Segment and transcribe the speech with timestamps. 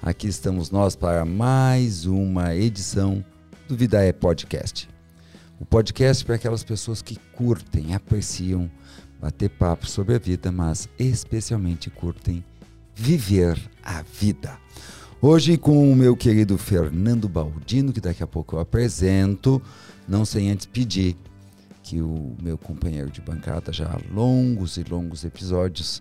[0.00, 3.24] Aqui estamos nós para mais uma edição
[3.66, 4.88] do Vida é Podcast.
[5.58, 8.70] O podcast para aquelas pessoas que curtem, apreciam
[9.20, 12.44] bater papo sobre a vida, mas especialmente curtem
[12.94, 14.56] viver a vida.
[15.20, 19.60] Hoje com o meu querido Fernando Baldino, que daqui a pouco eu apresento,
[20.06, 21.16] não sem antes pedir
[21.82, 26.00] que o meu companheiro de bancada já há longos e longos episódios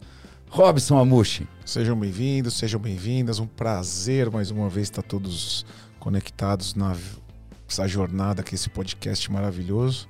[0.49, 1.47] Robson Amushi.
[1.65, 3.39] Sejam bem-vindos, sejam bem-vindas.
[3.39, 5.65] Um prazer mais uma vez estar todos
[5.99, 10.07] conectados nessa jornada aqui, esse podcast maravilhoso.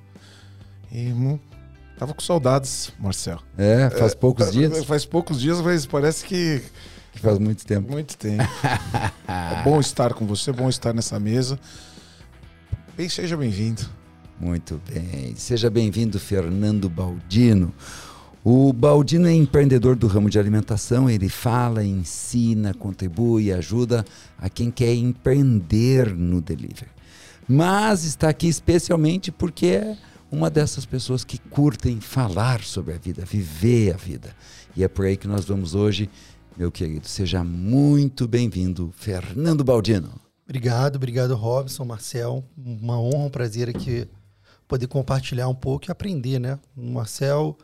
[0.90, 1.38] E hum,
[1.98, 3.40] tava com saudades, Marcel.
[3.56, 4.84] É, faz poucos é, dias.
[4.84, 6.62] Faz poucos dias, mas parece que.
[7.12, 7.90] que faz muito tempo.
[7.90, 8.44] Muito tempo.
[9.26, 11.58] é bom estar com você, é bom estar nessa mesa.
[12.96, 13.82] Bem, seja bem-vindo.
[14.40, 15.34] Muito bem.
[15.34, 17.74] Seja bem-vindo, Fernando Baldino.
[18.44, 24.04] O Baldino é empreendedor do ramo de alimentação, ele fala, ensina, contribui, ajuda
[24.38, 26.90] a quem quer empreender no delivery.
[27.48, 29.96] Mas está aqui especialmente porque é
[30.30, 34.34] uma dessas pessoas que curtem falar sobre a vida, viver a vida.
[34.76, 36.08] E é por aí que nós vamos hoje,
[36.56, 37.08] meu querido.
[37.08, 40.12] Seja muito bem-vindo, Fernando Baldino.
[40.44, 42.44] Obrigado, obrigado, Robson, Marcel.
[42.56, 44.06] Uma honra, um prazer aqui
[44.68, 46.58] poder compartilhar um pouco e aprender, né?
[46.76, 47.58] O Marcel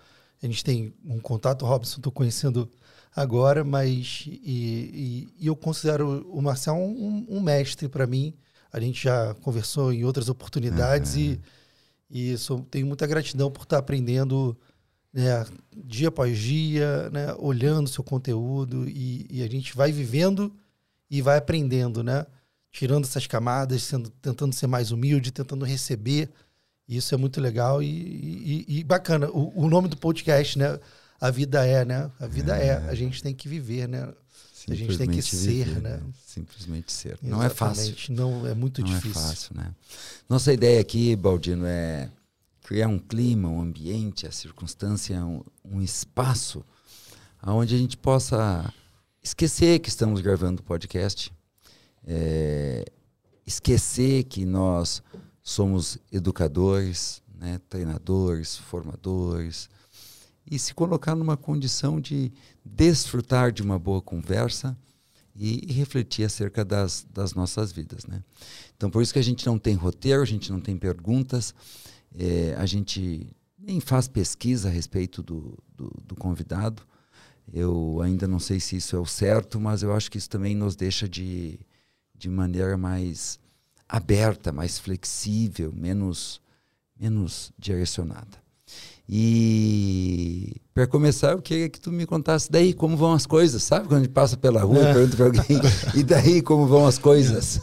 [0.47, 2.70] a gente tem um contato, Robson, estou conhecendo
[3.14, 8.34] agora, mas e, e, e, eu considero o Marcel um, um mestre para mim.
[8.72, 11.39] A gente já conversou em outras oportunidades uhum.
[12.11, 14.56] e, e sou, tenho muita gratidão por estar aprendendo
[15.12, 20.53] né, dia após dia, né, olhando seu conteúdo e, e, a gente vai vivendo
[21.09, 22.27] e vai aprendendo, né?
[22.72, 26.28] Tirando essas camadas, sendo, tentando ser mais humilde, tentando receber
[26.89, 29.29] isso é muito legal e, e, e bacana.
[29.31, 30.79] O, o, nome do podcast, né?
[31.21, 32.11] A vida é, né?
[32.21, 32.69] A vida é.
[32.69, 32.77] é.
[32.89, 34.13] A gente tem que viver, né?
[34.69, 35.97] A gente tem que ser, viver, né?
[35.97, 36.03] né?
[36.27, 37.09] Simplesmente ser.
[37.09, 37.31] Exatamente.
[37.31, 37.94] Não é fácil.
[38.11, 39.21] Não, é muito Não difícil.
[39.21, 39.75] Não é fácil, né?
[40.28, 42.11] Nossa ideia aqui, Baldino, é
[42.62, 46.65] criar um clima, um ambiente, a circunstância, um, um espaço
[47.43, 48.73] onde a gente possa
[49.23, 51.31] esquecer que estamos gravando o podcast,
[52.06, 52.84] é,
[53.47, 55.03] esquecer que nós
[55.44, 59.69] somos educadores, né, treinadores, formadores,
[60.50, 62.32] e se colocar numa condição de
[62.65, 64.77] desfrutar de uma boa conversa
[65.37, 68.06] e, e refletir acerca das, das nossas vidas.
[68.06, 68.22] Né?
[68.77, 71.55] Então, por isso que a gente não tem roteiro, a gente não tem perguntas,
[72.16, 73.28] é, a gente
[73.59, 76.82] nem faz pesquisa a respeito do, do, do convidado.
[77.53, 80.55] Eu ainda não sei se isso é o certo, mas eu acho que isso também
[80.55, 81.59] nos deixa de,
[82.16, 83.38] de maneira mais
[83.94, 86.41] aberta, mais flexível, menos,
[86.99, 88.43] menos direcionada.
[89.09, 93.87] E para começar, eu queria que tu me contasse daí como vão as coisas, sabe?
[93.87, 95.60] Quando a gente passa pela rua e pergunta para alguém,
[95.94, 97.60] e daí como vão as coisas?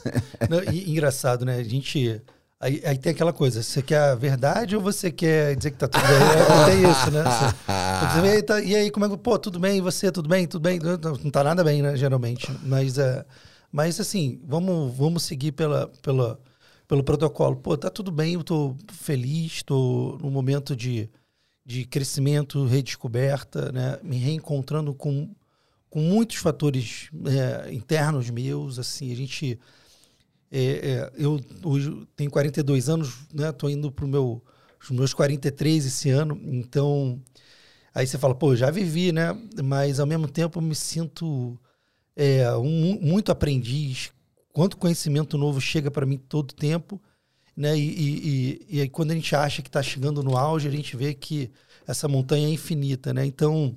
[0.50, 1.58] Não, e, engraçado, né?
[1.58, 2.22] A gente.
[2.60, 5.88] Aí, aí, tem aquela coisa, você quer a verdade ou você quer dizer que tá
[5.88, 6.16] tudo bem?
[6.16, 7.24] É, tem isso, né?
[7.24, 9.18] Você, você, e aí, como é que.
[9.18, 10.80] Pô, tudo bem, e você, tudo bem, tudo bem?
[10.80, 11.98] Não, não tá nada bem, né?
[11.98, 12.50] Geralmente.
[12.64, 12.98] Mas.
[12.98, 13.26] Uh,
[13.72, 16.40] mas assim, vamos, vamos seguir pela, pela,
[16.88, 17.56] pelo protocolo.
[17.56, 21.10] Pô, tá tudo bem, eu tô feliz, tô num momento de,
[21.66, 23.98] de crescimento, redescoberta, né?
[24.04, 25.34] Me reencontrando com,
[25.90, 29.58] com muitos fatores é, internos meus, assim, a gente...
[30.54, 33.54] É, é, eu hoje tenho 42 anos, né?
[33.54, 34.44] Tô indo para meu,
[34.84, 37.22] os meus 43 esse ano, então...
[37.94, 39.38] Aí você fala, pô, já vivi, né?
[39.64, 41.60] Mas ao mesmo tempo eu me sinto
[42.16, 44.12] é, um, muito aprendiz,
[44.52, 47.02] quanto conhecimento novo chega para mim todo tempo.
[47.56, 47.78] Né?
[47.78, 50.72] E, e, e, e, aí, quando a gente acha que está chegando no auge, a
[50.72, 51.52] gente vê que
[51.88, 53.14] essa montanha é infinita.
[53.14, 53.26] Né?
[53.26, 53.76] Então,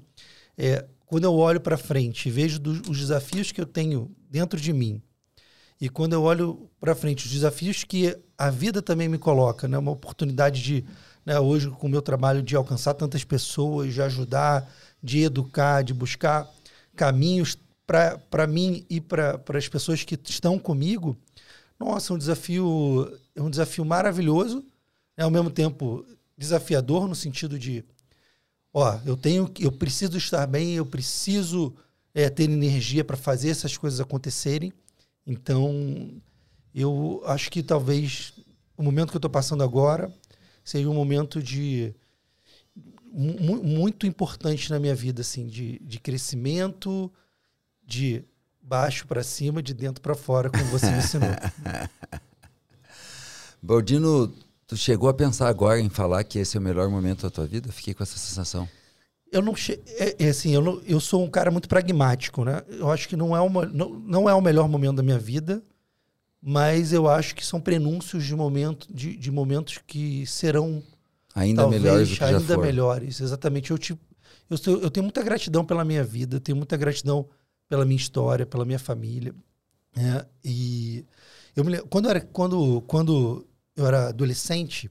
[0.56, 4.72] é, quando eu olho para frente e vejo os desafios que eu tenho dentro de
[4.72, 5.02] mim,
[5.80, 9.76] e quando eu olho para frente os desafios que a vida também me coloca, né?
[9.76, 10.84] uma oportunidade de,
[11.26, 14.70] né, hoje, com o meu trabalho, de alcançar tantas pessoas, de ajudar,
[15.02, 16.48] de educar, de buscar
[16.96, 21.16] caminhos para mim e para as pessoas que estão comigo,
[21.78, 24.64] nossa, é um desafio, é um desafio maravilhoso,
[25.16, 26.04] é ao mesmo tempo
[26.36, 27.84] desafiador no sentido de,
[28.72, 31.74] ó, eu tenho, eu preciso estar bem, eu preciso
[32.14, 34.72] é, ter energia para fazer essas coisas acontecerem.
[35.26, 36.20] Então,
[36.74, 38.32] eu acho que talvez
[38.76, 40.12] o momento que eu estou passando agora
[40.64, 41.94] seja um momento de
[43.16, 47.12] muito importante na minha vida, assim, de, de crescimento,
[47.86, 48.24] de
[48.62, 51.28] baixo para cima, de dentro para fora, como você me ensinou.
[53.62, 54.32] Baldino,
[54.66, 57.46] tu chegou a pensar agora em falar que esse é o melhor momento da tua
[57.46, 57.72] vida?
[57.72, 58.68] Fiquei com essa sensação.
[59.30, 59.80] eu não che...
[59.86, 62.62] é, é assim, eu, não, eu sou um cara muito pragmático, né?
[62.68, 65.62] Eu acho que não é, uma, não, não é o melhor momento da minha vida,
[66.40, 70.82] mas eu acho que são prenúncios de, momento, de, de momentos que serão
[71.34, 73.20] Ainda talvez melhores do que ainda já melhores.
[73.20, 73.70] Exatamente.
[73.70, 74.00] Eu, tipo,
[74.50, 77.26] eu, eu tenho muita gratidão pela minha vida, tenho muita gratidão
[77.68, 79.34] pela minha história, pela minha família.
[79.96, 80.24] né?
[80.44, 81.04] E
[81.56, 83.46] eu me quando eu era, quando, quando
[83.76, 84.88] eu era adolescente,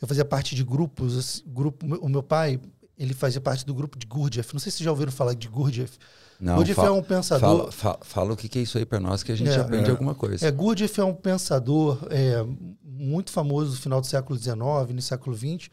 [0.00, 1.16] eu fazia parte de grupos.
[1.16, 2.60] assim, grupo, o meu pai,
[2.96, 4.52] ele fazia parte do grupo de Gurdjieff.
[4.54, 5.98] Não sei se vocês já ouviram falar de Gurdjieff.
[6.40, 7.40] Não, Gurdjieff é um pensador.
[7.40, 9.88] fala, fa- fala o que é isso aí pra nós, que a gente É, aprende
[9.88, 9.90] é.
[9.90, 10.46] alguma coisa.
[10.46, 12.44] É, Gurdjieff é um pensador é,
[12.84, 14.56] muito famoso no final do século XIX,
[14.94, 15.68] no século XX,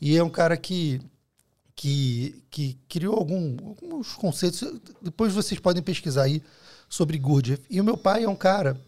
[0.00, 1.00] e é um cara que,
[1.74, 4.62] que, que criou algum- alguns conceitos.
[5.00, 6.42] Depois vocês podem pesquisar aí
[6.88, 7.62] sobre Gurdjieff.
[7.70, 8.78] E o meu pai é um cara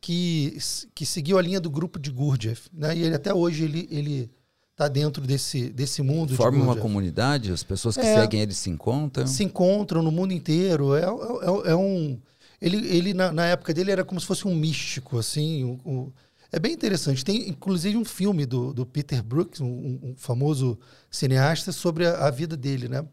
[0.00, 0.56] que,
[0.94, 2.96] que seguiu a linha do grupo de Gurdjieff, né?
[2.96, 4.30] E ele até hoje ele ele
[4.72, 6.34] está dentro desse, desse mundo.
[6.34, 8.20] Forma uma comunidade, as pessoas que É.
[8.22, 9.26] seguem eles se encontram.
[9.26, 10.94] se encontram no mundo inteiro.
[10.94, 12.18] É, é, é um.
[12.62, 15.64] Ele, ele na, na época dele, era como se fosse um místico, assim.
[15.64, 16.12] o- o-
[16.52, 17.24] é bem interessante.
[17.24, 20.78] Tem, inclusive, um filme do, do Peter Brooks, um, um famoso
[21.10, 23.04] cineasta, sobre a, a vida dele, né?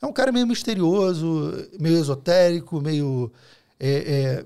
[0.00, 3.32] É um cara meio misterioso, meio esotérico, meio.
[3.80, 4.44] é, é,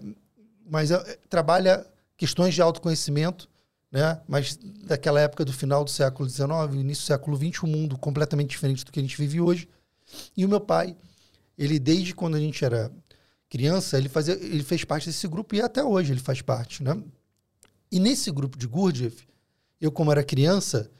[0.71, 1.85] mas é, trabalha
[2.17, 3.49] questões de autoconhecimento,
[3.91, 4.21] né?
[4.27, 8.51] Mas daquela época do final do século XIX, início do século XX, um mundo completamente
[8.51, 9.69] diferente do que a gente vive hoje.
[10.37, 10.97] E o meu pai,
[11.57, 12.91] ele desde quando a gente era
[13.49, 16.97] criança, ele fazia, ele fez parte desse grupo e até hoje ele faz parte, né?
[17.91, 19.27] E nesse grupo de Gurdjieff,
[19.81, 20.91] eu como era criança,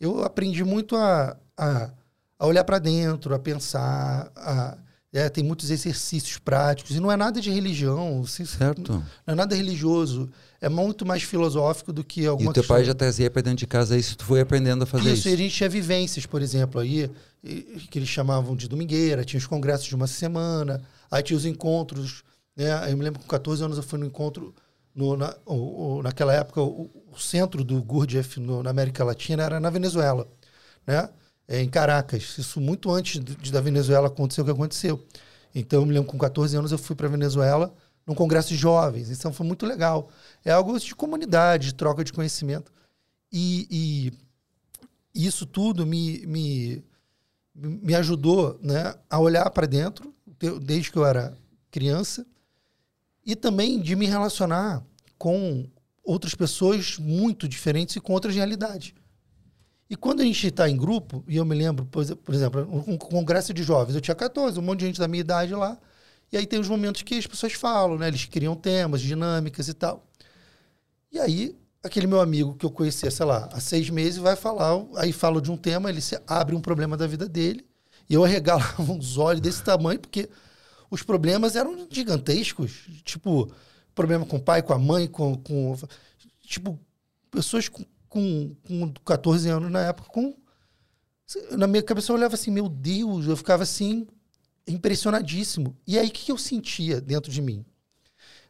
[0.00, 1.90] eu aprendi muito a, a,
[2.38, 4.78] a olhar para dentro, a pensar, a,
[5.12, 8.92] é, tem muitos exercícios práticos e não é nada de religião, assim, Certo.
[9.26, 12.78] não é nada religioso, é muito mais filosófico do que E alguma o teu pai
[12.78, 15.28] questão- já trazia pra dentro de casa isso, tu foi aprendendo a fazer isso, isso.
[15.30, 17.10] e a gente tinha vivências, por exemplo, aí,
[17.42, 21.46] e- que eles chamavam de domingueira, tinha os congressos de uma semana, aí tinha os
[21.46, 22.22] encontros,
[22.54, 22.90] né?
[22.92, 24.54] Eu me lembro que com 14 anos eu fui no encontro,
[24.96, 29.60] no, na, o- naquela época, o, o centro do Gurdjieff no- na América Latina era
[29.60, 30.28] na Venezuela,
[30.86, 31.10] né?
[31.48, 32.36] É, em Caracas.
[32.38, 35.04] Isso muito antes de, de da Venezuela acontecer o que aconteceu.
[35.54, 37.74] Então, eu me lembro com 14 anos eu fui para a Venezuela
[38.06, 39.10] num congresso de jovens.
[39.10, 40.10] Então, foi muito legal.
[40.44, 42.72] É algo de comunidade, de troca de conhecimento.
[43.32, 44.12] E,
[45.14, 46.84] e isso tudo me, me,
[47.54, 51.36] me ajudou né, a olhar para dentro, de- desde que eu era
[51.70, 52.26] criança,
[53.26, 54.82] e também de me relacionar
[55.18, 55.68] com
[56.04, 58.94] outras pessoas muito diferentes e com outras realidades.
[59.90, 62.84] E quando a gente está em grupo, e eu me lembro, por exe- por exemplo,
[62.86, 65.78] um congresso de jovens, eu tinha 14, um monte de gente da minha idade lá,
[66.32, 68.08] e aí tem os momentos que as pessoas falam, né?
[68.08, 70.04] Eles criam temas, dinâmicas e tal.
[71.12, 74.84] E aí, aquele meu amigo que eu conhecia, sei lá, há seis meses, vai falar,
[74.96, 77.64] aí fala de um tema, ele abre um problema da vida dele,
[78.08, 80.28] e eu arregalava uns olhos desse tamanho, porque
[80.90, 82.86] os problemas eram gigantescos.
[83.04, 83.50] Tipo,
[83.94, 85.36] problema com o pai, com a mãe, com.
[85.36, 85.76] com
[86.42, 86.78] tipo,
[87.30, 90.34] pessoas com, com, com 14 anos na época, com.
[91.52, 94.06] Na minha cabeça eu olhava assim, meu Deus, eu ficava assim,
[94.66, 95.76] impressionadíssimo.
[95.86, 97.64] E aí, o que eu sentia dentro de mim?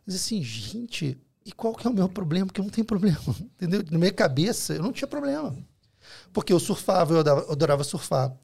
[0.06, 2.46] Eu dizia assim, gente, e qual que é o meu problema?
[2.46, 3.18] Porque eu não tenho problema,
[3.56, 3.82] entendeu?
[3.90, 5.56] Na minha cabeça, eu não tinha problema.
[6.32, 8.36] Porque eu surfava, eu adorava, surfar.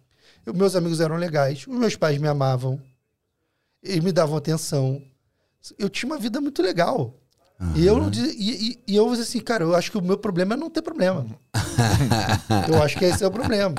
[0.47, 2.81] Eu- meus amigos eram legais, os meus pais me amavam,
[3.82, 5.03] eles me davam atenção.
[5.79, 7.19] Eu tinha uma vida muito legal.
[7.77, 10.56] E eu e, e, e eu assim, cara, eu acho que o meu problema é
[10.56, 11.27] não ter problema.
[12.69, 13.74] eu acho que esse é o problema.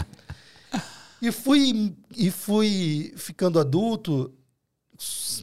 [1.22, 4.34] E fui, e fui ficando adulto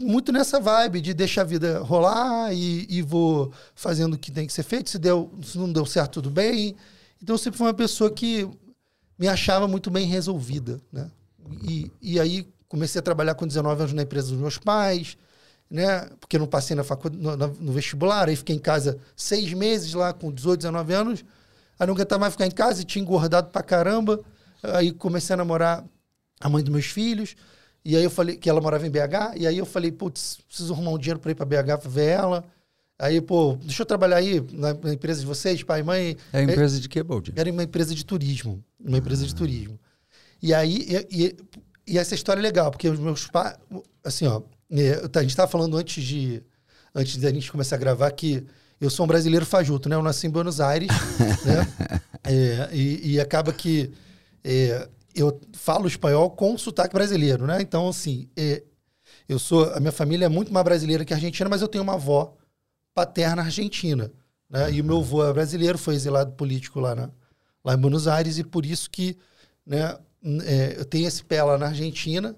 [0.00, 4.46] muito nessa vibe de deixar a vida rolar e, e vou fazendo o que tem
[4.46, 4.90] que ser feito.
[4.90, 6.76] Se, deu, se não deu certo, tudo bem.
[7.22, 8.48] Então eu sempre fui uma pessoa que
[9.18, 10.80] me achava muito bem resolvida.
[10.92, 11.10] Né?
[11.62, 15.18] E, e aí comecei a trabalhar com 19 anos na empresa dos meus pais,
[15.68, 16.08] né?
[16.20, 20.12] porque não passei na facu no, no vestibular, aí fiquei em casa seis meses lá
[20.14, 21.24] com 18, 19 anos.
[21.78, 24.20] Aí não aguentava mais ficar em casa e tinha engordado pra caramba.
[24.62, 25.84] Aí comecei a namorar
[26.40, 27.34] a mãe dos meus filhos.
[27.84, 29.36] E aí eu falei que ela morava em BH.
[29.36, 32.06] E aí eu falei, putz, preciso arrumar um dinheiro para ir para BH para ver
[32.06, 32.44] ela.
[32.98, 36.16] Aí, pô, deixa eu trabalhar aí na, na empresa de vocês, pai e mãe.
[36.34, 37.32] É empresa de Baldi?
[37.34, 38.62] Era uma empresa de turismo.
[38.78, 39.80] Uma empresa de turismo.
[40.42, 41.36] E aí, e, e-
[41.90, 43.56] e essa história é legal, porque os meus pais,
[44.04, 46.40] assim, ó, é, a gente estava falando antes de
[46.94, 48.46] antes da gente começar a gravar que
[48.80, 49.96] eu sou um brasileiro fajuto, né?
[49.96, 50.88] Eu nasci em Buenos Aires,
[51.44, 51.90] né?
[52.22, 53.92] É, e, e acaba que
[54.44, 57.60] é, eu falo espanhol com sotaque brasileiro, né?
[57.60, 58.62] Então, assim, é,
[59.28, 61.94] eu sou a minha família é muito mais brasileira que argentina, mas eu tenho uma
[61.94, 62.36] avó
[62.94, 64.12] paterna argentina,
[64.48, 64.70] né?
[64.70, 67.10] E o meu avô é brasileiro, foi exilado político lá na,
[67.64, 69.18] lá em Buenos Aires e por isso que,
[69.66, 69.98] né?
[70.44, 72.36] É, eu tenho esse pé lá na Argentina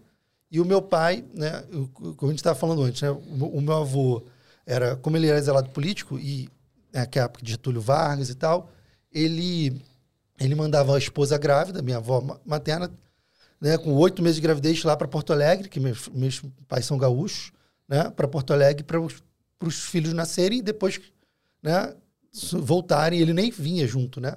[0.50, 3.16] e o meu pai, né, o- como a gente estava falando antes, né, o,
[3.58, 4.22] o meu avô
[4.66, 6.48] era, como ele era exilado político e
[6.92, 8.70] né, que é época de Getúlio Vargas e tal,
[9.12, 9.80] ele
[10.40, 12.90] ele mandava a esposa grávida, minha avó ma- materna,
[13.60, 16.98] né, com oito meses de gravidez lá para Porto Alegre, que meus, meus pais são
[16.98, 17.52] gaúchos,
[17.88, 21.00] né, para Porto Alegre para os filhos nascerem e depois,
[21.62, 21.94] né,
[22.52, 23.20] voltarem.
[23.20, 24.36] Ele nem vinha junto, né?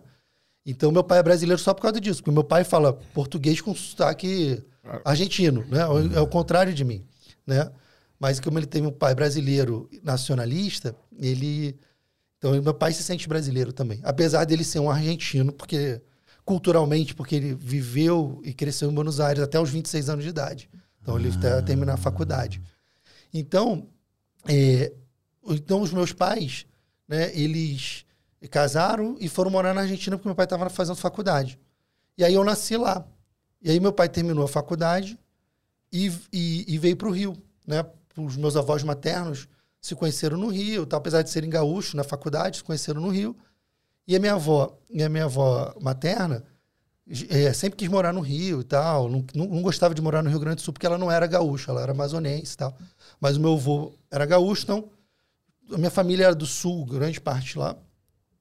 [0.65, 3.75] Então meu pai é brasileiro só por causa disso, porque meu pai fala português com
[3.75, 4.63] sotaque
[5.03, 5.81] argentino, né?
[6.15, 7.05] É o contrário de mim,
[7.45, 7.71] né?
[8.19, 11.77] Mas como ele teve um pai brasileiro nacionalista, ele
[12.37, 16.01] então meu pai se sente brasileiro também, apesar dele ser um argentino, porque
[16.43, 20.69] culturalmente, porque ele viveu e cresceu em Buenos Aires até os 26 anos de idade.
[21.01, 22.61] Então ele até terminar a faculdade.
[23.33, 23.87] Então,
[24.47, 24.93] é,
[25.47, 26.65] então os meus pais,
[27.07, 28.04] né, eles
[28.47, 31.59] casaram e foram morar na Argentina porque meu pai estava fazendo faculdade.
[32.17, 33.05] E aí eu nasci lá.
[33.61, 35.19] E aí meu pai terminou a faculdade
[35.91, 37.35] e, e, e veio para o Rio,
[37.65, 37.85] né?
[38.17, 39.47] Os meus avós maternos
[39.81, 40.97] se conheceram no Rio, tá?
[40.97, 43.35] apesar de serem gaúchos na faculdade, se conheceram no Rio.
[44.07, 46.43] E a minha avó, e a minha avó materna
[47.29, 49.09] é, sempre quis morar no Rio e tal.
[49.09, 51.71] Não, não gostava de morar no Rio Grande do Sul porque ela não era gaúcha,
[51.71, 52.75] ela era amazonense e tal.
[53.19, 54.89] Mas o meu avô era gaúcho, então
[55.71, 57.75] a minha família era do Sul, grande parte lá.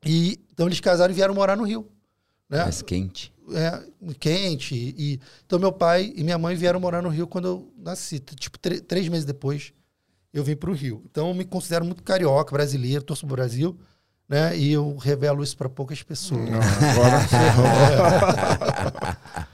[0.05, 1.89] E então eles casaram e vieram morar no Rio.
[2.49, 2.63] Né?
[2.63, 3.33] Mais quente.
[3.53, 3.83] é,
[4.19, 4.75] quente.
[4.97, 8.19] E, então, meu pai e minha mãe vieram morar no Rio quando eu nasci.
[8.19, 9.73] Tipo, três meses depois,
[10.33, 11.03] eu vim para o Rio.
[11.11, 13.77] Então, eu me considero muito carioca, brasileiro, torço pro Brasil.
[14.29, 14.57] Né?
[14.57, 16.49] E eu revelo isso para poucas pessoas.
[16.49, 17.19] Não, agora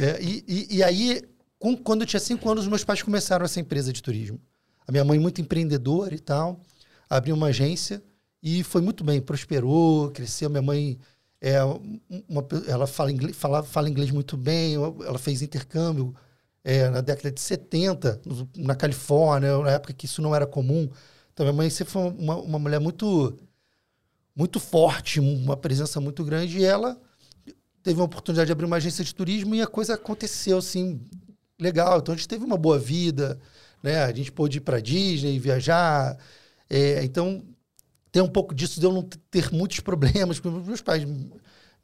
[0.00, 1.22] É, e, e, e aí,
[1.58, 4.40] com- quando eu tinha cinco anos, meus pais começaram essa empresa de turismo.
[4.86, 6.60] A minha mãe, muito empreendedora e tal,
[7.08, 8.02] abriu uma agência
[8.44, 10.50] e foi muito bem, prosperou, cresceu.
[10.50, 11.00] Minha mãe,
[11.40, 11.64] é,
[12.28, 16.14] uma ela fala inglês, fala, fala inglês muito bem, ela fez intercâmbio
[16.64, 20.90] é, na década de 70, no- na Califórnia, na época que isso não era comum.
[21.32, 23.38] Então, minha mãe sempre foi uma, uma mulher muito,
[24.36, 27.00] muito forte, uma presença muito grande, e ela
[27.82, 31.00] teve uma oportunidade de abrir uma agência de turismo e a coisa aconteceu assim
[31.60, 31.98] legal.
[32.00, 33.40] Então a gente teve uma boa vida,
[33.82, 34.04] né?
[34.04, 36.18] A gente pôde ir para Disney, viajar.
[36.70, 37.44] É, então
[38.14, 41.04] tem um pouco disso de eu não ter muitos problemas, porque meus pais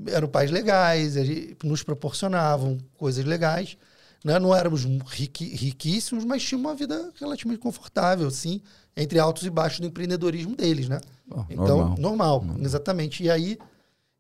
[0.07, 3.77] eram pais legais, gente- nos proporcionavam coisas legais.
[4.25, 4.39] Né?
[4.39, 8.61] Não éramos riqui- riquíssimos, mas tinha uma vida relativamente confortável, assim,
[8.97, 11.01] entre altos e baixos do empreendedorismo deles, né?
[11.27, 11.97] Bom, Então, normal.
[11.99, 13.25] normal, exatamente.
[13.25, 13.59] E aí,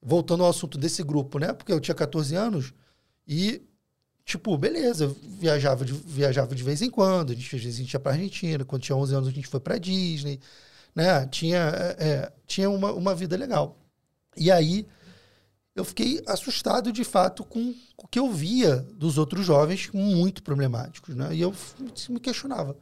[0.02, 1.52] voltando ao assunto desse grupo, né?
[1.52, 2.72] Porque eu tinha 14 anos
[3.28, 3.62] e,
[4.24, 7.30] tipo, beleza, viajava de, viajava de vez em quando.
[7.30, 8.64] A gente, às vezes a gente ia pra Argentina.
[8.64, 10.40] Quando tinha 11 anos, a gente foi pra Disney.
[10.94, 11.26] Né?
[11.26, 13.76] Tinha, é, é, tinha uma, uma vida legal.
[14.36, 14.86] E aí,
[15.74, 21.14] eu fiquei assustado, de fato, com o que eu via dos outros jovens muito problemáticos,
[21.14, 21.34] né?
[21.34, 21.54] E eu
[22.08, 22.76] me questionava.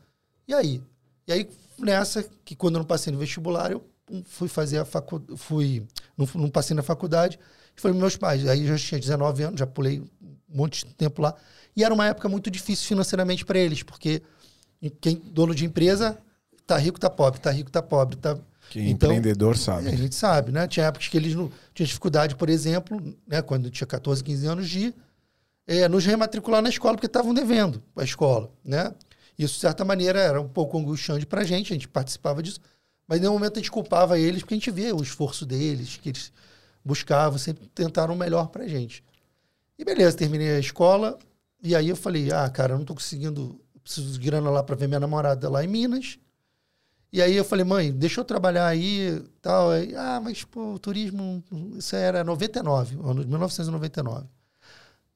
[0.46, 0.82] E aí?
[1.26, 3.84] E aí, nessa, que quando eu não passei no vestibular, eu
[4.24, 5.86] fui fazer a faculdade, fui,
[6.16, 7.38] não, não passei na faculdade,
[7.76, 8.46] foi meus pais.
[8.46, 11.34] Aí eu já tinha 19 anos, já pulei um monte de tempo lá.
[11.76, 14.22] E era uma época muito difícil financeiramente para eles, porque
[15.00, 16.18] quem dono de empresa
[16.68, 18.38] tá rico, tá pobre, tá rico, tá pobre, tá
[18.70, 19.88] Quem é Então, empreendedor é, sabe.
[19.88, 20.68] a gente sabe, né?
[20.68, 23.40] Tinha épocas que eles não tinham dificuldade, por exemplo, né?
[23.40, 24.94] quando tinha 14, 15 anos, de
[25.66, 28.94] é, nos rematricular na escola, porque estavam devendo a escola, né?
[29.38, 32.60] Isso, de certa maneira, era um pouco angustiante pra gente, a gente participava disso,
[33.06, 35.98] mas em nenhum momento a gente culpava eles, porque a gente vê o esforço deles,
[36.02, 36.32] que eles
[36.84, 39.02] buscavam, sempre tentaram o melhor pra gente.
[39.78, 41.18] E beleza, terminei a escola,
[41.62, 44.76] e aí eu falei, ah, cara, eu não tô conseguindo, preciso de grana lá pra
[44.76, 46.18] ver minha namorada lá em Minas,
[47.12, 49.70] e aí eu falei, mãe, deixa eu trabalhar aí tal.
[49.70, 51.42] Aí, ah, mas pô, o turismo,
[51.76, 54.26] isso era 99, ano de 1999.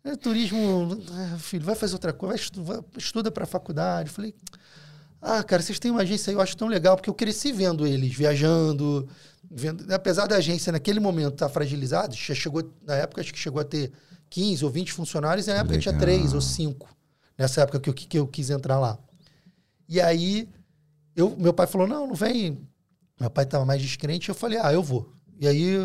[0.04, 4.08] É, turismo, ah, filho, vai fazer outra coisa, vai estu- vai- estuda para a faculdade.
[4.08, 4.34] Eu falei,
[5.20, 7.86] ah, cara, vocês têm uma agência aí, eu acho tão legal, porque eu cresci vendo
[7.86, 9.08] eles viajando,
[9.48, 13.60] vendo, apesar da agência naquele momento estar fragilizada, já chegou, na época acho que chegou
[13.60, 13.92] a ter
[14.28, 16.08] 15 ou 20 funcionários, e na época tinha Legal.
[16.08, 16.88] 3 ou 5,
[17.38, 18.98] nessa época que eu, que eu quis entrar lá.
[19.88, 20.48] E aí,
[21.14, 22.66] eu, meu pai falou, não, não vem.
[23.20, 25.12] Meu pai estava mais descrente, eu falei, ah, eu vou.
[25.38, 25.76] E aí,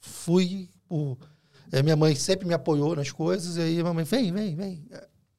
[0.00, 0.68] fui.
[0.88, 1.16] O,
[1.72, 4.88] é, minha mãe sempre me apoiou nas coisas, e aí a mamãe, vem, vem, vem.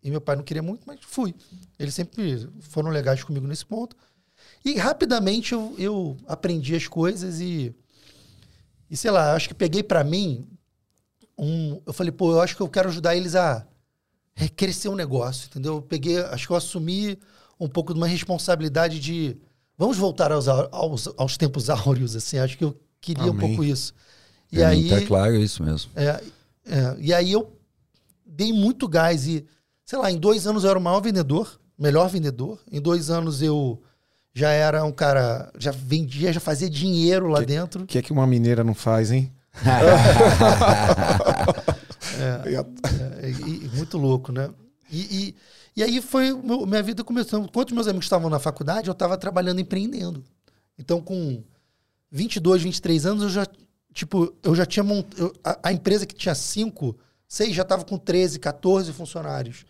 [0.04, 1.34] E meu pai não queria muito, mas fui.
[1.80, 3.96] Eles sempre foram legais comigo nesse ponto.
[4.64, 7.74] E rapidamente eu, eu aprendi as coisas e,
[8.90, 10.48] e sei lá, acho que peguei para mim
[11.38, 11.82] um.
[11.86, 13.66] Eu falei, pô, eu acho que eu quero ajudar eles a
[14.36, 15.76] é, crescer um negócio, entendeu?
[15.76, 17.18] Eu peguei, acho que eu assumi
[17.60, 19.38] um pouco de uma responsabilidade de
[19.78, 23.48] vamos voltar aos, aos, aos tempos áureos, assim, acho que eu queria um Amém.
[23.48, 23.94] pouco isso.
[24.52, 25.92] E Pra mim aí, tá claro isso mesmo.
[25.96, 26.22] é,
[26.66, 27.52] é, e aí eu
[28.26, 29.46] dei muito gás e,
[29.86, 32.60] sei lá, em dois anos eu era o maior vendedor, melhor vendedor.
[32.72, 33.82] Em dois anos eu
[34.34, 37.84] já era um cara, já vendia, já fazia dinheiro lá dentro.
[37.84, 39.32] O que é que uma mineira não faz, hein?
[42.20, 44.50] É, é, e muito louco, né?
[44.90, 45.36] E, e,
[45.78, 47.40] e aí foi, minha vida começou.
[47.40, 50.24] Enquanto meus amigos estavam na faculdade, eu estava trabalhando empreendendo.
[50.76, 51.44] Então, com
[52.10, 53.48] 22, 23 anos, eu já,
[53.94, 55.32] tipo, eu já tinha montado.
[55.44, 59.68] A, a empresa que tinha 5, 6 já estava com 13, 14 funcionários.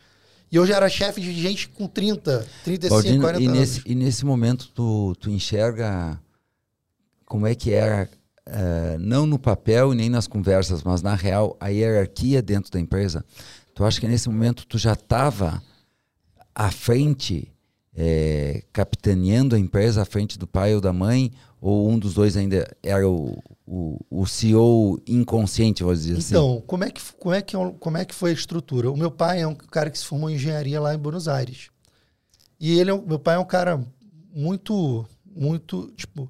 [0.49, 3.59] E eu já era chefe de gente com 30, 35, Baldino, 40 e anos.
[3.59, 6.17] nesse, e nesse momento tu, tu enxerga
[7.25, 8.09] como é que era,
[8.45, 12.79] eh, não no papel e nem nas conversas, mas na real, a hierarquia dentro da
[12.79, 13.25] empresa.
[13.75, 15.61] Tu acha que nesse momento tu já estava
[16.59, 17.53] à frente,
[17.95, 22.35] eh, capitaneando a empresa à frente do pai ou da mãe, ou um dos dois
[22.35, 26.29] ainda era o, o, o CEO inconsciente, vou dizer assim?
[26.33, 28.89] Então, como é, que, como, é que, é como é que foi a estrutura?
[28.91, 31.69] O meu pai é um cara que se formou em engenharia lá em Buenos Aires.
[32.59, 33.79] E ele é um- meu pai é um cara
[34.33, 36.27] muito, muito, tipo,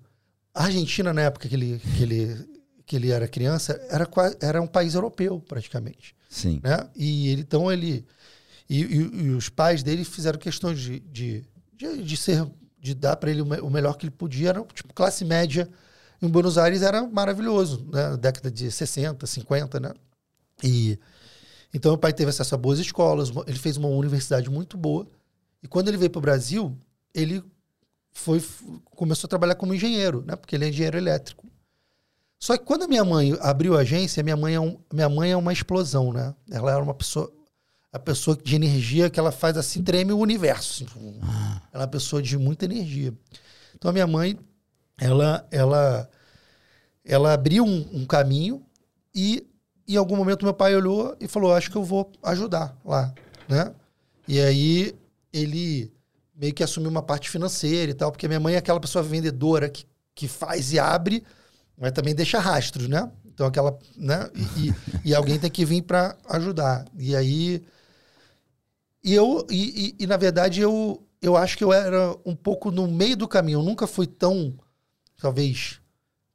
[0.54, 2.48] a Argentina na época que ele, que ele,
[2.86, 4.06] que ele era criança era,
[4.42, 6.60] era um país europeu praticamente, Sim.
[6.62, 6.90] né?
[6.98, 8.06] E ele, então ele
[8.70, 11.44] e, e- e os pais dele fizeram questão de, de,
[11.74, 12.46] de, de ser
[12.80, 15.70] de dar para ele o, me- o melhor que ele podia, era tipo classe média
[16.22, 18.10] em Buenos Aires era maravilhoso, né?
[18.10, 19.92] Na década de 60, 50, né?
[20.64, 20.98] E
[21.74, 25.06] então meu pai teve acesso a boas escolas, ele fez uma universidade muito boa.
[25.62, 26.76] E quando ele veio para o Brasil,
[27.14, 27.44] ele
[28.12, 28.44] foi
[28.86, 30.36] começou a trabalhar como engenheiro, né?
[30.36, 31.46] Porque ele é engenheiro elétrico.
[32.40, 35.32] Só que quando a minha mãe abriu a agência, minha mãe é, um- minha mãe
[35.32, 36.34] é uma explosão, né?
[36.50, 37.32] Ela era uma pessoa
[37.92, 40.86] a pessoa de energia que ela faz assim treme o universo.
[40.86, 41.20] assim.
[41.74, 43.14] Ela é uma pessoa de muita energia.
[43.76, 44.38] Então a minha mãe,
[45.00, 46.10] ela ela
[47.06, 48.64] ela abriu um, um caminho
[49.16, 49.48] e
[49.88, 53.14] em algum momento meu pai olhou e falou: "Acho que eu vou ajudar lá",
[53.48, 53.74] né?
[54.28, 54.94] E aí
[55.32, 55.92] ele
[56.36, 59.70] meio que assumiu uma parte financeira e tal, porque minha mãe é aquela pessoa vendedora
[59.70, 61.24] que, que faz e abre,
[61.78, 63.10] mas também deixa rastros, né?
[63.26, 64.30] Então aquela, né?
[64.36, 66.86] E, e- e alguém tem que vir para ajudar.
[66.98, 67.64] E aí
[69.08, 72.70] e eu e, e- e, na verdade eu eu acho que eu era um pouco
[72.70, 73.60] no meio do caminho.
[73.60, 74.54] Eu nunca fui tão
[75.18, 75.80] talvez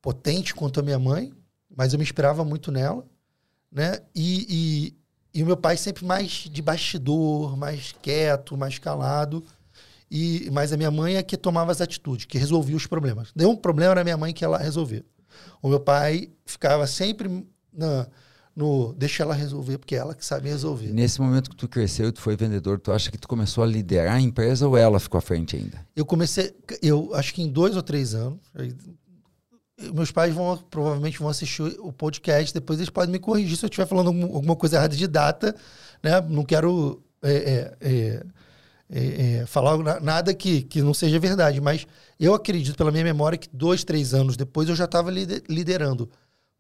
[0.00, 1.32] potente quanto a minha mãe,
[1.76, 3.06] mas eu me inspirava muito nela,
[3.70, 4.00] né?
[4.14, 4.46] E,
[5.35, 9.44] e, e o meu pai sempre mais de bastidor, mais quieto, mais calado.
[10.11, 13.32] E, mas a minha mãe é que tomava as atitudes, que resolvia os problemas.
[13.37, 15.04] Deu um problema na minha mãe que ela resolveu.
[15.62, 18.08] O meu pai ficava sempre na,
[18.54, 20.88] no deixa ela resolver, porque é ela que sabe resolver.
[20.92, 23.66] nesse momento que tu cresceu e tu foi vendedor, tu acha que tu começou a
[23.66, 25.86] liderar a empresa ou ela ficou à frente ainda?
[25.96, 28.74] Eu comecei, eu acho que em dois ou três anos, aí,
[29.94, 33.68] meus pais vão provavelmente vão assistir o podcast, depois eles podem me corrigir se eu
[33.68, 35.54] estiver falando algum- alguma coisa errada de data,
[36.02, 36.20] né?
[36.28, 38.22] Não quero é, é, é,
[38.90, 41.86] é, é, falar na- nada que, que não seja verdade, mas
[42.20, 45.10] eu acredito pela minha memória que dois, três anos depois eu já estava
[45.48, 46.10] liderando.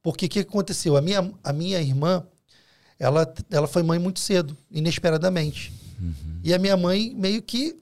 [0.02, 0.96] Porque o que aconteceu?
[0.96, 2.26] A minha, a minha irmã,
[2.98, 5.72] ela, ela foi mãe muito cedo, inesperadamente.
[6.42, 7.76] E a minha mãe meio que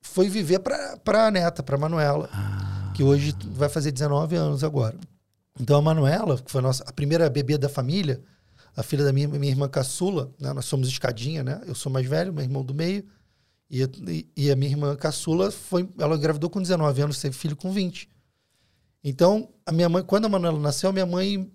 [0.00, 2.30] foi viver para a neta, para Manuela,
[2.94, 4.96] que hoje vai fazer 19 anos agora.
[5.60, 8.22] Então a Manuela, que foi a, nossa, a primeira bebê da família,
[8.76, 10.52] a filha da minha, minha irmã caçula, né?
[10.52, 11.60] nós somos escadinha, né?
[11.66, 13.04] Eu sou mais velho, meu irmão do meio,
[13.70, 17.56] e, e, e a minha irmã caçula foi, ela engravidou com 19 anos, teve filho
[17.56, 18.08] com 20.
[19.02, 21.50] Então, a minha mãe, quando a Manuela nasceu, minha mãe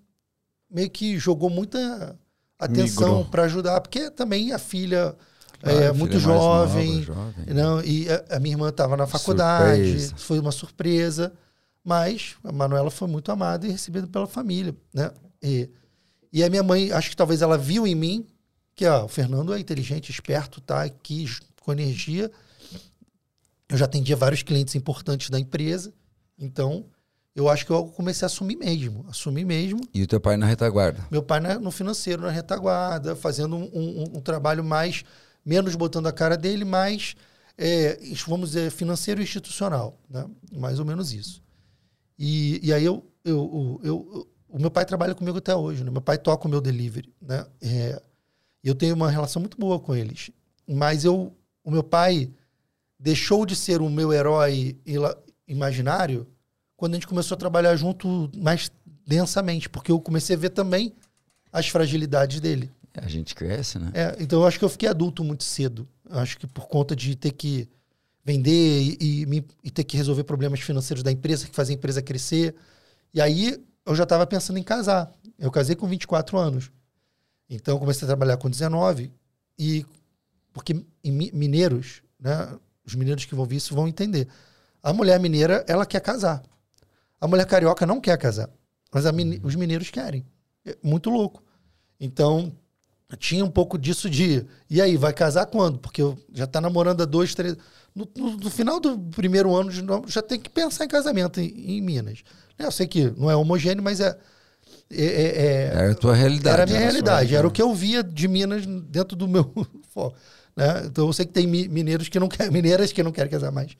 [0.70, 2.18] meio que jogou muita
[2.58, 5.14] atenção para ajudar, porque também a filha
[5.62, 7.44] Ah, é a muito filha mais nova, jovem, jovem.
[7.54, 10.14] não, e a, a minha irmã estava na faculdade, Surpresa.
[10.16, 11.32] foi uma surpresa,
[11.84, 15.10] mas a Manuela foi muito amada e recebida pela família, né?
[15.42, 15.68] E,
[16.32, 18.26] e a minha mãe, acho que talvez ela viu em mim
[18.74, 21.26] que ó, o Fernando é inteligente, esperto, tá aqui
[21.60, 22.30] com energia.
[23.68, 25.92] Eu já atendia vários clientes importantes da empresa,
[26.38, 26.84] então
[27.34, 29.80] eu acho que eu comecei a assumir mesmo, assumir mesmo.
[29.92, 31.04] E o teu pai na retaguarda.
[31.10, 35.04] Meu pai na- no financeiro, na retaguarda, fazendo um, um- um trabalho mais,
[35.44, 37.16] menos botando a cara dele, mais,
[37.58, 40.24] é, vamos dizer, financeiro e institucional, né?
[40.52, 41.42] Mais ou menos isso.
[42.18, 45.90] E, e aí eu, eu, eu, eu- o meu pai trabalha comigo até hoje, né?
[45.90, 47.44] Meu pai toca o meu delivery, né?
[47.60, 48.00] É,
[48.62, 50.30] eu tenho uma relação muito boa com eles.
[50.68, 52.30] Mas eu, o meu pai
[52.98, 54.78] deixou de ser o meu herói
[55.46, 56.26] imaginário
[56.84, 58.70] quando a gente começou a trabalhar junto mais
[59.06, 60.92] densamente, porque eu comecei a ver também
[61.50, 62.70] as fragilidades dele.
[62.92, 63.90] A gente cresce, né?
[63.94, 65.88] É, então eu acho que eu fiquei adulto muito cedo.
[66.10, 67.66] Eu acho que por conta de ter que
[68.22, 72.02] vender e, e e ter que resolver problemas financeiros da empresa, que fazia a empresa
[72.02, 72.54] crescer.
[73.14, 75.10] E aí eu já estava pensando em casar.
[75.38, 76.70] Eu casei com 24 anos.
[77.48, 79.10] Então, eu comecei a trabalhar com 19
[79.58, 79.86] e
[80.52, 82.46] porque mineiros, né,
[82.84, 84.28] os mineiros que vão ver isso vão entender.
[84.82, 86.42] A mulher mineira, ela quer casar.
[87.24, 88.50] A mulher carioca não quer casar,
[88.92, 90.26] mas mine- os mineiros querem.
[90.66, 91.42] É muito louco.
[91.98, 92.52] Então,
[93.18, 94.44] tinha um pouco disso de.
[94.68, 95.78] E aí, vai casar quando?
[95.78, 96.02] Porque
[96.34, 97.56] já tá namorando há dois, três.
[97.94, 99.70] No, no- no final do primeiro ano,
[100.06, 102.22] já tem que pensar em casamento em, em Minas.
[102.58, 104.18] Eu sei que não é homogêneo, mas é.
[104.90, 106.54] é- é- é- Era a tua realidade.
[106.54, 106.84] era a minha né?
[106.84, 109.50] realidade, era o que eu via de Minas dentro do meu
[109.94, 110.14] foco.
[110.54, 110.82] Né?
[110.84, 113.50] Então eu sei que tem mi- mineiros que não querem, mineiras que não querem casar
[113.50, 113.72] mais.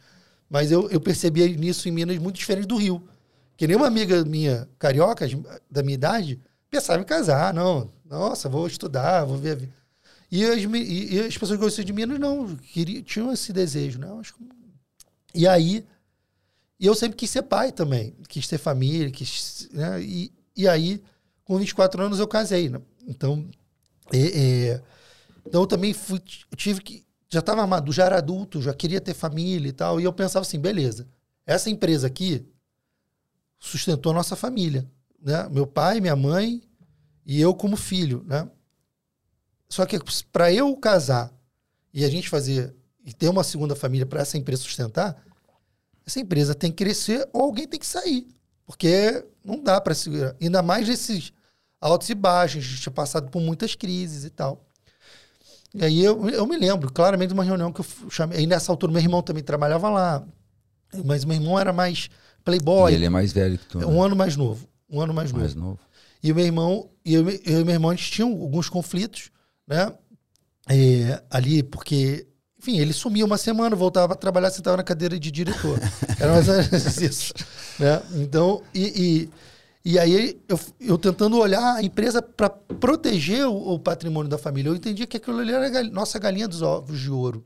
[0.48, 3.06] Mas eu, eu percebia nisso em Minas muito diferente do Rio.
[3.56, 5.26] Que nem uma amiga minha, carioca,
[5.70, 6.40] da minha idade,
[6.70, 7.54] pensava em casar.
[7.54, 9.52] Não, nossa, vou estudar, vou ver.
[9.52, 9.68] a vi-".
[10.30, 13.98] E as, e, e as pessoas que gostam de Minas não, queriam, tinham esse desejo.
[14.00, 14.08] Né?
[14.18, 14.44] Acho que-
[15.34, 15.84] E aí,
[16.78, 20.02] e eu sempre quis ser pai também, quis ter família, quis, né?
[20.02, 21.02] e, e aí,
[21.44, 22.68] com 24 anos, eu casei.
[22.68, 22.80] Né?
[23.06, 23.48] Então,
[24.12, 24.82] é, é,
[25.46, 26.20] então eu também fui,
[26.56, 27.04] tive que.
[27.30, 30.00] Já estava maduro, já era adulto, já queria ter família e tal.
[30.00, 31.08] E eu pensava assim: beleza,
[31.46, 32.46] essa empresa aqui
[33.64, 34.86] sustentou a nossa família.
[35.20, 35.48] Né?
[35.50, 36.62] Meu pai, minha mãe
[37.24, 38.22] e eu como filho.
[38.26, 38.48] Né?
[39.68, 39.98] Só que
[40.30, 41.32] para eu casar
[41.92, 42.74] e a gente fazer
[43.04, 45.16] e ter uma segunda família para essa empresa sustentar,
[46.06, 48.28] essa empresa tem que crescer ou alguém tem que sair.
[48.66, 50.36] Porque não dá para segurar.
[50.40, 51.32] Ainda mais nesses
[51.80, 52.64] altos e baixos.
[52.64, 54.64] A gente tinha passado por muitas crises e tal.
[55.74, 58.38] E aí eu, eu me lembro claramente de uma reunião que eu chamei.
[58.38, 60.24] Aí nessa altura meu irmão também trabalhava lá.
[61.04, 62.08] Mas meu irmão era mais
[62.44, 62.92] playboy.
[62.92, 63.78] E ele é mais velho que tu.
[63.78, 63.86] né?
[63.86, 64.66] Um ano mais novo.
[64.90, 65.42] Um ano mais novo.
[65.42, 65.78] mais novo.
[66.22, 69.30] E o meu irmão, e eu, eu e meu irmão, a gente tinha alguns conflitos,
[69.66, 69.92] né?
[70.68, 72.26] É, ali, porque,
[72.58, 75.78] enfim, ele sumia uma semana, voltava a trabalhar, sentava na cadeira de diretor.
[76.18, 77.34] Era mais ou menos isso.
[77.78, 78.00] Né?
[78.14, 79.28] Então, e,
[79.84, 84.38] e, e aí eu, eu tentando olhar a empresa para proteger o, o patrimônio da
[84.38, 87.44] família, eu entendi que aquilo ali era a gal- nossa galinha dos ovos de ouro.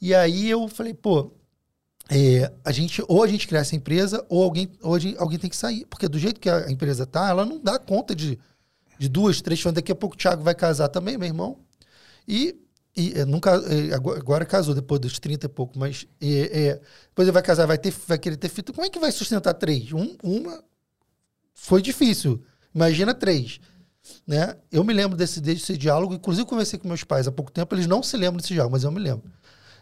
[0.00, 1.32] E aí eu falei, pô,
[2.08, 5.56] é, a gente, ou a gente criar essa empresa, ou alguém, ou alguém tem que
[5.56, 5.84] sair.
[5.86, 8.38] Porque do jeito que a empresa tá, ela não dá conta de,
[8.98, 9.82] de duas, três famílias.
[9.82, 11.58] Daqui a pouco o Thiago vai casar também, meu irmão.
[12.26, 12.56] E,
[12.96, 16.80] e é, nunca, é, agora, agora casou, depois dos 30 e pouco, mas é, é,
[17.08, 18.72] depois ele vai casar, vai, ter, vai querer ter filho.
[18.72, 19.92] Como é que vai sustentar três?
[19.92, 20.62] Um, uma
[21.54, 22.42] foi difícil.
[22.72, 23.58] Imagina três.
[24.24, 24.56] Né?
[24.70, 27.88] Eu me lembro desse, desse diálogo, inclusive conversei com meus pais há pouco tempo, eles
[27.88, 29.28] não se lembram desse diálogo, mas eu me lembro.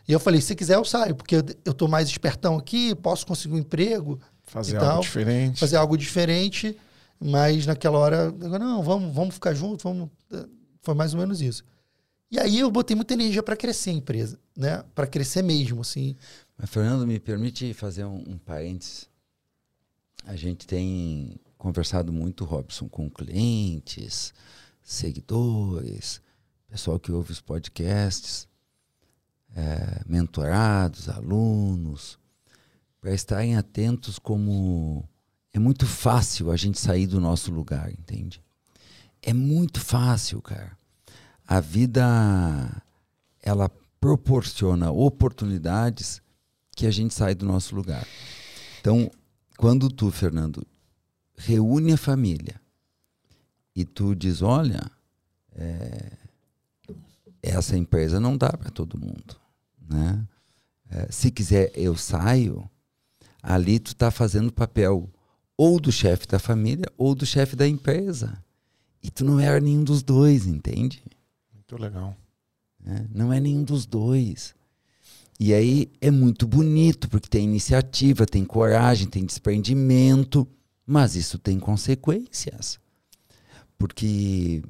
[0.07, 3.55] E eu falei, se quiser eu saio, porque eu, tô mais espertão aqui, posso conseguir
[3.55, 5.01] um emprego, Fazer algo tal.
[5.01, 5.61] diferente.
[5.61, 6.77] fazer algo diferente,
[7.19, 10.11] mas naquela hora, eu, não, vamos, vamos ficar juntos, vamos.
[10.83, 11.65] Foi mais ou menos isso.
[12.31, 14.85] E aí eu botei muita energia para crescer a empresa, né?
[14.95, 16.17] Para crescer mesmo, assim.
[16.59, 19.09] Mas, Fernando, me permite fazer um, um parênteses.
[20.27, 24.35] A gente tem conversado muito, Robson, com clientes,
[24.83, 26.21] seguidores,
[26.69, 28.47] pessoal que ouve os podcasts,
[29.55, 32.19] eh, mentorados, alunos,
[33.01, 35.09] para estarem atentos como
[35.53, 38.43] é muito fácil a gente sair do nosso lugar, entende?
[39.23, 40.77] É muito fácil, cara.
[41.47, 42.83] A vida
[43.41, 46.21] ela proporciona oportunidades
[46.75, 48.07] que a gente sai do nosso lugar.
[48.81, 49.11] Então,
[49.57, 50.67] quando tu, Fernando,
[51.37, 52.61] reúne a família
[53.77, 54.91] e tu diz, olha,
[55.53, 56.13] é,
[57.43, 59.37] essa empresa não dá para todo mundo,
[59.89, 60.27] né?
[60.91, 62.69] É, se quiser eu saio,
[63.43, 65.11] ali tu está fazendo papel
[65.57, 68.43] ou do chefe da família ou do chefe da empresa.
[69.03, 71.03] E tu não era nenhum dos dois, entende?
[71.53, 72.17] Muito legal.
[72.81, 73.07] né?
[73.13, 74.55] Não é nenhum dos dois.
[75.39, 80.47] E aí é muito bonito, porque tem iniciativa, tem coragem, tem desprendimento,
[80.87, 82.79] mas isso tem consequências.
[83.77, 84.63] Porque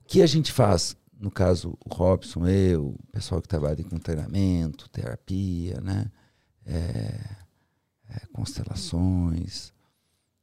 [0.00, 3.98] o que a gente faz, no caso o Robson, eu, o pessoal que trabalha com
[3.98, 6.10] treinamento, terapia, né?
[6.66, 7.36] É,
[8.10, 9.72] é, constelações,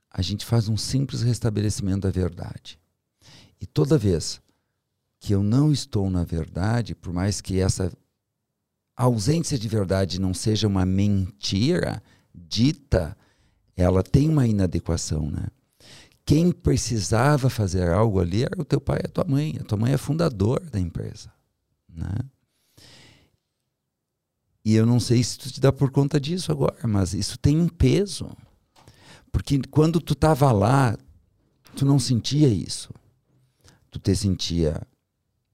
[0.09, 2.79] a gente faz um simples restabelecimento da verdade.
[3.59, 4.41] E toda vez
[5.19, 7.91] que eu não estou na verdade, por mais que essa
[8.95, 12.01] ausência de verdade não seja uma mentira
[12.33, 13.15] dita,
[13.75, 15.45] ela tem uma inadequação, né?
[16.25, 19.57] Quem precisava fazer algo ali era o teu pai e a tua mãe.
[19.59, 21.31] A tua mãe é fundadora da empresa,
[21.89, 22.15] né?
[24.63, 27.59] E eu não sei se tu te dá por conta disso agora, mas isso tem
[27.59, 28.29] um peso.
[29.31, 30.95] Porque quando tu estava lá,
[31.75, 32.93] tu não sentia isso.
[33.89, 34.81] Tu te sentia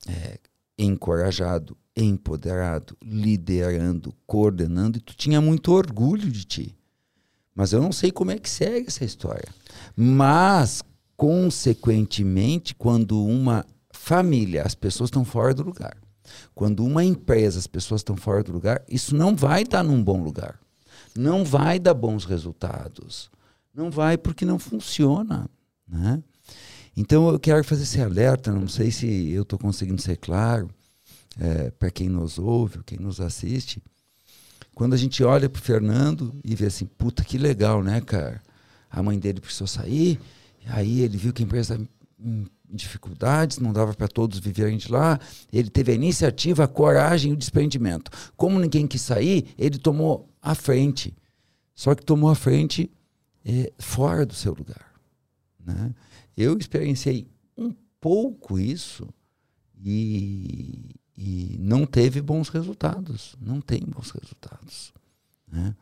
[0.08, 0.40] é,
[0.78, 6.78] encorajado, empoderado, liderando, coordenando, e tu tinha muito orgulho de ti.
[7.56, 9.48] Mas eu não sei como é que segue essa história.
[9.98, 10.84] Mas
[11.18, 15.98] Consequentemente, quando uma família, as pessoas estão fora do lugar.
[16.54, 20.22] Quando uma empresa, as pessoas estão fora do lugar, isso não vai estar num bom
[20.22, 20.60] lugar.
[21.16, 23.32] Não vai dar bons resultados.
[23.74, 25.50] Não vai porque não funciona.
[25.88, 26.22] Né?
[26.96, 30.70] Então eu quero fazer esse alerta, não sei se eu estou conseguindo ser claro
[31.40, 33.82] é, para quem nos ouve, quem nos assiste.
[34.76, 38.40] Quando a gente olha para o Fernando e vê assim, puta que legal, né, cara?
[38.98, 40.20] A mãe dele precisou sair,
[40.66, 41.80] aí ele viu que a empresa
[42.20, 45.20] em dificuldades, não dava para todos viverem de lá.
[45.54, 48.10] Ele teve a iniciativa, a coragem e o desprendimento.
[48.36, 51.16] Como ninguém quis sair, ele tomou a frente.
[51.76, 52.92] Só que tomou a frente
[53.46, 54.92] é, fora do seu lugar.
[55.64, 55.94] Né?
[56.36, 59.08] Eu experienciei um pouco isso
[59.80, 63.36] e, e não teve bons resultados.
[63.40, 64.92] Não tem bons resultados.
[65.48, 65.76] Né?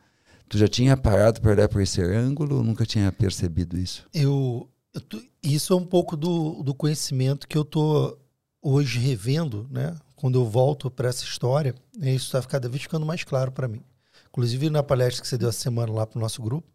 [0.48, 4.08] Tu já tinha parado para olhar por esse ângulo ou nunca tinha percebido isso?
[4.14, 8.18] Eu, eu tô, isso é um pouco do, do conhecimento que eu tô
[8.62, 9.96] hoje revendo, né?
[10.16, 12.14] Quando eu volto para essa história, né?
[12.14, 13.84] isso está cada vez ficando mais claro para mim.
[14.30, 16.68] Inclusive na palestra que você deu essa semana lá para o nosso grupo,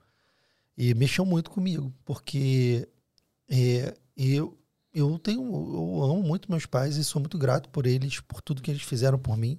[0.77, 2.89] e mexeu muito comigo, porque
[3.49, 4.57] é, eu,
[4.95, 8.63] eu tenho, eu amo muito meus pais e sou muito grato por eles, por tudo
[8.63, 9.59] que eles fizeram por mim.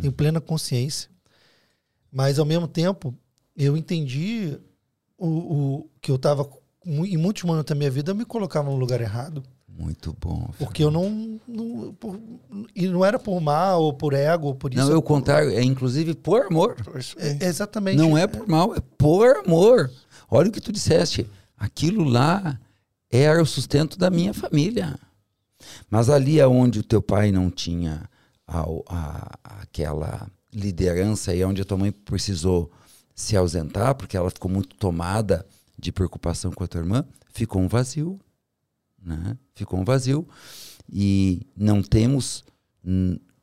[0.00, 1.10] Tenho plena consciência.
[2.10, 3.14] Mas ao mesmo tempo,
[3.58, 4.56] eu entendi
[5.18, 6.48] o, o que eu estava
[6.86, 9.42] em muitos momentos da minha vida eu me colocava no lugar errado.
[9.68, 10.50] Muito bom.
[10.58, 11.40] Porque eu não.
[11.46, 12.18] não por,
[12.74, 14.84] e não era por mal, ou por ego, ou por isso.
[14.84, 15.50] Não, é o contrário.
[15.50, 16.76] É inclusive por amor.
[17.16, 17.96] É, exatamente.
[17.96, 19.88] Não é por mal, é por amor.
[20.28, 21.30] Olha o que tu disseste.
[21.56, 22.58] Aquilo lá
[23.10, 24.98] era o sustento da minha família.
[25.88, 28.08] Mas ali onde o teu pai não tinha
[28.46, 32.70] a, a, aquela liderança e onde a tua mãe precisou
[33.18, 35.44] se ausentar, porque ela ficou muito tomada
[35.76, 38.20] de preocupação com a tua irmã, ficou um vazio.
[39.02, 39.36] Né?
[39.56, 40.26] Ficou um vazio.
[40.88, 42.44] E não temos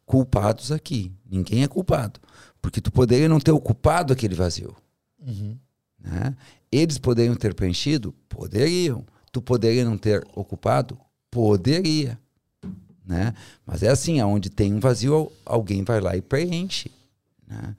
[0.05, 1.11] culpados aqui.
[1.29, 2.21] Ninguém é culpado.
[2.61, 4.73] Porque tu poderia não ter ocupado aquele vazio.
[5.19, 5.57] Uhum.
[5.99, 6.33] Né?
[6.71, 8.15] Eles poderiam ter preenchido?
[8.29, 9.05] Poderiam.
[9.29, 10.97] Tu poderia não ter ocupado?
[11.29, 12.17] Poderia.
[13.05, 13.33] Né?
[13.65, 16.89] Mas é assim, aonde tem um vazio, alguém vai lá e preenche.
[17.45, 17.75] Né?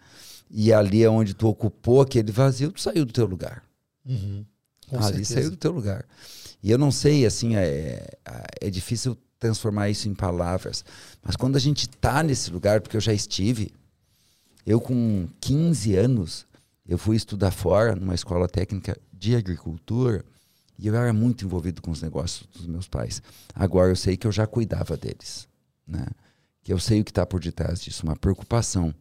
[0.51, 3.63] E ali é onde tu ocupou aquele vazio, tu saiu do teu lugar.
[4.05, 4.45] Uhum.
[4.93, 5.35] Ali certeza.
[5.35, 6.05] saiu do teu lugar.
[6.63, 8.07] E eu não sei, assim, é,
[8.61, 10.85] é difícil transformar isso em palavras.
[11.23, 13.73] Mas quando a gente está nesse lugar, porque eu já estive,
[14.65, 16.47] eu com 15 anos,
[16.87, 20.25] eu fui estudar fora, numa escola técnica de agricultura,
[20.79, 23.23] e eu era muito envolvido com os negócios dos meus pais.
[23.55, 25.49] Agora eu sei que eu já cuidava deles,
[25.87, 26.07] né?
[26.63, 28.95] Que eu sei o que está por detrás disso, uma preocupação.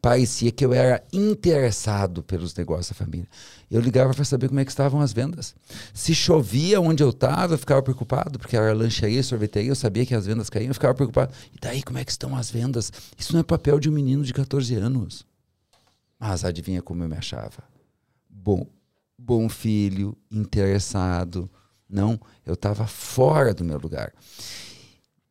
[0.00, 3.28] Parecia que eu era interessado pelos negócios da família.
[3.70, 5.54] Eu ligava para saber como é que estavam as vendas.
[5.92, 10.14] Se chovia onde eu estava, eu ficava preocupado, porque era lancharia, sorveteria, eu sabia que
[10.14, 11.34] as vendas caíam, eu ficava preocupado.
[11.54, 12.90] E daí, como é que estão as vendas?
[13.18, 15.26] Isso não é papel de um menino de 14 anos.
[16.18, 17.62] Mas adivinha como eu me achava?
[18.28, 18.66] Bom,
[19.18, 21.50] bom filho, interessado.
[21.88, 24.12] Não, eu estava fora do meu lugar.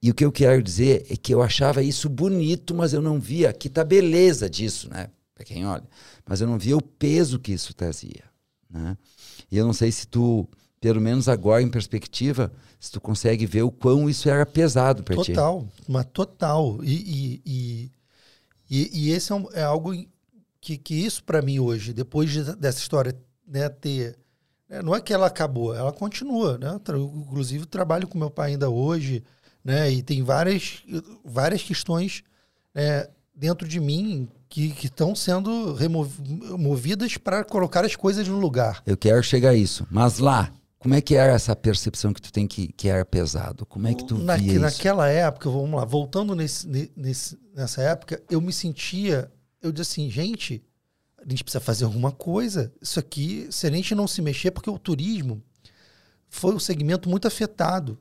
[0.02, 3.20] E o que eu quero dizer é que eu achava isso bonito, mas eu não
[3.20, 5.10] via que tá beleza disso, né?
[5.36, 5.84] Para quem olha.
[6.26, 8.24] Mas eu não via o peso que isso trazia,
[8.70, 8.98] né?
[9.52, 10.48] E eu não sei se tu,
[10.80, 15.18] pelo menos agora em perspectiva, se tu consegue ver o quão isso era pesado para
[15.18, 15.34] ti.
[15.34, 16.80] Total, mas total.
[16.82, 17.92] E, e,
[18.70, 19.92] e, e, esse é, um, é algo
[20.62, 23.14] que, que isso para mim hoje, depois de, dessa história,
[23.46, 24.18] né, ter
[24.70, 26.80] né, não é que ela acabou, ela continua, né?
[27.16, 29.24] Inclusive trabalho com meu pai ainda hoje,
[29.64, 29.92] né?
[29.92, 30.84] E tem várias
[31.24, 32.24] várias questões
[32.74, 38.82] né, dentro de mim que estão sendo removidas para colocar as coisas no lugar.
[38.86, 42.32] Eu quero chegar a isso, mas lá como é que era essa percepção que tu
[42.32, 43.66] tem que, que era pesado?
[43.66, 44.62] Como é que tu Na, via isso?
[44.62, 49.30] Naquela época, vamos lá, voltando nesse, nesse, nessa época, eu me sentia,
[49.62, 50.64] eu disse assim, gente,
[51.18, 52.72] a gente precisa fazer alguma coisa.
[52.82, 55.44] Isso aqui, se a gente não se mexer, porque o turismo
[56.30, 58.00] foi um segmento muito afetado.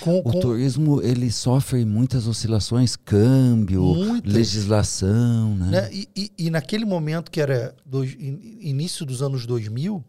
[0.00, 0.40] Com, o com...
[0.40, 4.32] turismo ele sofre muitas oscilações, câmbio, muitas.
[4.32, 5.82] legislação, né?
[5.82, 5.90] né?
[5.92, 10.02] E, e, e, naquele momento que era do, início dos anos 2000,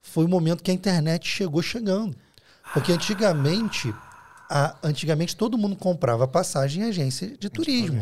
[0.00, 2.16] foi o momento que a internet chegou chegando.
[2.72, 3.94] Porque antigamente,
[4.50, 8.00] a, antigamente todo mundo comprava passagem em agência de turismo.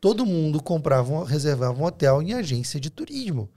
[0.00, 3.48] Todo mundo comprava, reservava um hotel em agência de turismo.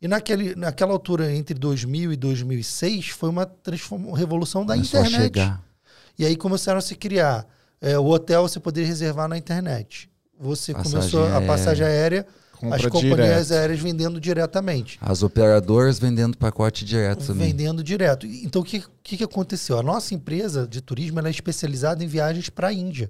[0.00, 3.50] E naquele, naquela altura, entre 2000 e 2006, foi uma,
[3.92, 5.14] uma revolução da internet.
[5.14, 5.69] A chegar.
[6.18, 7.46] E aí começaram a se criar.
[7.80, 10.10] É, o hotel você poderia reservar na internet.
[10.38, 11.46] Você Passagem começou a aérea.
[11.46, 12.26] passagem aérea
[12.60, 13.52] Compra as companhias direto.
[13.52, 14.98] aéreas vendendo diretamente.
[15.00, 17.48] As operadoras vendendo pacote direto também.
[17.48, 18.26] Vendendo direto.
[18.26, 19.78] Então, o que, que, que aconteceu?
[19.78, 23.08] A nossa empresa de turismo ela é especializada em viagens para a Índia,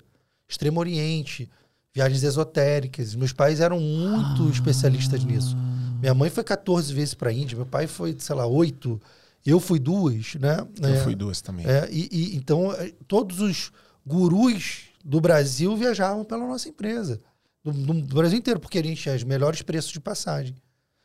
[0.49, 1.51] Extremo Oriente,
[1.93, 3.17] viagens esotéricas.
[3.17, 5.57] Meus pais eram muito especialistas nisso.
[6.01, 9.01] Minha mãe foi 14 vezes para a Índia, meu pai foi, sei lá, oito.
[9.45, 10.59] Eu fui duas, né?
[10.83, 11.67] Eu É, fui duas também.
[11.67, 13.71] é, e, e- então, é, todos os
[14.07, 17.21] gurus do Brasil viajavam pela nossa empresa.
[17.65, 20.55] Do, do Brasil inteiro, porque a gente tinha os melhores preços de passagem.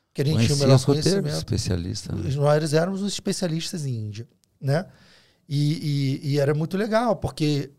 [0.09, 1.35] Porque a gente tinha o Conhecia melhor conhecimento.
[1.37, 2.15] especialista.
[2.15, 2.29] né?
[2.35, 4.27] Nós éramos os especialistas em Índia,
[4.59, 4.85] né?
[5.47, 7.71] E, e- e era muito legal, porque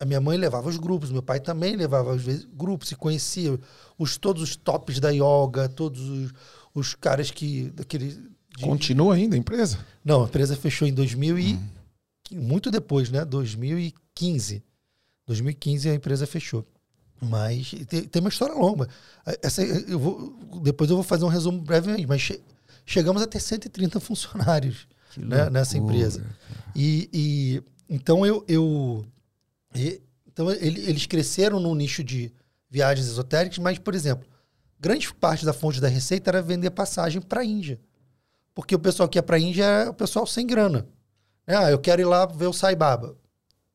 [0.00, 3.58] a minha mãe levava os grupos, meu pai também levava às vezes grupos, e conhecia
[3.98, 6.32] os, todos os tops da yoga, todos os,
[6.74, 7.70] os caras que...
[7.70, 8.18] Daquele,
[8.56, 9.78] de- Continua ainda a empresa?
[10.04, 11.58] Não, a empresa fechou em 2000 e...
[12.32, 13.24] Muito depois, né?
[13.24, 14.62] 2015.
[15.26, 16.66] 2015 a empresa fechou.
[17.20, 18.88] Mas tem, uma história longa.
[19.42, 22.40] Essa, eu vou, depois eu vou fazer um resumo brevemente, mas che-
[22.84, 26.24] chegamos a ter 130 funcionários né, nessa empresa.
[26.74, 29.04] E, e então eu, eu
[29.74, 32.30] e- então ele- eles cresceram num nicho de
[32.68, 34.26] viagens esotéricas, mas por exemplo,
[34.78, 37.80] grande parte da fonte da receita era vender passagem para a Índia,
[38.56, 40.88] porque o pessoal que ia para a Índia é o pessoal sem grana.
[41.46, 43.14] Ah, eu quero ir lá ver o Sai Baba.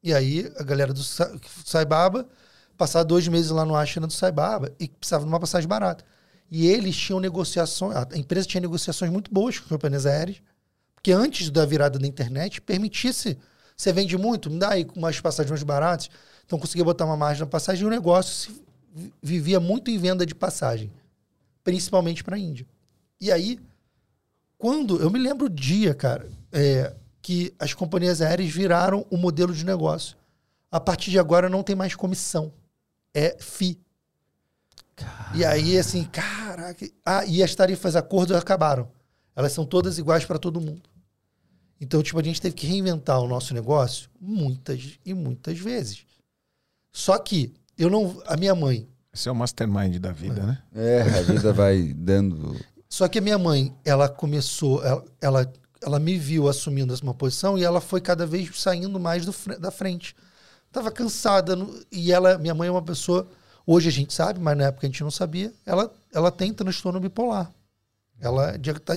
[0.02, 1.32] E aí a galera do Sa-
[1.64, 2.28] Sai Baba
[2.76, 6.04] passar dois meses lá no Ashram do Sai Baba e precisava de uma passagem barata.
[6.50, 10.42] E eles tinham negociações, a empresa tinha negociações muito boas com companhias aéreas,
[10.96, 13.38] porque antes da virada da internet, permitisse,
[13.78, 16.10] você vende muito, me dá aí umas passagens mais baratas,
[16.44, 18.52] então conseguia botar uma margem na passagem e o negócio
[19.22, 20.92] vivia muito em venda de passagem,
[21.64, 22.66] principalmente para a Índia.
[23.20, 23.60] E aí,
[24.62, 29.56] quando, eu me lembro o dia, cara, é, que as companhias aéreas viraram o modelo
[29.56, 30.16] de negócio.
[30.70, 32.54] A partir de agora não tem mais comissão,
[33.12, 33.80] é FI.
[35.34, 36.88] E aí, assim, caraca.
[37.04, 38.88] Ah, e as tarifas acordo acabaram.
[39.36, 40.88] Elas são todas iguais para todo mundo.
[41.80, 46.06] Então, tipo, a gente teve que reinventar o nosso negócio muitas e muitas vezes.
[46.92, 48.22] Só que eu não.
[48.28, 48.88] A minha mãe.
[49.12, 50.62] Esse é o mastermind da vida, né?
[50.72, 52.56] É, a vida vai dando.
[52.92, 54.84] Só que a minha mãe, ela começou.
[54.84, 59.26] Ela, ela, ela me viu assumindo uma posição e ela foi cada vez saindo mais
[59.26, 60.14] do, da frente.
[60.74, 61.56] Tava cansada.
[61.56, 63.30] no- e ela, minha mãe é uma pessoa.
[63.66, 65.54] Hoje a gente sabe, mas na época a gente não sabia.
[65.66, 67.50] Ela, ela tem transtorno bipolar.
[68.20, 68.96] Ela está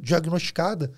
[0.00, 0.90] diagnosticada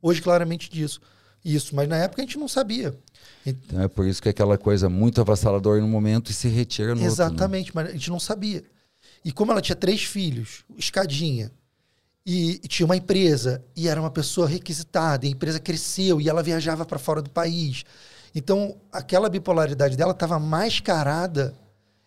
[0.00, 1.00] hoje claramente disso.
[1.44, 2.98] Isso, mas na época a gente não sabia.
[3.46, 6.94] Então é por isso que é aquela coisa muito avassaladora no momento e se retira
[6.94, 7.04] no outro.
[7.04, 7.12] né?
[7.12, 8.64] Exatamente, mas a gente não sabia.
[9.24, 11.50] E como ela tinha três filhos, escadinha,
[12.24, 16.28] e, e tinha uma empresa, e era uma pessoa requisitada, e a empresa cresceu, e
[16.28, 17.84] ela viajava para fora do país.
[18.34, 21.54] Então, aquela bipolaridade dela estava mascarada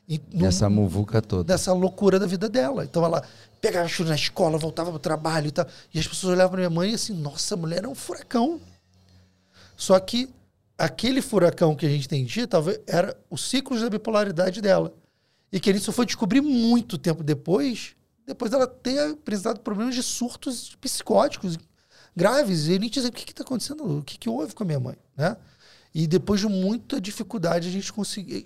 [0.08, 1.43] em, num- Essa muvuca toda.
[1.45, 2.84] dessa loucura da vida dela.
[2.84, 3.24] Então ela
[3.60, 5.65] pegava chuva na escola, voltava pro trabalho e tal.
[5.93, 8.60] E as pessoas olhavam pra minha mãe e assim, nossa, a mulher é um furacão.
[9.76, 10.30] Só que
[10.78, 14.93] aquele furacão que a gente entendia, talvez era o ciclo da bipolaridade dela.
[15.52, 19.96] E que a gente só foi descobrir muito tempo depois, depois dela ter apresentado problemas
[19.96, 21.58] de surtos psicóticos
[22.16, 22.68] graves.
[22.68, 24.00] E a gente dizia, o que está acontecendo?
[24.00, 24.96] O que, que houve com a minha mãe?
[25.16, 25.36] Né?
[25.94, 28.44] E depois de muita dificuldade, a gente conseguiu.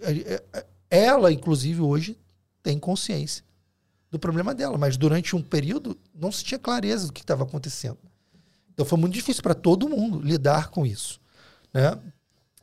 [0.89, 2.17] Ela, inclusive, hoje
[2.63, 3.43] tem consciência
[4.09, 7.97] do problema dela, mas durante um período não se tinha clareza do que estava acontecendo.
[8.73, 11.19] Então foi muito difícil para todo mundo lidar com isso.
[11.73, 11.97] Né?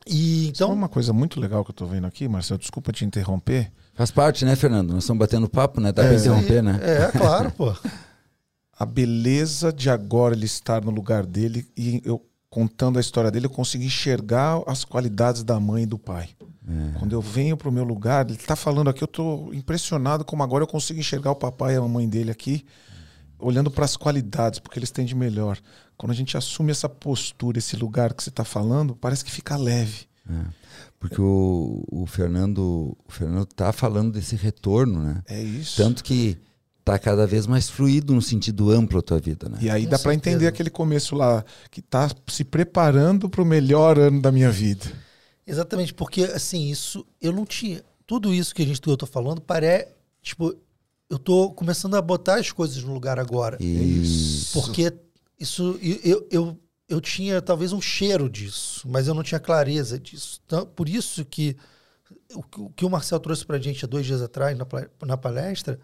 [0.05, 0.73] E Então, então.
[0.73, 3.71] uma coisa muito legal que eu tô vendo aqui, Marcelo, desculpa te interromper.
[3.93, 4.91] Faz parte, né, Fernando?
[4.93, 5.91] Nós estamos batendo papo, né?
[5.91, 6.39] Dá pra isso aí.
[6.39, 6.79] interromper, né?
[6.81, 7.75] É, claro, pô.
[8.77, 13.47] A beleza de agora ele estar no lugar dele e eu contando a história dele,
[13.47, 16.29] eu consigo enxergar as qualidades da mãe e do pai.
[16.99, 20.63] Quando eu venho pro meu lugar, ele tá falando aqui, eu tô impressionado como agora
[20.63, 22.63] eu consigo enxergar o papai e a mamãe dele aqui,
[23.39, 25.57] olhando para as qualidades, porque eles têm de melhor.
[25.97, 29.57] Quando a gente assume essa postura, esse lugar que você tá falando, parece que fica
[29.57, 30.07] leve.
[31.03, 35.21] Porque o, o Fernando o Fernando tá falando desse retorno, né?
[35.27, 35.75] É isso.
[35.75, 36.37] Tanto que
[36.81, 39.57] tá cada vez mais fluido no sentido amplo a tua vida, né?
[39.59, 43.45] E aí Com dá para entender aquele começo lá, que tá se preparando para o
[43.45, 44.85] melhor ano da minha vida.
[45.45, 47.83] Exatamente, porque assim, isso eu não tinha.
[48.07, 49.89] Tudo isso que a gente que eu tô falando parece.
[50.21, 50.55] Tipo,
[51.09, 53.61] eu tô começando a botar as coisas no lugar agora.
[53.61, 54.53] Isso.
[54.53, 54.93] Porque
[55.37, 55.77] isso.
[55.81, 56.57] Eu, eu,
[56.87, 60.41] eu, tinha talvez um cheiro disso, mas eu não tinha clareza disso.
[60.45, 61.55] Então, por isso que
[62.35, 64.65] o, que- o Marcel trouxe pra gente há dois dias atrás na,
[65.05, 65.79] na palestra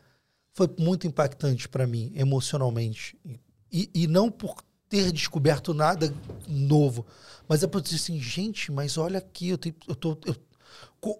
[0.54, 3.18] foi muito impactante para mim, emocionalmente.
[3.72, 4.58] E, e não por
[4.90, 6.14] ter descoberto nada
[6.48, 7.06] novo,
[7.48, 10.36] mas é por dizer assim, gente, mas olha aqui, eu tenho, eu tô, eu-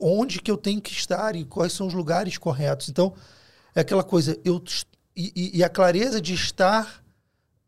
[0.02, 2.90] onde que eu tenho que estar e quais são os lugares corretos.
[2.90, 3.14] Então,
[3.76, 4.64] é aquela coisa, eu
[5.16, 7.04] e, e, e a clareza de estar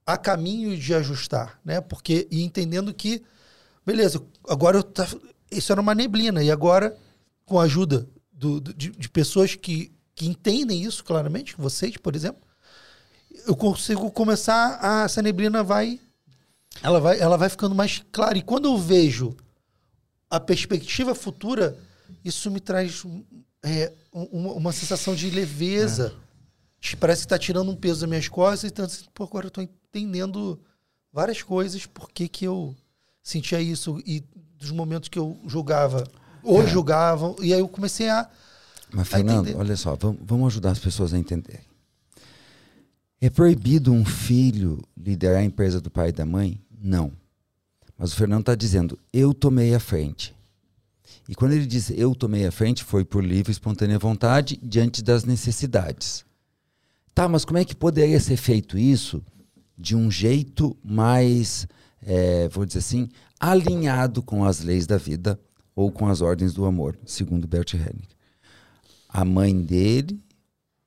[0.06, 1.82] a caminho de ajustar, né?
[1.82, 3.24] Porque e entendendo que
[3.86, 5.08] beleza, agora eu tá,
[5.50, 6.96] isso era uma neblina e agora
[7.46, 12.16] com a ajuda do, do, de, de pessoas que, que entendem isso claramente, vocês, por
[12.16, 12.42] exemplo,
[13.46, 16.00] eu consigo começar a essa neblina vai
[16.82, 19.36] ela vai ela vai ficando mais clara e quando eu vejo
[20.30, 21.78] a perspectiva futura
[22.24, 23.04] isso me traz
[23.64, 26.14] é, uma, uma, sensação de leveza
[26.84, 26.96] é.
[26.96, 29.50] parece que está tirando um peso das minhas costas e então, assim, pô, agora eu
[29.50, 29.64] estou
[29.94, 30.60] entendendo
[31.12, 32.76] várias coisas por que que eu
[33.22, 34.24] sentia isso e
[34.58, 36.04] dos momentos que eu julgava
[36.44, 36.68] ou é.
[36.68, 38.30] julgavam e aí eu comecei a
[38.92, 41.72] mas Fernando olha só vamos, vamos ajudar as pessoas a entenderem
[43.22, 46.60] é proibido um filho liderar a empresa do pai e da mãe?
[46.82, 47.12] Não.
[47.96, 50.34] Mas o Fernando está dizendo, eu tomei a frente.
[51.30, 55.04] E quando ele diz eu tomei a frente, foi por livre e espontânea vontade, diante
[55.04, 56.26] das necessidades.
[57.14, 59.24] Tá, mas como é que poderia ser feito isso
[59.82, 61.68] de um jeito mais,
[62.04, 63.10] é, vou dizer assim,
[63.40, 65.40] alinhado com as leis da vida
[65.76, 68.08] ou com as ordens do amor, segundo Bert Helling.
[69.10, 70.20] A mãe dele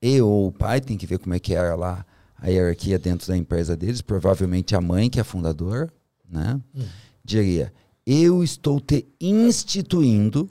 [0.01, 2.07] e ou o pai tem que ver como é que era lá
[2.39, 5.91] a hierarquia dentro da empresa deles, provavelmente a mãe, que é a fundadora,
[6.29, 6.61] né?
[6.75, 6.85] Hum.
[7.25, 7.73] diria:
[8.07, 10.49] Eu estou te instituindo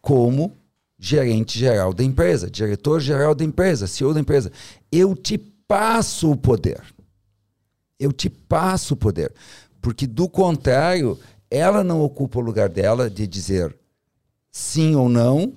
[0.00, 0.56] como
[0.98, 4.50] gerente geral da empresa, diretor geral da empresa, CEO da empresa.
[4.90, 6.82] Eu te passo o poder.
[7.98, 9.32] Eu te passo o poder.
[9.80, 11.18] Porque, do contrário,
[11.50, 13.76] ela não ocupa o lugar dela de dizer
[14.50, 15.54] sim ou não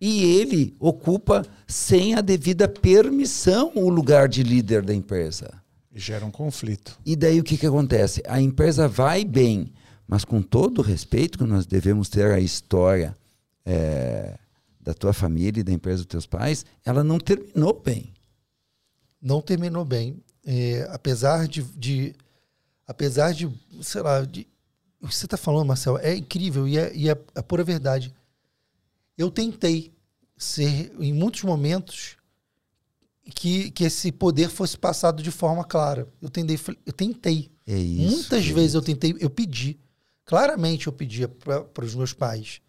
[0.00, 5.62] e ele ocupa sem a devida permissão o lugar de líder da empresa.
[5.94, 6.98] Gera um conflito.
[7.04, 8.22] E daí o que, que acontece?
[8.26, 9.72] A empresa vai bem,
[10.06, 13.14] mas com todo o respeito que nós devemos ter à história
[13.66, 14.38] é,
[14.80, 18.14] da tua família e da empresa dos teus pais, ela não terminou bem.
[19.20, 20.22] Não terminou bem.
[20.44, 22.14] É, apesar de, de,
[22.86, 23.50] Apesar de.
[23.82, 24.22] Sei lá.
[24.22, 24.46] De,
[25.00, 28.12] o que você está falando, Marcel, é incrível e é, e é a pura verdade
[29.20, 29.92] eu tentei
[30.36, 32.16] ser, em muitos momentos,
[33.34, 36.08] que, que esse poder fosse passado de forma clara.
[36.22, 36.58] Eu tentei.
[36.86, 37.50] Eu tentei.
[37.66, 38.76] É isso, Muitas é vezes isso.
[38.78, 39.78] eu tentei, eu pedi.
[40.24, 42.62] Claramente eu pedia para os meus pais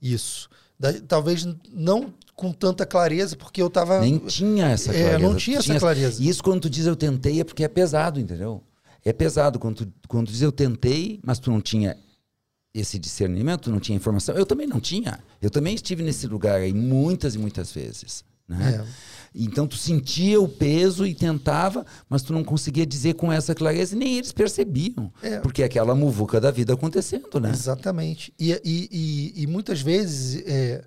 [0.00, 0.48] isso.
[0.78, 4.00] Da, talvez não com tanta clareza, porque eu estava.
[4.00, 5.10] Nem tinha essa clareza.
[5.10, 6.22] É, não tinha essa clareza.
[6.22, 8.62] E isso quando tu diz eu tentei é porque é pesado, entendeu?
[9.04, 11.98] É pesado quando tu, quando tu diz eu tentei, mas tu não tinha
[12.72, 14.34] esse discernimento, não tinha informação.
[14.34, 15.18] Eu também não tinha.
[15.42, 18.24] Eu também estive nesse lugar aí muitas e muitas vezes.
[18.48, 18.82] Né?
[18.82, 19.10] É.
[19.34, 23.94] Então tu sentia o peso e tentava, mas tu não conseguia dizer com essa clareza
[23.94, 25.12] e nem eles percebiam.
[25.22, 25.40] É.
[25.40, 27.50] Porque é aquela muvuca da vida acontecendo, né?
[27.50, 28.32] Exatamente.
[28.38, 30.82] E, e, e, e muitas vezes, é,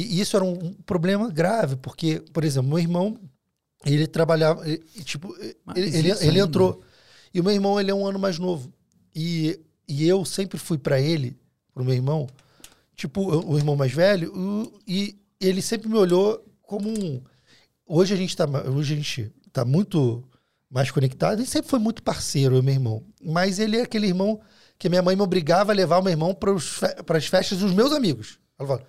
[0.00, 3.18] e isso era um problema grave, porque, por exemplo, meu irmão,
[3.84, 4.64] ele trabalhava,
[5.04, 5.34] tipo,
[5.74, 6.82] ele, ele, ele entrou.
[7.32, 8.72] E o meu irmão, ele é um ano mais novo.
[9.14, 11.36] E e eu sempre fui para ele,
[11.72, 12.26] pro meu irmão,
[12.96, 17.22] tipo, o irmão mais velho, o, e ele sempre me olhou como um.
[17.86, 20.24] Hoje a gente tá, hoje a gente tá muito
[20.70, 23.04] mais conectado, ele sempre foi muito parceiro, meu irmão.
[23.22, 24.40] Mas ele é aquele irmão
[24.78, 27.92] que minha mãe me obrigava a levar o meu irmão para as festas dos meus
[27.92, 28.38] amigos.
[28.58, 28.86] Ela falou,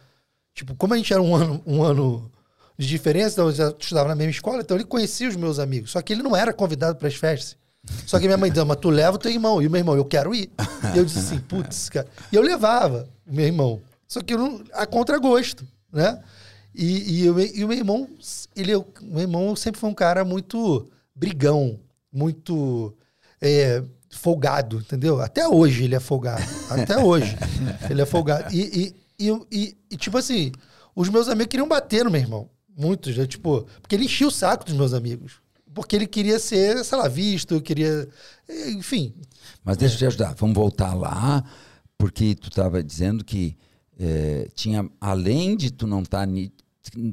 [0.56, 2.32] tipo, como a gente era um ano, um ano
[2.78, 5.92] de diferença, então eu já estudava na mesma escola, então ele conhecia os meus amigos.
[5.92, 7.58] Só que ele não era convidado para as festas.
[8.08, 9.62] Só que minha mãe dizia, mas tu leva o teu irmão.
[9.62, 10.50] E o meu irmão, eu quero ir.
[10.94, 12.08] E eu disse assim, putz, cara.
[12.32, 13.82] E eu levava o meu irmão.
[14.08, 16.20] Só que eu não, a contragosto, né?
[16.74, 18.10] E, e, eu, e o meu irmão,
[18.56, 21.80] ele, o meu irmão sempre foi um cara muito brigão,
[22.12, 22.94] muito
[23.42, 25.22] é, folgado, entendeu?
[25.22, 26.44] Até hoje ele é folgado.
[26.70, 27.38] Até hoje
[27.90, 28.54] ele é folgado.
[28.54, 30.52] E, e, e, e, tipo assim,
[30.96, 32.50] os meus amigos queriam bater no meu irmão.
[32.78, 33.26] Muitos, né?
[33.26, 35.46] Tipo, porque ele enchia o saco dos meus amigos
[35.76, 38.08] porque ele queria ser, sei lá, visto, queria.
[38.70, 39.14] Enfim.
[39.64, 40.34] Mas deixa eu te ajudar.
[40.36, 41.44] Vamos voltar lá,
[41.98, 43.58] porque tu estava dizendo que
[44.00, 46.26] é, tinha, além de tu não tá,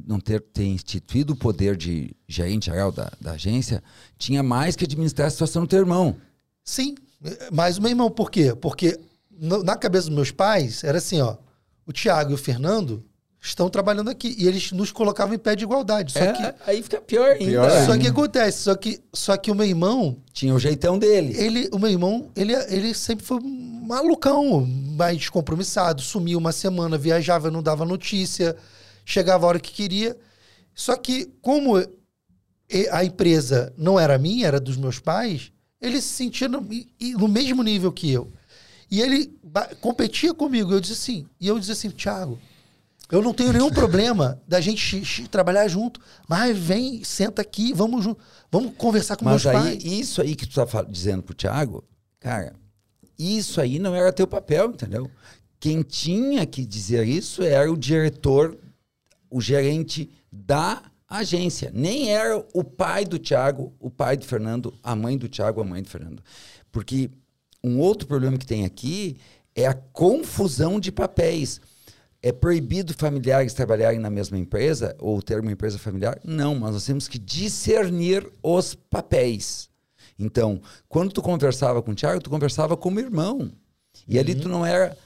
[0.07, 3.83] não ter, ter instituído o poder de gerente geral da, da agência,
[4.17, 6.15] tinha mais que administrar a situação do teu irmão.
[6.63, 6.95] Sim,
[7.51, 8.55] mas o meu irmão, por quê?
[8.55, 8.97] Porque
[9.29, 11.35] na cabeça dos meus pais era assim, ó,
[11.85, 13.05] o Tiago e o Fernando
[13.41, 14.35] estão trabalhando aqui.
[14.37, 16.13] E eles nos colocavam em pé de igualdade.
[16.13, 17.45] Só é, que, aí fica pior ainda.
[17.45, 20.17] Pior só que acontece, só que, só que o meu irmão.
[20.31, 21.35] Tinha o jeitão dele.
[21.37, 26.01] Ele, o meu irmão, ele, ele sempre foi malucão, mais descompromissado.
[26.01, 28.55] Sumia uma semana, viajava, não dava notícia,
[29.05, 30.17] chegava a hora que queria.
[30.73, 31.75] Só que, como
[32.91, 36.65] a empresa não era minha, era dos meus pais, ele se sentia no,
[37.17, 38.31] no mesmo nível que eu.
[38.93, 39.35] E ele
[39.81, 40.71] competia comigo.
[40.71, 42.39] Eu disse assim, e eu disse assim, Thiago,
[43.11, 45.99] Eu não tenho nenhum problema da gente trabalhar junto.
[46.27, 48.05] Mas vem, senta aqui, vamos
[48.51, 49.83] vamos conversar com mas meus aí, pais.
[49.83, 51.83] Isso aí que tu tá dizendo pro Thiago,
[52.19, 52.53] cara,
[53.17, 55.09] isso aí não era teu papel, entendeu?
[55.59, 58.55] Quem tinha que dizer isso era o diretor,
[59.27, 61.71] o gerente da agência.
[61.73, 65.63] Nem era o pai do Thiago, o pai do Fernando, a mãe do Thiago, a
[65.63, 66.23] mãe do Fernando.
[66.71, 67.09] Porque
[67.63, 69.17] um outro problema que tem aqui
[69.55, 71.61] é a confusão de papéis.
[72.21, 76.19] É proibido familiares trabalharem na mesma empresa ou ter uma empresa familiar?
[76.23, 79.69] Não, mas nós temos que discernir os papéis.
[80.17, 83.51] Então, quando tu conversava com o Thiago, tu conversava como irmão.
[84.07, 84.21] E uhum.
[84.21, 84.97] ali tu não era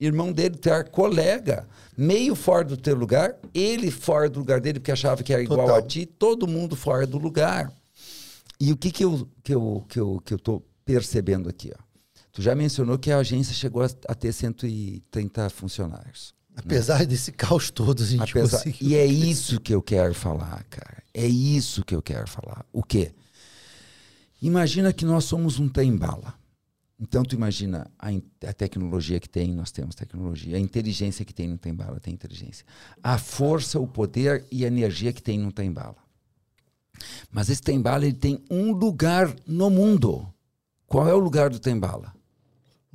[0.00, 1.66] irmão dele, tu era colega.
[1.96, 5.60] Meio fora do teu lugar, ele fora do lugar dele, porque achava que era igual
[5.60, 5.76] Total.
[5.76, 7.72] a ti, todo mundo fora do lugar.
[8.60, 11.72] E o que, que, eu, que, eu, que, eu, que eu tô percebendo aqui?
[11.72, 11.85] Ó?
[12.36, 16.34] Tu já mencionou que a agência chegou a, a ter 130 funcionários.
[16.54, 17.06] Apesar né?
[17.06, 21.02] desse caos todo, a gente Apesar, E é isso que eu quero falar, cara.
[21.14, 22.66] É isso que eu quero falar.
[22.74, 23.14] O quê?
[24.42, 26.34] Imagina que nós somos um trem-bala.
[27.00, 28.08] Então, tu imagina a,
[28.46, 30.58] a, tecnologia que tem, nós temos tecnologia.
[30.58, 32.66] A inteligência que tem no trem-bala, tem inteligência.
[33.02, 35.96] A força, o poder e a energia que tem no trem-bala.
[37.30, 40.30] Mas esse trem-bala, ele tem um lugar no mundo.
[40.86, 42.14] Qual é o lugar do trem-bala?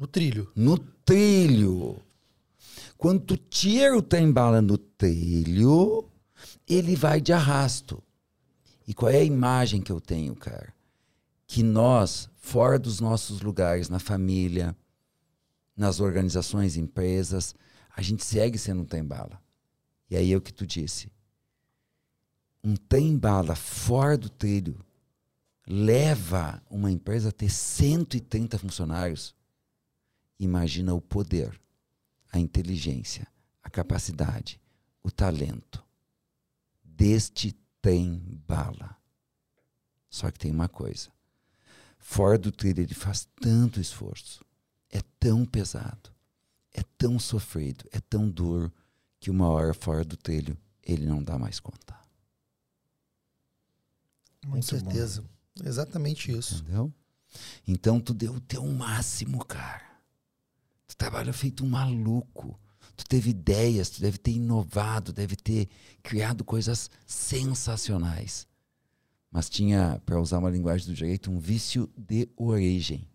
[0.02, 0.52] No trilho.
[0.56, 2.02] No trilho.
[2.98, 6.10] Quando tu tira o trem-bala no trilho,
[6.68, 8.02] ele vai de arrasto.
[8.88, 10.74] E qual é a imagem que eu tenho, cara?
[11.46, 14.76] Que nós, fora dos nossos lugares, na família,
[15.78, 17.54] nas organizações, empresas,
[17.96, 19.40] a gente segue sendo um trem-bala.
[20.10, 21.12] E aí é o que tu disse.
[22.64, 24.84] Um trem-bala fora do trilho
[25.68, 29.40] leva uma empresa a ter 130 funcionários.
[30.42, 31.62] Imagina o poder
[32.32, 33.28] a inteligência,
[33.62, 34.60] a capacidade,
[35.04, 35.84] o talento.
[36.84, 38.98] Deste tem bala.
[40.10, 41.10] Só que tem uma coisa.
[42.00, 44.44] Fora do trilho ele faz tanto esforço,
[44.90, 46.10] é tão pesado,
[46.74, 48.72] é tão sofrido, é tão duro,
[49.20, 51.96] que uma hora fora do trilho ele não dá mais conta.
[54.50, 55.22] Com certeza.
[55.22, 55.68] Bom.
[55.68, 56.64] Exatamente isso.
[56.64, 56.92] Entendeu?
[57.68, 59.91] Então tu deu o teu máximo, cara.
[60.92, 62.60] Tu trabalha feito um maluco.
[62.98, 65.70] Tu teve ideias, tu deve ter inovado, deve ter
[66.04, 68.46] criado coisas sensacionais.
[69.32, 73.08] Mas tinha, para usar uma linguagem do direito, um vício de origem.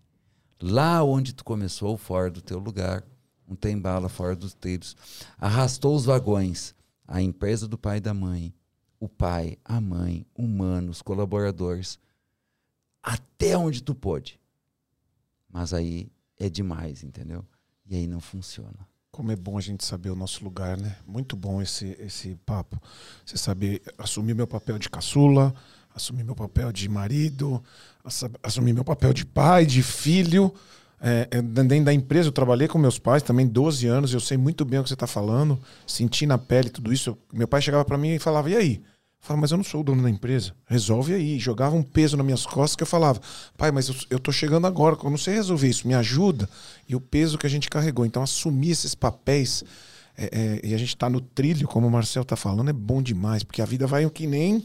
[0.59, 3.05] Lá onde tu começou, fora do teu lugar,
[3.47, 4.97] um tem bala fora dos trilhos,
[5.37, 6.75] arrastou os vagões,
[7.07, 8.55] a empresa do pai e da mãe,
[8.99, 11.99] o pai, a mãe, humanos, colaboradores,
[13.03, 14.41] até onde tu pôde.
[15.47, 17.45] Mas aí é demais, entendeu?
[17.89, 18.77] E aí não funciona.
[19.11, 20.97] Como é bom a gente saber o nosso lugar, né?
[21.07, 22.81] Muito bom esse, esse papo.
[23.25, 25.55] Você saber assumir meu papel de caçula,
[25.95, 27.63] assumir meu papel de marido,
[28.43, 30.53] assumir meu papel de pai, de filho.
[31.01, 34.37] É, é, dentro da empresa, eu trabalhei com meus pais também 12 anos, eu sei
[34.37, 37.17] muito bem o que você está falando, senti na pele tudo isso.
[37.33, 38.83] meu pai chegava para mim e falava: E aí?
[39.21, 40.53] Falava, mas eu não sou o dono da empresa.
[40.67, 41.39] Resolve aí.
[41.39, 43.21] Jogava um peso nas minhas costas que eu falava,
[43.57, 46.49] pai, mas eu, eu tô chegando agora, eu não sei resolver isso, me ajuda.
[46.89, 48.07] E o peso que a gente carregou.
[48.07, 49.65] Então, assumir esses papéis
[50.17, 53.03] é, é, e a gente tá no trilho, como o Marcel tá falando, é bom
[53.03, 54.65] demais, porque a vida vai que nem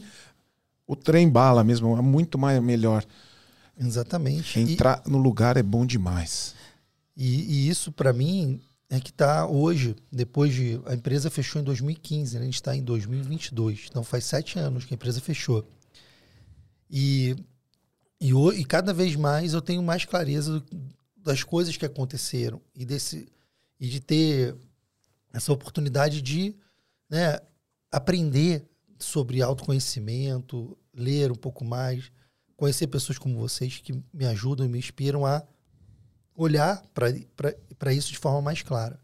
[0.86, 3.04] o trem bala mesmo, é muito mais melhor.
[3.78, 4.58] Exatamente.
[4.58, 6.54] Entrar e, no lugar é bom demais.
[7.16, 8.60] E, e isso, para mim,
[8.94, 10.78] é que está hoje, depois de.
[10.84, 12.42] A empresa fechou em 2015, né?
[12.42, 13.86] a gente está em 2022.
[13.88, 15.66] Então faz sete anos que a empresa fechou.
[16.90, 17.34] E,
[18.20, 20.62] e, e cada vez mais eu tenho mais clareza
[21.16, 23.26] das coisas que aconteceram e, desse,
[23.80, 24.54] e de ter
[25.32, 26.54] essa oportunidade de
[27.08, 27.40] né,
[27.90, 28.62] aprender
[28.98, 32.12] sobre autoconhecimento, ler um pouco mais,
[32.58, 35.42] conhecer pessoas como vocês que me ajudam e me inspiram a
[36.34, 36.82] olhar
[37.78, 38.98] para isso de forma mais clara.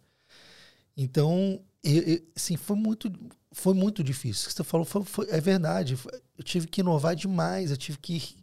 [0.97, 3.13] Então, eu, eu, assim, foi muito,
[3.53, 4.51] foi muito difícil.
[4.51, 5.97] Você falou foi, foi, é verdade.
[6.37, 8.37] Eu tive que inovar demais, eu tive que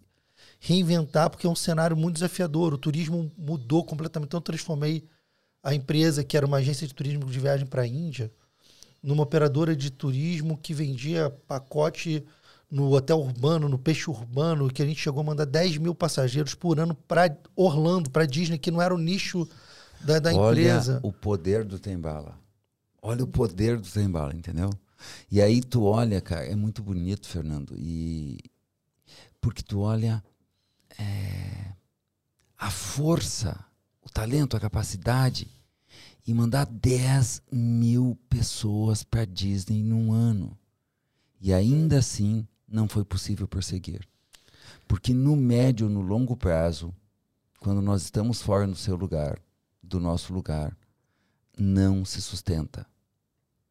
[0.60, 2.74] reinventar, porque é um cenário muito desafiador.
[2.74, 4.30] O turismo mudou completamente.
[4.30, 5.08] Então, eu transformei
[5.62, 8.32] a empresa, que era uma agência de turismo de viagem para a Índia,
[9.02, 12.24] numa operadora de turismo que vendia pacote
[12.76, 16.54] no hotel urbano, no peixe urbano, que a gente chegou a mandar 10 mil passageiros
[16.54, 19.48] por ano para Orlando, para Disney, que não era o nicho
[20.02, 21.00] da, da Olha empresa.
[21.02, 22.38] o poder do Tembala.
[23.02, 24.70] Olha o poder do Tembala, entendeu?
[25.32, 28.40] E aí tu olha, cara, é muito bonito, Fernando, e
[29.40, 30.22] porque tu olha
[31.00, 31.72] é,
[32.58, 33.58] a força,
[34.02, 35.48] o talento, a capacidade
[36.28, 40.58] e mandar 10 mil pessoas para Disney num ano.
[41.40, 44.08] E ainda assim não foi possível prosseguir.
[44.88, 46.94] Porque no médio, no longo prazo,
[47.60, 49.40] quando nós estamos fora do seu lugar,
[49.82, 50.76] do nosso lugar,
[51.58, 52.86] não se sustenta.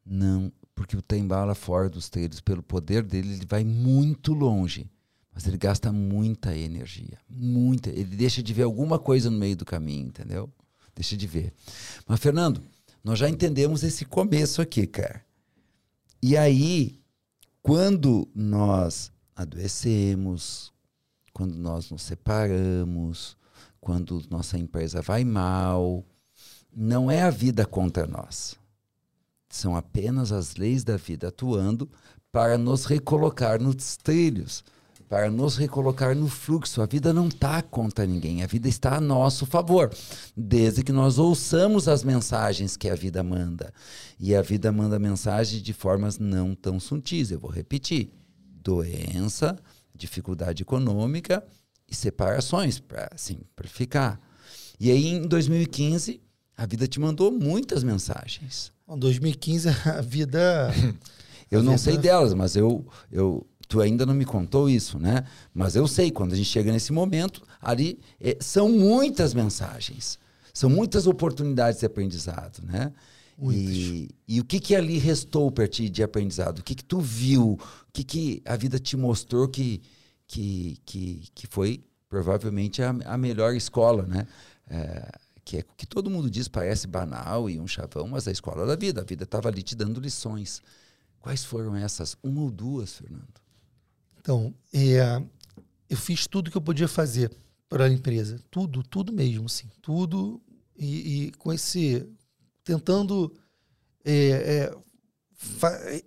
[0.05, 4.89] Não, porque o Tembala fora dos trilhos, pelo poder dele, ele vai muito longe.
[5.33, 7.89] Mas ele gasta muita energia, muita.
[7.89, 10.49] Ele deixa de ver alguma coisa no meio do caminho, entendeu?
[10.95, 11.53] Deixa de ver.
[12.07, 12.63] Mas Fernando,
[13.03, 15.25] nós já entendemos esse começo aqui, cara.
[16.21, 17.01] E aí,
[17.65, 20.71] quando nós adoecemos,
[21.33, 23.35] quando nós nos separamos,
[23.81, 26.05] quando nossa empresa vai mal,
[26.71, 28.55] não é a vida contra nós.
[29.49, 31.89] São apenas as leis da vida atuando
[32.31, 34.63] para nos recolocar nos trilhos,
[35.15, 36.81] para nos recolocar no fluxo.
[36.81, 39.89] A vida não está contra ninguém, a vida está a nosso favor,
[40.35, 43.73] desde que nós ouçamos as mensagens que a vida manda.
[44.19, 47.31] E a vida manda mensagens de formas não tão sutis.
[47.31, 48.11] Eu vou repetir:
[48.61, 49.57] doença,
[49.95, 51.41] dificuldade econômica
[51.89, 54.19] e separações, para simplificar.
[54.77, 56.21] E aí, em 2015,
[56.57, 58.69] a vida te mandou muitas mensagens.
[58.85, 60.73] Em 2015, a vida.
[61.49, 61.83] eu a não vida...
[61.83, 65.25] sei delas, mas eu, eu, tu ainda não me contou isso, né?
[65.53, 70.19] Mas eu sei, quando a gente chega nesse momento, ali é, são muitas mensagens,
[70.53, 72.93] são muitas oportunidades de aprendizado, né?
[73.51, 76.59] E, e, o que que ali restou para ti de aprendizado?
[76.59, 77.59] O que que tu viu?
[77.59, 79.81] O que que a vida te mostrou que
[80.27, 84.27] que, que, que foi provavelmente a, a melhor escola, né?
[84.67, 85.11] É,
[85.43, 88.33] que é o que todo mundo diz, parece banal e um chavão, mas é a
[88.33, 89.01] escola da vida.
[89.01, 90.61] A vida estava ali te dando lições.
[91.19, 92.17] Quais foram essas?
[92.23, 93.44] Uma ou duas, Fernando?
[94.25, 95.21] Então, é,
[95.87, 97.31] eu fiz tudo que eu podia fazer
[97.69, 98.39] para a empresa.
[98.49, 99.69] Tudo, tudo mesmo, sim.
[99.83, 100.41] Tudo.
[100.75, 102.09] E, e com esse.
[102.63, 103.31] Tentando.
[104.03, 104.71] É,
[105.61, 106.03] é,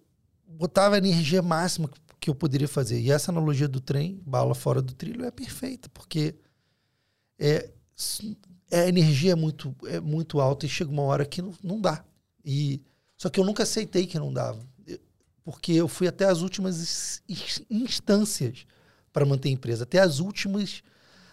[0.49, 1.89] botava a energia máxima
[2.19, 2.99] que eu poderia fazer.
[3.01, 6.35] E essa analogia do trem, bala fora do trilho, é perfeita, porque
[7.39, 7.71] é,
[8.73, 12.05] a energia é muito, é muito alta e chega uma hora que não, não dá.
[12.45, 12.83] E,
[13.17, 14.68] só que eu nunca aceitei que não dava,
[15.49, 17.23] porque eu fui até as últimas
[17.71, 18.67] instâncias
[19.11, 20.83] para manter a empresa, até as últimas,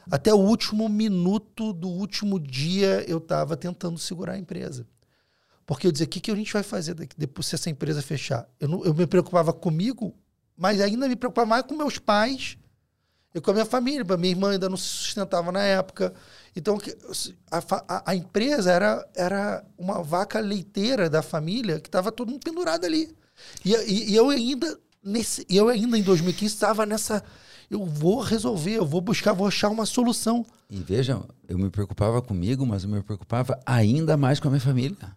[0.10, 4.88] até o último minuto do último dia eu estava tentando segurar a empresa.
[5.66, 8.02] Porque eu dizia, o que, que a gente vai fazer daqui, depois se essa empresa
[8.02, 8.48] fechar?
[8.58, 10.16] Eu, não, eu me preocupava comigo,
[10.56, 12.58] mas ainda me preocupava mais com meus pais
[13.34, 14.06] e com a minha família.
[14.18, 16.14] Minha irmã ainda não se sustentava na época.
[16.56, 16.78] Então,
[17.52, 22.46] a, a, a empresa era, era uma vaca leiteira da família que estava todo mundo
[22.46, 23.14] pendurado ali.
[23.64, 27.24] E, e, e, eu ainda, nesse, eu ainda em 2015 estava nessa.
[27.70, 30.46] Eu vou resolver, eu vou buscar, vou achar uma solução.
[30.70, 34.62] E vejam, eu me preocupava comigo, mas eu me preocupava ainda mais com a minha
[34.62, 35.16] família.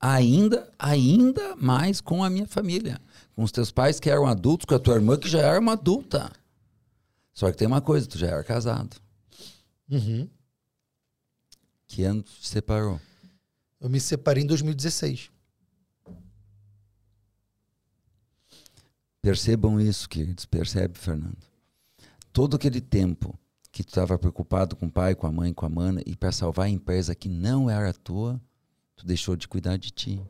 [0.00, 3.00] Ainda, ainda mais com a minha família.
[3.34, 5.72] Com os teus pais que eram adultos, com a tua irmã que já era uma
[5.72, 6.30] adulta.
[7.32, 8.96] Só que tem uma coisa, tu já era casado.
[9.90, 10.28] Uhum.
[11.86, 13.00] Que ano tu te separou?
[13.80, 15.30] Eu me separei em 2016.
[19.26, 20.46] Percebam isso, queridos.
[20.46, 21.36] Percebe, Fernando.
[22.32, 23.36] Todo aquele tempo
[23.72, 26.30] que tu estava preocupado com o pai, com a mãe, com a mana, e para
[26.30, 28.40] salvar a empresa que não era tua,
[28.94, 30.24] tu deixou de cuidar de ti.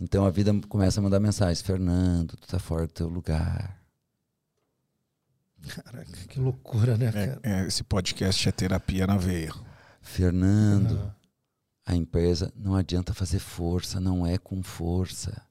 [0.00, 1.60] Então a vida começa a mandar mensagens.
[1.60, 3.78] Fernando, tu tá fora do teu lugar.
[5.68, 7.40] Caraca, que loucura, né, cara?
[7.42, 9.52] É, é, esse podcast é terapia na veia.
[10.00, 11.14] Fernando,
[11.84, 15.46] a empresa não adianta fazer força, não é com força.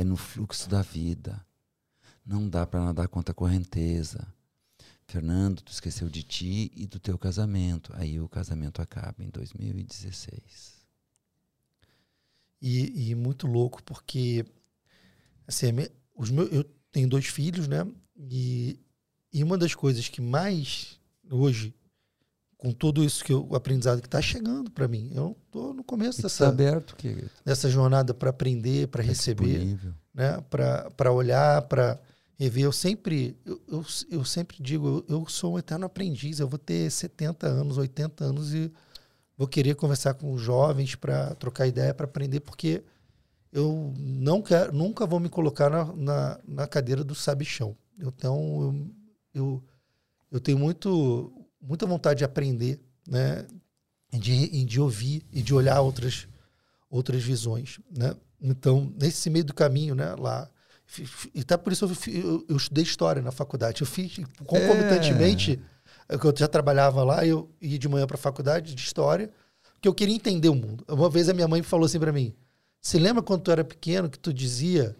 [0.00, 1.44] É no fluxo da vida.
[2.24, 4.26] Não dá para nadar contra a correnteza.
[5.06, 7.92] Fernando, tu esqueceu de ti e do teu casamento.
[7.94, 10.86] Aí o casamento acaba em 2016.
[12.62, 14.46] E, e muito louco porque
[15.46, 15.66] assim,
[16.14, 17.86] os meus, eu tenho dois filhos, né?
[18.16, 18.80] E,
[19.30, 20.98] e uma das coisas que mais
[21.30, 21.74] hoje,
[22.60, 25.82] com tudo isso que eu, o aprendizado que está chegando para mim, eu estou no
[25.82, 27.30] começo dessa aberto, querido.
[27.44, 29.94] dessa jornada para aprender, para Tá receber, disponível.
[30.14, 30.44] né?
[30.96, 31.98] Para olhar, para
[32.38, 32.64] rever.
[32.64, 36.38] Eu sempre, eu, eu, eu sempre digo, eu, eu sou um eterno aprendiz.
[36.38, 38.70] Eu vou ter 70 anos, 80 anos e
[39.38, 42.82] vou querer conversar com os jovens para trocar ideia, para aprender, porque
[43.50, 47.74] eu não quero, nunca vou me colocar na, na, na cadeira do sabichão.
[47.98, 48.92] Então,
[49.34, 49.64] eu, eu,
[50.32, 53.46] eu tenho muito, muita vontade de aprender, né?
[54.12, 56.26] De, de ouvir e de olhar outras,
[56.90, 58.14] outras visões, né?
[58.40, 60.50] Então, nesse meio do caminho, né, lá,
[61.34, 63.82] e tá por isso eu, eu, eu estudei história na faculdade.
[63.82, 65.60] Eu fiz concomitantemente,
[66.08, 66.14] é.
[66.14, 69.30] eu já trabalhava lá, eu ia de manhã para a faculdade de história,
[69.74, 70.84] Porque eu queria entender o mundo.
[70.88, 72.34] Uma vez a minha mãe falou assim pra mim:
[72.80, 74.96] Você lembra quando tu era pequeno que tu dizia.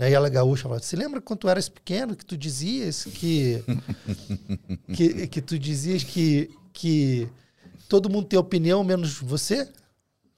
[0.00, 3.04] Né, e ela é gaúcha falava: Você lembra quando tu eras pequeno que tu dizias
[3.04, 3.62] que.
[4.94, 7.28] que, que tu dizias que, que
[7.86, 9.68] todo mundo tem opinião menos você?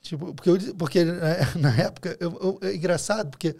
[0.01, 2.17] Tipo, porque, eu, porque na, na época.
[2.19, 3.55] Eu, eu, é engraçado, porque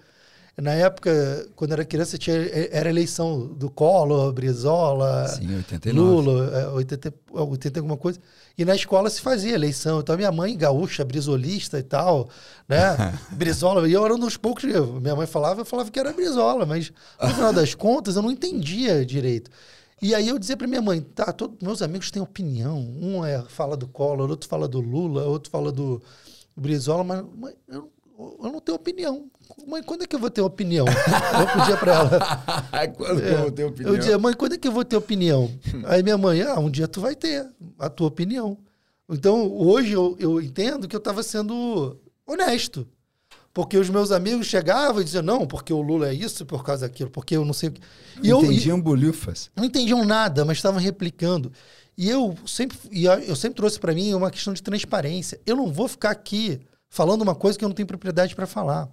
[0.61, 2.37] na época, quando era criança, tinha,
[2.71, 5.99] era eleição do Collor, Brizola, Sim, 89.
[5.99, 8.21] Lula, 80, 80 alguma coisa.
[8.57, 10.01] E na escola se fazia eleição.
[10.01, 12.29] Então, minha mãe, gaúcha, brisolista e tal,
[12.69, 13.19] né?
[13.33, 13.89] Brizola.
[13.89, 14.65] E eu era um dos poucos.
[14.65, 18.31] Minha mãe falava, eu falava que era Brizola, mas no final das contas eu não
[18.31, 19.51] entendia direito.
[20.03, 22.79] E aí eu dizia para minha mãe, tá, todos meus amigos têm opinião.
[22.79, 26.03] Um é, fala do Collor, outro fala do Lula, outro fala do
[26.55, 29.31] Brizola, mas, mas eu, eu não tenho opinião.
[29.67, 30.87] Mãe, quando é que eu vou ter opinião?
[30.87, 32.89] Eu podia para ela.
[32.97, 33.93] quando é, eu vou ter opinião?
[33.93, 35.51] Eu dizia, mãe, quando é que eu vou ter opinião?
[35.85, 37.47] Aí minha mãe, ah, um dia tu vai ter
[37.79, 38.59] a tua opinião.
[39.09, 42.87] Então, hoje eu, eu entendo que eu estava sendo honesto.
[43.53, 46.89] Porque os meus amigos chegavam e diziam, não, porque o Lula é isso, por causa
[46.89, 47.83] daquilo, porque eu não sei o que.
[48.23, 49.51] E entendiam eu, bolufas.
[49.55, 51.53] Não entendiam nada, mas estavam replicando.
[51.97, 55.39] E eu sempre, e eu sempre trouxe para mim uma questão de transparência.
[55.45, 58.89] Eu não vou ficar aqui falando uma coisa que eu não tenho propriedade para falar.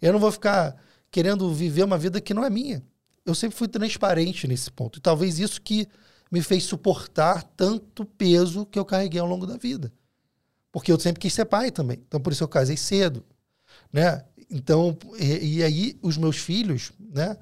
[0.00, 0.76] Eu não vou ficar
[1.10, 2.82] querendo viver uma vida que não é minha.
[3.24, 4.98] Eu sempre fui transparente nesse ponto.
[4.98, 5.88] E talvez isso que
[6.30, 9.92] me fez suportar tanto peso que eu carreguei ao longo da vida.
[10.70, 11.98] Porque eu sempre quis ser pai também.
[12.06, 13.24] Então, por isso eu casei cedo.
[13.92, 14.22] Né?
[14.50, 17.36] Então, e, e aí os meus filhos, né?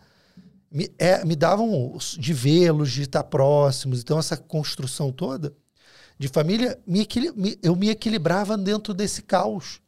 [0.70, 4.00] Me, é, me davam de vê-los, de estar próximos.
[4.00, 5.54] Então, essa construção toda
[6.18, 7.06] de família, me,
[7.62, 9.80] eu me equilibrava dentro desse caos.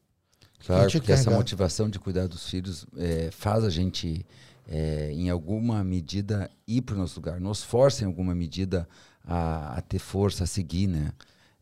[0.65, 4.27] Claro, porque essa motivação de cuidar dos filhos é, faz a gente,
[4.67, 8.89] é, em alguma medida, ir para o nosso lugar, nos força em alguma medida
[9.23, 11.13] a, a ter força, a seguir, né?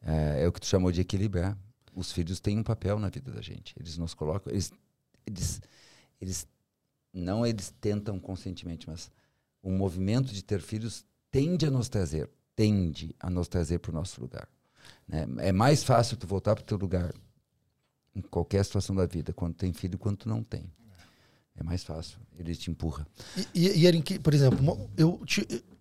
[0.03, 1.57] É, é, o que tu chamou de equilibrar.
[1.95, 3.74] Os filhos têm um papel na vida da gente.
[3.78, 4.72] Eles nos colocam, eles,
[5.26, 5.61] eles,
[6.20, 6.47] eles
[7.12, 9.11] não eles tentam conscientemente, mas
[9.62, 13.95] o movimento de ter filhos tende a nos trazer, tende a nos trazer para o
[13.95, 14.49] nosso lugar.
[15.09, 15.26] Né?
[15.38, 17.14] É mais fácil tu voltar para o teu lugar
[18.14, 20.70] em qualquer situação da vida, quando tem filho quanto não tem.
[21.56, 23.06] É mais fácil, ele te empurra.
[23.54, 25.20] E, e, e por exemplo, eu,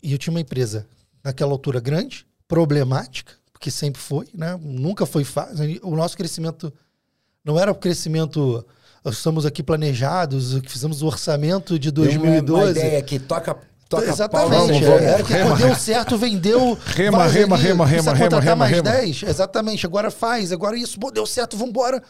[0.03, 0.87] eu tinha uma empresa
[1.23, 4.59] naquela altura grande, problemática, porque sempre foi, né?
[4.61, 5.79] nunca foi fácil.
[5.81, 6.71] O nosso crescimento
[7.43, 8.65] não era o crescimento.
[9.03, 12.51] Nós estamos aqui planejados, fizemos o orçamento de 2012.
[12.51, 13.57] Uma, uma ideia que toca
[13.93, 14.85] Toca Exatamente.
[14.85, 16.77] Pau, é, era que rema, deu certo, vendeu.
[16.85, 18.83] Rema, rema, ali, rema, rema, rema, rema, mais rema.
[18.83, 19.23] 10.
[19.23, 19.85] Exatamente.
[19.85, 22.01] Agora faz, agora isso, pô, deu certo, vamos embora.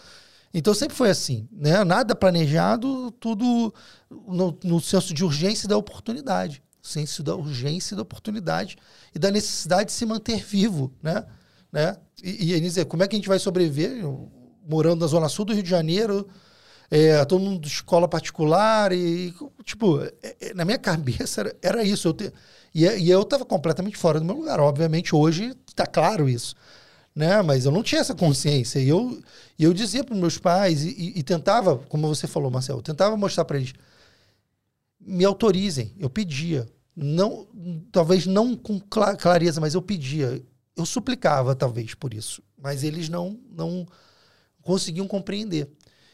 [0.54, 1.84] Então sempre foi assim, né?
[1.84, 3.74] Nada planejado, tudo
[4.10, 6.64] no, no senso de urgência e da oportunidade.
[6.82, 8.78] Senso da urgência e da oportunidade
[9.14, 11.26] e da necessidade de se manter vivo, né?
[11.72, 11.98] né?
[12.24, 14.04] E, e dizer, como é que a gente vai sobreviver
[14.68, 16.28] morando na zona sul do Rio de Janeiro,
[16.90, 21.84] é, todo mundo de escola particular e, tipo, é, é, na minha cabeça era, era
[21.84, 22.08] isso.
[22.08, 22.34] Eu te,
[22.74, 24.60] e, e eu estava completamente fora do meu lugar.
[24.60, 26.56] Obviamente, hoje está claro isso.
[27.16, 27.42] Né?
[27.42, 28.80] Mas eu não tinha essa consciência.
[28.80, 29.22] E eu,
[29.58, 33.46] e eu dizia para meus pais, e, e, tentava, como você falou, Marcelo, tentava mostrar
[33.46, 33.74] para eles,
[35.00, 35.94] me autorizem.
[36.00, 36.68] Eu pedia.
[36.96, 37.48] não
[37.92, 40.44] Talvez não com clareza, mas eu pedia.
[40.76, 42.42] Eu suplicava, talvez, por isso.
[42.58, 43.86] Mas eles não, não
[44.62, 45.70] conseguiam compreender.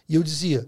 [0.10, 0.68] E eu dizia: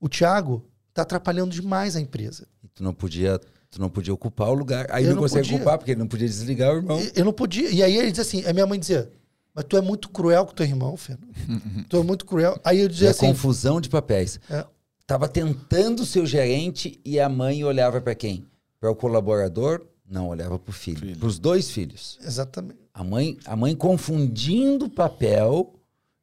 [0.00, 2.46] o Thiago está atrapalhando demais a empresa.
[2.62, 4.86] E tu não podia, tu não podia ocupar o lugar.
[4.90, 5.56] Aí eu não, não consegue podia.
[5.56, 7.00] ocupar, porque ele não podia desligar o irmão.
[7.00, 7.70] Eu, eu não podia.
[7.70, 9.08] E aí ele dizia assim: a minha mãe dizia.
[9.54, 11.28] Mas tu é muito cruel com teu irmão, Fernando.
[11.88, 12.58] tu é muito cruel.
[12.64, 13.26] Aí eu dizia e assim.
[13.26, 14.40] confusão de papéis.
[14.50, 14.64] É.
[15.06, 18.46] Tava tentando ser o gerente e a mãe olhava para quem?
[18.80, 19.82] Para o colaborador?
[20.08, 21.00] Não, olhava para o filho.
[21.00, 21.18] filho.
[21.18, 22.18] Para os dois filhos.
[22.24, 22.80] Exatamente.
[22.94, 25.74] A mãe, a mãe confundindo o papel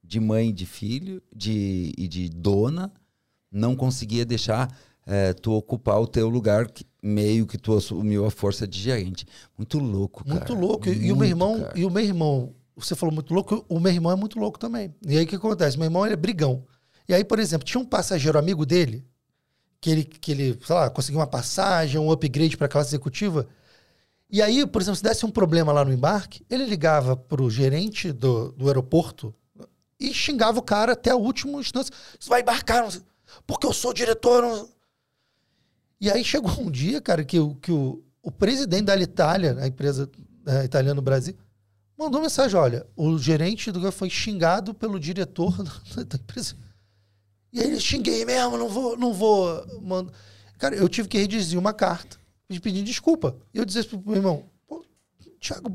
[0.09, 2.91] de mãe de filho de, e de dona,
[3.51, 8.31] não conseguia deixar é, tu ocupar o teu lugar, que, meio que tu assumiu a
[8.31, 9.27] força de gerente.
[9.55, 10.39] Muito louco, cara.
[10.39, 10.87] Muito louco.
[10.87, 13.93] Muito, e, o meu irmão, e o meu irmão, você falou muito louco, o meu
[13.93, 14.91] irmão é muito louco também.
[15.05, 15.77] E aí o que acontece?
[15.77, 16.65] Meu irmão ele é brigão.
[17.07, 19.05] E aí, por exemplo, tinha um passageiro amigo dele,
[19.79, 23.47] que ele, que ele sei lá, conseguiu uma passagem, um upgrade para a classe executiva.
[24.27, 27.49] E aí, por exemplo, se desse um problema lá no embarque, ele ligava para o
[27.49, 29.35] gerente do, do aeroporto
[29.99, 31.93] e xingava o cara até a última instância.
[32.19, 32.87] Você vai embarcar,
[33.45, 34.41] porque eu sou diretor.
[34.41, 34.69] Não...
[35.99, 40.09] E aí chegou um dia, cara, que, que o, o presidente da Itália, a empresa
[40.45, 41.35] é, italiana no Brasil,
[41.97, 45.51] mandou mensagem: olha, o gerente do foi xingado pelo diretor
[46.05, 46.55] da empresa.
[47.51, 49.81] E aí ele xinguei mesmo, não vou, não vou.
[49.81, 50.13] Mando.
[50.57, 52.19] Cara, eu tive que redigir uma carta
[52.57, 53.37] pedindo desculpa.
[53.53, 54.83] E eu disse pro meu irmão, Pô,
[55.39, 55.69] Thiago,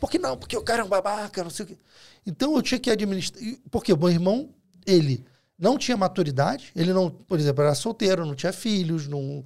[0.00, 1.78] Porque não, porque o cara é um babaca, não sei o quê.
[2.26, 3.42] Então eu tinha que administrar.
[3.70, 4.50] Porque o meu irmão,
[4.86, 5.24] ele
[5.58, 9.44] não tinha maturidade, ele não, por exemplo, era solteiro, não tinha filhos, não.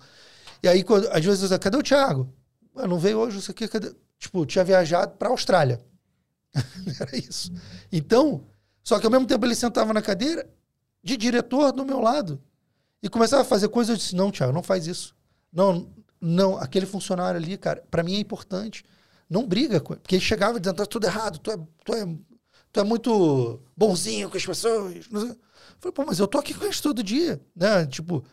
[0.62, 2.32] E aí, quando- às vezes, eu cadê o Thiago?
[2.76, 3.94] Ah, não veio hoje, não sei o quê, cadê?
[4.18, 5.80] Tipo, tinha viajado pra Austrália.
[7.00, 7.52] era isso.
[7.90, 8.44] Então,
[8.82, 10.48] só que ao mesmo tempo ele sentava na cadeira
[11.02, 12.40] de diretor do meu lado
[13.02, 13.90] e começava a fazer coisas.
[13.90, 15.14] Eu disse: não, Thiago, não faz isso.
[15.52, 15.88] Não,
[16.20, 18.84] não, aquele funcionário ali, cara, pra mim é importante.
[19.28, 20.00] Não briga com ele.
[20.00, 22.06] Porque ele chegava dizendo: tá tudo errado, tu é, tu é,
[22.72, 25.08] tu é muito bonzinho com as pessoas.
[25.10, 25.30] Não sei.
[25.30, 25.36] Eu
[25.80, 27.86] falei, pô, mas eu tô aqui com eles todo dia, né?
[27.86, 28.24] Tipo,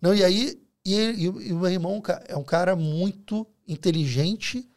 [0.00, 4.68] não, e aí, e, ele- e o meu irmão é um cara muito inteligente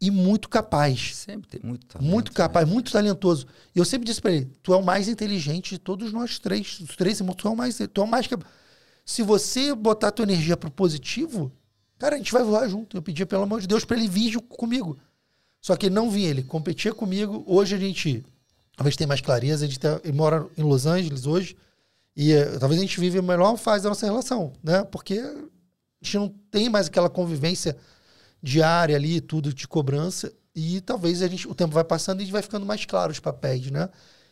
[0.00, 1.16] e muito capaz.
[1.16, 2.36] Sempre tem muito talento, Muito né?
[2.36, 3.46] capaz, muito talentoso.
[3.74, 6.80] E eu sempre disse pra ele: tu é o mais inteligente de todos nós três.
[6.80, 7.76] Os três irmãos, tu é o mais.
[7.76, 8.44] Tu é o mais cap-
[9.04, 11.52] Se você botar tua energia pro positivo,
[11.98, 12.96] cara, a gente vai voar junto.
[12.96, 14.98] Eu pedia, pelo amor de Deus, pra ele vir comigo.
[15.60, 17.42] Só que ele não vinha, ele competia comigo.
[17.46, 18.24] Hoje a gente
[18.76, 19.64] talvez tenha mais clareza.
[19.64, 21.56] A gente tá- ele mora em Los Angeles hoje.
[22.16, 24.84] E eh, talvez a gente vive a melhor fase da nossa relação, né?
[24.84, 25.34] Porque a
[26.04, 27.76] gente não tem mais aquela convivência
[28.42, 30.32] diária ali, tudo de cobrança.
[30.54, 33.12] E talvez a gente, o tempo vai passando e a gente vai ficando mais claro
[33.12, 33.88] os papéis, né?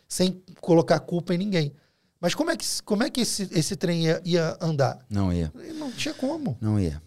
[0.07, 1.73] Sem colocar culpa em ninguém.
[2.19, 5.05] Mas como é que, como é que esse, esse trem ia, ia andar?
[5.09, 5.51] Não ia.
[5.77, 6.57] Não tinha como.
[6.59, 7.01] Não ia.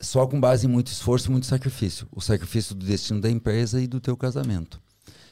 [0.00, 2.08] Só com base em muito esforço e muito sacrifício.
[2.10, 4.80] O sacrifício do destino da empresa e do teu casamento.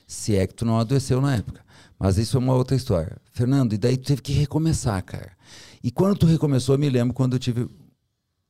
[0.06, 1.64] Se é que tu não adoeceu na época.
[1.98, 3.16] Mas isso é uma outra história.
[3.32, 5.32] Fernando, e daí tu teve que recomeçar, cara.
[5.82, 7.68] E quando tu recomeçou, eu me lembro quando eu tive,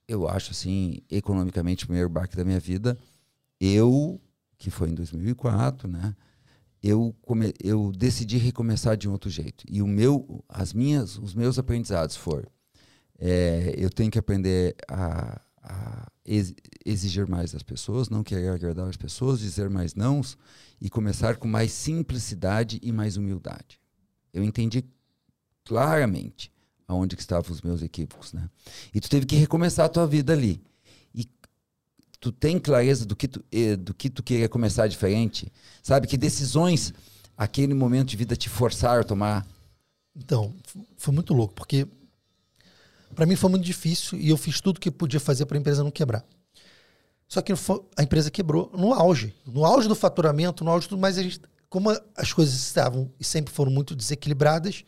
[0.06, 2.98] eu acho assim, economicamente, o primeiro barco da minha vida.
[3.60, 4.20] Eu,
[4.58, 6.14] que foi em 2004, né?
[6.82, 9.64] Eu, come, eu decidi recomeçar de um outro jeito.
[9.68, 12.48] E o meu, as minhas, os meus aprendizados foram
[13.18, 16.54] é, eu tenho que aprender a, a ex-
[16.84, 20.36] exigir mais das pessoas, não querer agradar as pessoas, dizer mais nãos
[20.80, 23.80] e começar com mais simplicidade e mais humildade.
[24.32, 24.84] Eu entendi
[25.64, 26.50] claramente
[26.86, 28.48] aonde que estavam os meus equívocos, né?
[28.94, 30.62] E tu teve que recomeçar a tua vida ali.
[31.14, 31.28] E
[32.18, 35.52] tu tem clareza do que tu, eh, do que tu queria começar diferente?
[35.82, 36.94] Sabe que decisões
[37.36, 39.46] aquele momento de vida te forçaram a tomar?
[40.16, 40.54] Então,
[40.96, 41.86] foi muito louco, porque
[43.14, 45.82] para mim foi muito difícil e eu fiz tudo que podia fazer para a empresa
[45.82, 46.24] não quebrar.
[47.28, 47.52] Só que
[47.96, 51.22] a empresa quebrou no auge, no auge do faturamento, no auge de tudo, mas a
[51.22, 54.82] gente, como as coisas estavam e sempre foram muito desequilibradas,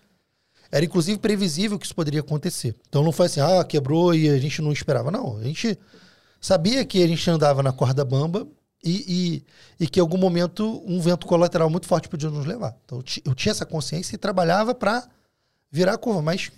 [0.72, 2.74] era inclusive previsível que isso poderia acontecer.
[2.88, 5.10] Então não foi assim, ah, quebrou e a gente não esperava.
[5.10, 5.78] Não, a gente
[6.40, 8.46] sabia que a gente andava na corda bamba
[8.82, 9.44] e,
[9.78, 12.74] e, e que em algum momento um vento colateral muito forte podia nos levar.
[12.84, 15.06] Então eu tinha essa consciência e trabalhava para
[15.70, 16.50] virar a curva, mas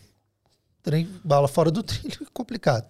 [0.83, 2.89] trem bala fora do trilho é complicado.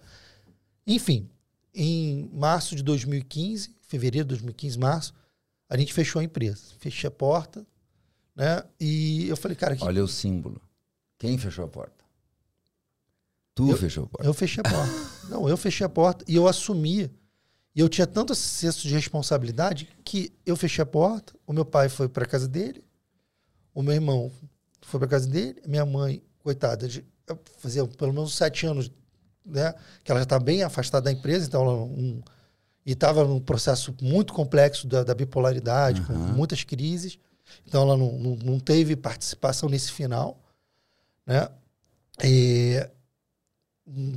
[0.85, 1.29] Enfim,
[1.73, 5.13] em março de 2015, fevereiro de 2015, março,
[5.69, 6.61] a gente fechou a empresa.
[6.79, 7.65] Fechei a porta,
[8.35, 8.63] né?
[8.79, 10.61] E eu falei, cara, que Olha o símbolo.
[11.17, 12.03] Quem fechou a porta?
[13.55, 14.27] Tu Eu- fechou a porta.
[14.27, 14.93] Eu fechei a porta.
[15.29, 17.09] Não, eu fechei a porta e eu assumi.
[17.75, 21.89] E eu tinha tanto senso de responsabilidade que eu fechei a porta, o meu pai
[21.89, 22.83] foi para casa dele,
[23.73, 24.31] o meu irmão
[24.81, 27.03] foi para casa dele, minha mãe, coitada, de-
[27.57, 28.91] fazia pelo menos sete anos,
[29.45, 32.23] né, que ela já está bem afastada da empresa, então ela não,
[32.85, 36.33] e estava num processo muito complexo da, da bipolaridade, com Aham.
[36.33, 37.17] muitas crises,
[37.65, 40.37] então ela não, não, não teve participação nesse final,
[41.25, 41.47] né?
[42.23, 42.85] E,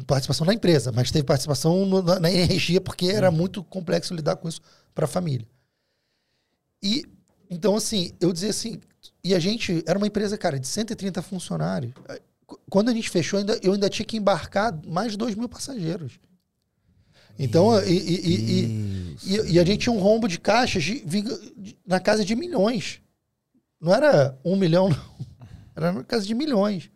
[0.06, 4.36] participação na empresa, mas teve participação no- na, na energia, porque era muito complexo lidar
[4.36, 4.60] com isso
[4.94, 5.46] para a família.
[6.82, 7.04] E,
[7.50, 8.80] então, assim, eu dizia assim,
[9.22, 11.92] e a gente, era uma empresa, cara, de 130 funcionários.
[12.46, 15.48] Qu- Quando a gente fechou, ainda, eu ainda tinha que embarcar mais de 2 mil
[15.48, 16.12] passageiros.
[17.38, 22.00] Então, e, e- e- e- a gente tinha um rombo de caixas de- de- na
[22.00, 23.00] casa de milhões.
[23.80, 25.16] Não era um milhão, não.
[25.74, 26.90] Era na casa de milhões.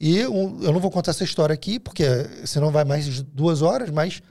[0.00, 2.04] E um- eu não vou contar essa história aqui, porque
[2.46, 4.22] senão vai mais duas horas, mas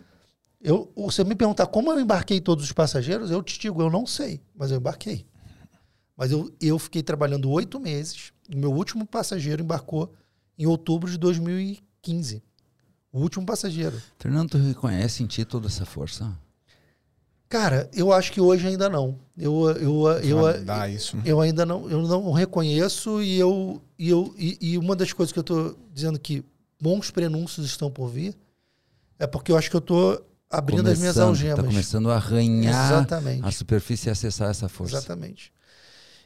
[0.62, 4.06] eu, você me perguntar como eu embarquei todos os passageiros, eu te digo, eu não
[4.08, 5.26] sei, mas eu embarquei.
[6.18, 8.34] Mas eu, eu fiquei trabalhando oito meses.
[8.50, 10.12] e Meu último passageiro embarcou
[10.58, 12.44] em outubro de 2015.
[13.14, 14.02] O último passageiro.
[14.18, 16.36] Fernando, tu reconhece em ti toda essa força?
[17.48, 19.20] Cara, eu acho que hoje ainda não.
[19.38, 21.24] Eu, eu, eu, Vai dar isso, né?
[21.26, 25.32] eu ainda não, eu não reconheço e eu, e, eu e, e uma das coisas
[25.32, 26.44] que eu estou dizendo que
[26.82, 28.36] bons prenúncios estão por vir
[29.18, 31.56] é porque eu acho que eu estou abrindo as minhas Começando, algemas.
[31.56, 33.46] Tá começando a arranhar Exatamente.
[33.46, 34.98] a superfície e acessar essa força.
[34.98, 35.54] Exatamente.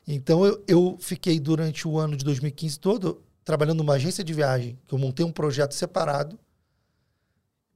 [0.08, 4.78] Então eu, eu fiquei durante o ano de 2015 todo trabalhando numa agência de viagem,
[4.88, 6.38] que eu montei um projeto separado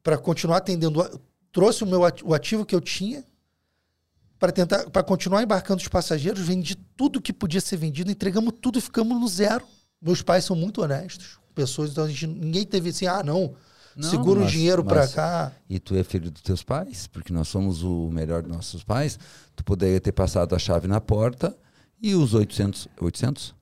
[0.04, 1.04] para continuar atendendo.
[1.52, 3.24] Trouxe o meu o ativo que eu tinha
[4.38, 8.78] para tentar para continuar embarcando os passageiros, vendi tudo que podia ser vendido, entregamos tudo
[8.78, 9.66] e ficamos no zero.
[10.02, 13.56] Meus pais são muito honestos, pessoas, então a gente, ninguém teve assim, ah, não,
[13.96, 15.52] Não, segura o mas- dinheiro para cá.
[15.70, 19.18] E tu é filho dos teus pais, porque nós somos o melhor dos nossos pais.
[19.56, 21.58] Tu poderia ter passado a chave na porta
[22.10, 23.56] e os 800, 800?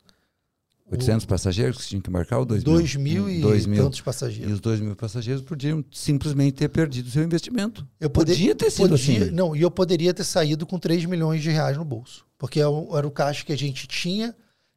[0.92, 2.74] 800 passageiros que tinham que embarcar ou 2 mil?
[2.76, 3.84] Dois mil e Dois mil.
[3.84, 4.54] tantos E passageiros.
[4.54, 7.88] os 2 mil passageiros podiam simplesmente ter perdido o seu investimento.
[8.00, 9.32] Eu poder- Podia ter sido podia- assim.
[9.32, 12.26] Não, e eu poderia ter saído com 3 milhões de reais no bolso.
[12.38, 14.36] Porque é o- era o caixa que a gente tinha,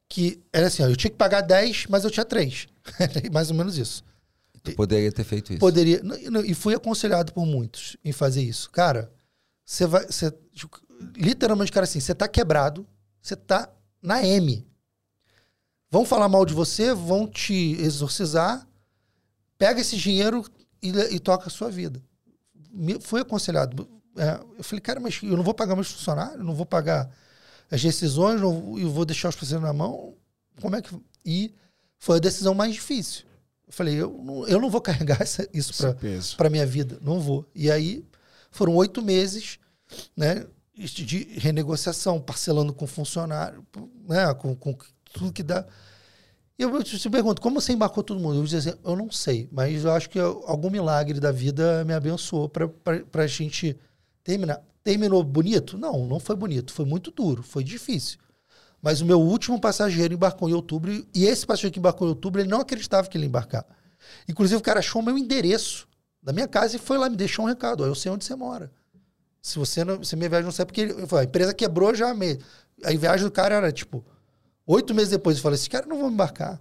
[0.09, 2.67] que era assim, ó, eu tinha que pagar 10, mas eu tinha 3.
[3.01, 4.03] Era mais ou menos isso.
[4.63, 5.61] Tu poderia ter feito isso.
[5.61, 6.01] Poderia.
[6.03, 8.71] não, E fui aconselhado por muitos em fazer isso.
[8.71, 9.11] Cara,
[9.65, 10.07] você vai.
[10.07, 10.33] Você,
[11.17, 12.87] literalmente, cara, assim, você tá quebrado,
[13.27, 13.69] você tá
[14.03, 14.67] na M.
[15.91, 18.67] Vão falar mal de você, vão te exorcizar,
[19.57, 20.45] pega esse dinheiro
[20.83, 22.03] e, e toca a sua vida.
[22.71, 23.89] Me, fui aconselhado.
[24.17, 27.11] É, eu falei, cara, mas eu não vou pagar meus funcionários, não vou pagar
[27.71, 30.15] as rescisões, não, eu vou deixar os funcionários na mão.
[30.61, 30.95] Como é que.
[31.25, 31.55] E
[31.99, 33.25] foi a decisão mais difícil.
[33.67, 35.73] Eu falei, eu não, eu não vou carregar essa- isso
[36.37, 37.45] para minha vida, não vou.
[37.55, 38.05] E aí
[38.51, 39.59] foram oito meses,
[40.17, 40.47] né,
[40.77, 43.65] de renegociação, parcelando com funcionário,
[44.09, 44.77] né, com, com
[45.13, 45.65] tudo que dá.
[46.59, 48.35] Eu te pergunto, como você embarcou todo mundo?
[48.35, 51.93] Eu vou dizer eu não sei, mas eu acho que algum milagre da vida me
[51.93, 53.77] abençoou para a gente
[54.25, 54.63] terminar.
[54.83, 55.77] Terminou bonito?
[55.77, 58.19] Não, não foi bonito, foi muito duro, foi difícil.
[58.81, 62.41] Mas o meu último passageiro embarcou em outubro e- esse passageiro que embarcou em outubro,
[62.41, 63.67] ele não acreditava que ele ia embarcar.
[64.29, 65.87] Inclusive, o cara achou o meu endereço
[66.23, 67.85] da minha casa e foi lá me deixou um recado.
[67.85, 68.71] Eu sei onde você mora.
[69.47, 71.95] Se você não, se minha viagem não sai, porque ele, eu falei, a empresa quebrou
[71.95, 72.37] já me.
[72.83, 74.05] A viagem do cara era tipo
[74.67, 75.37] oito meses depois.
[75.37, 76.61] Eu falei, esse cara não vão embarcar.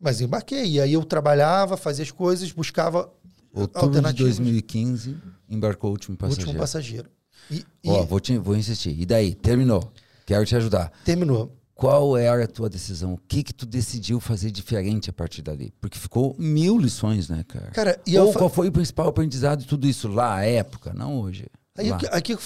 [0.00, 0.64] Mas eu embarquei.
[0.64, 3.12] E aí eu trabalhava, fazia as coisas, buscava
[3.52, 4.36] Outubro de alternativas.
[4.38, 5.16] 2015,
[5.46, 6.48] embarcou o último passageiro.
[6.48, 7.10] último passageiro.
[7.50, 8.98] E, e vou, te, vou insistir.
[8.98, 9.34] E daí?
[9.34, 9.92] Terminou.
[10.24, 10.90] Quero te ajudar.
[11.04, 11.54] terminou.
[11.74, 13.12] Qual era a tua decisão?
[13.12, 15.72] O que que tu decidiu fazer diferente a partir dali?
[15.80, 17.70] Porque ficou mil lições, né, cara?
[17.70, 20.44] Cara, e eu Ou fa- qual foi o principal aprendizado de tudo isso lá, à
[20.44, 21.46] época, não hoje?
[21.78, 22.36] Aí aqui, aqui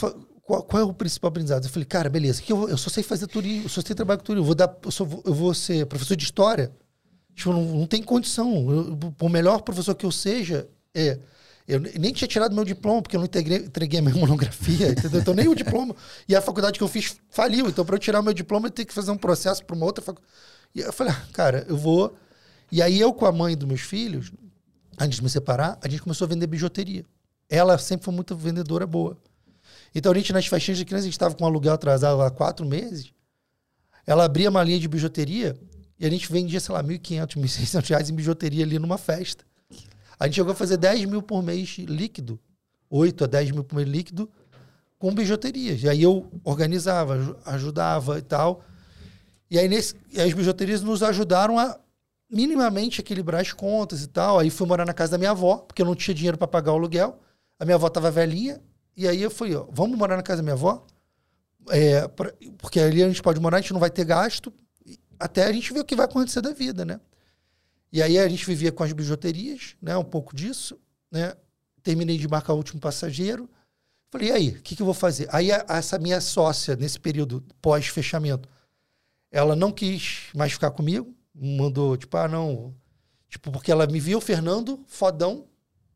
[0.42, 1.64] qual, qual é o principal aprendizado?
[1.64, 4.18] Eu falei, cara, beleza, que eu, eu só sei fazer turismo, eu só sei trabalhar
[4.18, 6.72] com turismo, eu vou, dar, eu, só eu vou ser professor de história.
[7.34, 8.70] Tipo, não, não tem condição.
[8.70, 11.18] Eu, por melhor professor que eu seja, é,
[11.66, 15.20] eu nem tinha tirado meu diploma, porque eu não integrei, entreguei a minha monografia, entendeu?
[15.20, 15.94] Então nem o diploma.
[16.28, 17.68] E a faculdade que eu fiz faliu.
[17.68, 19.86] Então, para eu tirar o meu diploma, eu tenho que fazer um processo para uma
[19.86, 20.32] outra faculdade.
[20.74, 22.14] E eu falei, ah, cara, eu vou.
[22.70, 24.32] E aí eu com a mãe dos meus filhos,
[24.98, 27.04] antes de me separar, a gente começou a vender bijuteria.
[27.54, 29.14] Ela sempre foi muito vendedora boa.
[29.94, 32.30] Então a gente, nas festinhas de criança, a gente estava com um aluguel atrasado há
[32.30, 33.12] quatro meses.
[34.06, 35.54] Ela abria uma linha de bijuteria
[36.00, 39.44] e a gente vendia, sei lá, 1.500, 1.600 reais em bijuteria ali numa festa.
[40.18, 42.40] A gente chegou a fazer 10 mil por mês líquido.
[42.88, 44.30] 8 a 10 mil por mês líquido
[44.98, 45.82] com bijuterias.
[45.82, 48.64] E aí eu organizava, aju- ajudava e tal.
[49.50, 51.78] E aí nesse, e as bijuterias nos ajudaram a
[52.30, 54.38] minimamente equilibrar as contas e tal.
[54.38, 56.72] Aí fui morar na casa da minha avó, porque eu não tinha dinheiro para pagar
[56.72, 57.20] o aluguel.
[57.62, 58.60] A minha avó estava velhinha.
[58.96, 60.84] E aí eu falei, ó, vamos morar na casa da minha avó?
[61.70, 64.52] É, pra- porque ali a gente pode morar, a gente não vai ter gasto,
[65.16, 67.00] até a gente ver o que vai acontecer da vida, né?
[67.92, 69.96] E aí a gente vivia com as bijuterias, né?
[69.96, 70.76] Um pouco disso,
[71.08, 71.34] né?
[71.84, 73.48] Terminei de marcar o último passageiro.
[74.10, 75.28] Falei, e aí, o que, que eu vou fazer?
[75.30, 78.48] Aí a- essa minha sócia, nesse período pós-fechamento,
[79.30, 82.74] ela não quis mais ficar comigo, mandou, tipo, ah, não.
[83.28, 85.46] Tipo, porque ela me viu Fernando fodão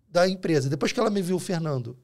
[0.09, 0.69] da empresa.
[0.69, 1.97] Depois que ela me viu o Fernando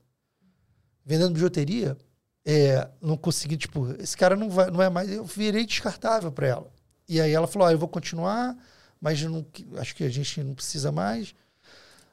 [1.04, 1.96] vendendo bijuteria,
[2.44, 5.10] é, não consegui, tipo, esse cara não, vai, não é mais.
[5.10, 6.72] Eu virei descartável para ela.
[7.08, 8.56] E aí ela falou: ah, eu vou continuar,
[9.00, 9.44] mas não,
[9.76, 11.34] acho que a gente não precisa mais.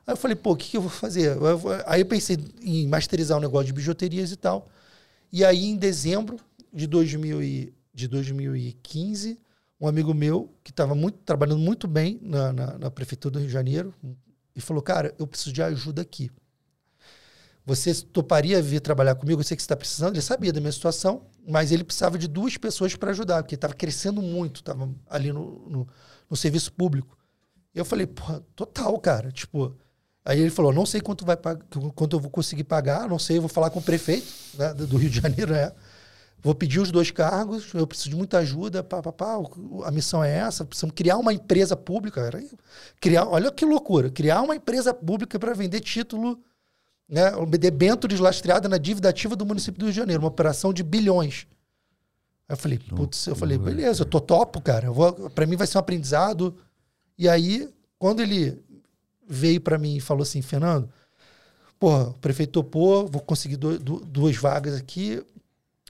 [0.06, 1.38] Aí eu falei: pô, o que, que eu vou fazer?
[1.86, 4.70] Aí eu pensei em masterizar um negócio de bijuterias e tal.
[5.32, 6.40] E aí, em dezembro
[6.74, 9.40] de, 2000 e, de 2015,
[9.80, 13.48] um amigo meu, que estava muito, trabalhando muito bem na, na, na Prefeitura do Rio
[13.48, 13.94] de Janeiro,
[14.60, 16.30] e falou: Cara, eu preciso de ajuda aqui.
[17.66, 19.40] Você toparia vir trabalhar comigo?
[19.40, 20.16] Eu sei que você está precisando.
[20.16, 23.74] Ele sabia da minha situação, mas ele precisava de duas pessoas para ajudar, porque estava
[23.74, 25.88] crescendo muito, estava ali no, no,
[26.30, 27.18] no serviço público.
[27.74, 29.32] Eu falei, porra, total, cara.
[29.32, 29.76] Tipo,
[30.26, 33.42] aí ele falou, não sei quanto, vai quanto eu vou conseguir pagar, não sei, eu
[33.42, 35.72] vou falar com o prefeito né, do Rio de Janeiro, né?
[36.42, 39.36] Vou pedir os dois cargos, eu preciso de muita ajuda, pá, pá, pá,
[39.84, 42.32] a missão é essa, precisamos criar uma empresa pública.
[43.02, 46.40] Criar, olha que loucura, criar uma empresa pública para vender título,
[47.10, 50.82] né, debêntures lastreada na dívida ativa do município do Rio de Janeiro, uma operação de
[50.84, 51.46] bilhões.
[52.48, 54.88] Aí eu falei, putz, eu falei, beleza, eu tô topo, cara.
[55.36, 56.56] Para mim vai ser um aprendizado.
[57.18, 58.58] E aí, quando ele
[59.28, 60.90] veio para mim e falou assim, Fernando,
[61.80, 65.22] porra, o prefeito topou, vou conseguir do- du- duas vagas aqui.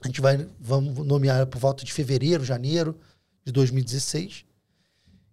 [0.02, 2.98] A gente vai, vamos nomear por volta de fevereiro, janeiro
[3.44, 4.44] de 2016.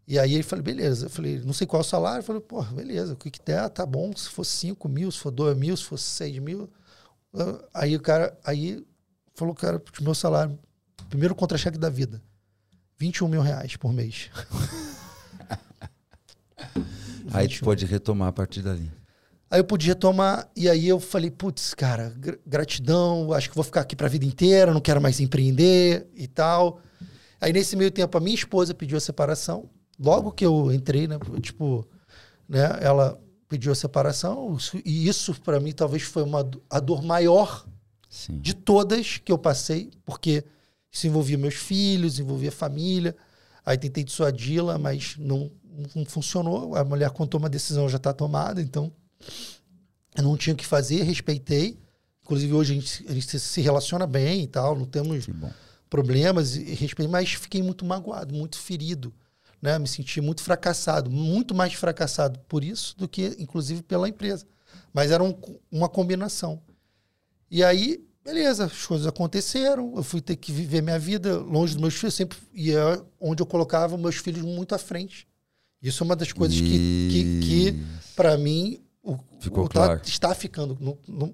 [0.07, 1.07] E aí ele falou, beleza.
[1.07, 2.19] Eu falei, não sei qual é o salário.
[2.19, 4.15] Eu falei, pô, beleza, o que que der, tá bom.
[4.15, 6.69] Se fosse 5 mil, se for 2 mil, se fosse 6 mil.
[7.33, 8.85] Ah, Aí o cara, aí
[9.35, 10.57] falou, cara, o meu salário,
[11.09, 12.21] primeiro contra-cheque da vida,
[12.97, 14.29] 21 mil reais por mês.
[17.33, 18.89] Aí tu pode retomar a partir dali.
[19.49, 23.63] Aí eu podia tomar, e aí eu falei, putz, cara, gra- gratidão, acho que vou
[23.63, 26.81] ficar aqui pra vida inteira, não quero mais empreender e tal.
[27.39, 29.69] Aí nesse meio tempo a minha esposa pediu a separação.
[29.97, 31.87] Logo que eu entrei, né, tipo,
[32.47, 33.17] né, ela
[33.47, 37.65] pediu a separação, e isso pra mim talvez foi uma a dor maior
[38.09, 38.39] Sim.
[38.39, 40.43] de todas que eu passei, porque
[40.91, 43.15] isso envolvia meus filhos, envolvia família.
[43.65, 45.49] Aí tentei dissuadi-la, mas não,
[45.95, 46.75] não funcionou.
[46.75, 48.91] A mulher, quando toma a decisão, já está tomada, então
[50.15, 51.77] eu não tinha o que fazer, respeitei.
[52.23, 55.25] Inclusive, hoje a gente, a gente se relaciona bem e tal, não temos
[55.89, 59.13] problemas e respeito, mas fiquei muito magoado, muito ferido,
[59.61, 59.79] né?
[59.79, 64.45] Me senti muito fracassado, muito mais fracassado por isso do que, inclusive, pela empresa.
[64.93, 65.35] Mas era um-
[65.71, 66.61] uma combinação.
[67.49, 71.81] E aí, beleza, as coisas aconteceram, eu fui ter que viver minha vida longe dos
[71.81, 75.25] meus filhos, sempre e é onde eu colocava meus filhos muito à frente.
[75.81, 76.67] Isso é uma das coisas que,
[77.09, 77.83] que, que
[78.17, 78.81] para mim,
[79.13, 80.01] o, Ficou o tá- claro.
[80.03, 80.77] está ficando.
[80.79, 81.33] no- no-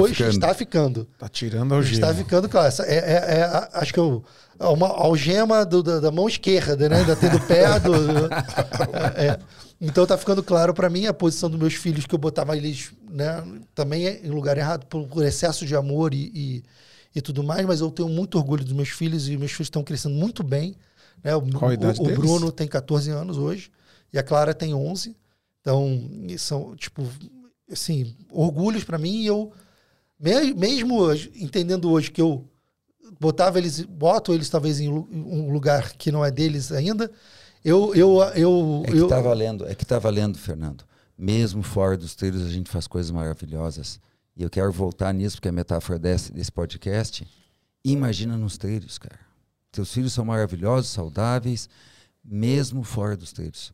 [0.00, 0.30] hoje ficando.
[0.32, 1.08] está ficando.
[1.18, 2.24] Tá tirando a Está algema.
[2.24, 2.68] ficando claro.
[2.68, 4.24] Essa É, é- é a- acho que eu,
[4.58, 7.04] é uma algema do- da, da mão esquerda, né?
[7.04, 7.78] Da do pé.
[7.80, 7.94] Do,
[9.16, 9.38] é.
[9.80, 12.92] Então tá ficando claro para mim a posição dos meus filhos, que eu botava eles
[13.10, 13.42] né,
[13.74, 16.62] também é em lugar errado, por, por excesso de amor e, e,
[17.16, 19.82] e tudo mais, mas eu tenho muito orgulho dos meus filhos e meus filhos estão
[19.82, 20.74] crescendo muito bem.
[21.22, 21.34] Né?
[21.34, 22.14] O, Qual a idade o, o?
[22.14, 23.70] Bruno tem 14 anos hoje
[24.12, 25.16] e a Clara tem 11.
[25.62, 27.02] Então, são, tipo,
[27.70, 29.50] assim, orgulhos para mim e eu,
[30.20, 32.44] me- mesmo hoje, entendendo hoje que eu
[33.18, 37.10] botava eles, boto eles talvez em um lugar que não é deles ainda,
[37.64, 40.84] eu, eu, eu, É que eu tá valendo, é que tá valendo, Fernando.
[41.16, 44.00] Mesmo fora dos trilhos a gente faz coisas maravilhosas.
[44.36, 47.24] E eu quero voltar nisso, porque a metáfora desse, desse podcast.
[47.84, 49.20] Imagina nos trilhos, cara.
[49.70, 51.68] Teus filhos são maravilhosos, saudáveis,
[52.24, 53.72] mesmo fora dos trilhos.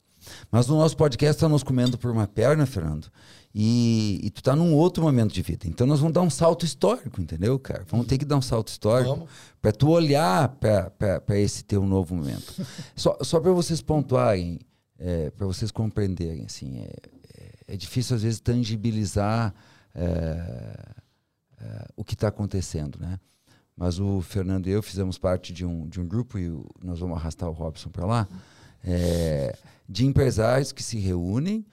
[0.50, 3.08] Mas no nosso podcast tá nos comendo por uma perna, Fernando.
[3.54, 5.66] E, e tu tá num outro momento de vida.
[5.66, 7.84] Então nós vamos dar um salto histórico, entendeu, cara?
[7.88, 9.26] Vamos ter que dar um salto histórico
[9.60, 12.54] para tu olhar para esse teu novo momento.
[12.94, 14.60] só só para vocês pontuarem,
[15.36, 16.92] para vocês compreenderem, assim, é,
[17.38, 19.54] é, é difícil às vezes tangibilizar
[19.94, 20.94] é,
[21.60, 23.18] é, o que está acontecendo, né?
[23.76, 26.98] Mas o Fernando e eu fizemos parte de um, de um grupo e o- nós
[26.98, 28.28] vamos arrastar o Robson para lá,
[28.84, 29.56] é,
[29.88, 31.64] de empresários que se reúnem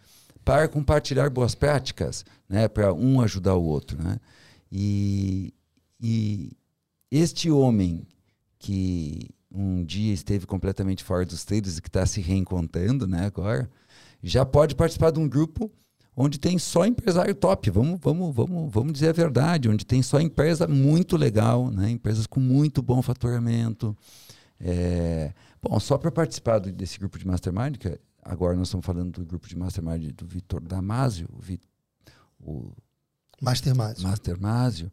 [0.43, 2.67] para compartilhar boas práticas, né?
[2.67, 4.19] Para um ajudar o outro, né?
[4.71, 5.53] E,
[5.99, 6.51] e
[7.11, 8.07] este homem
[8.59, 13.69] que um dia esteve completamente fora dos trilhos e que está se reencontrando, né, agora,
[14.21, 15.71] já pode participar de um grupo
[16.15, 17.69] onde tem só empresário top.
[17.69, 22.25] Vamos, vamos, vamos, vamos dizer a verdade, onde tem só empresa muito legal, né, empresas
[22.27, 23.95] com muito bom faturamento.
[24.59, 25.33] É,
[25.69, 29.25] bom, só para participar do- desse grupo de mastermind, que agora nós estamos falando do
[29.25, 31.59] grupo de mastermind do Vitor Damasio, o, Vi-
[32.39, 32.71] o
[33.41, 34.07] Master Másio.
[34.07, 34.91] Master Másio,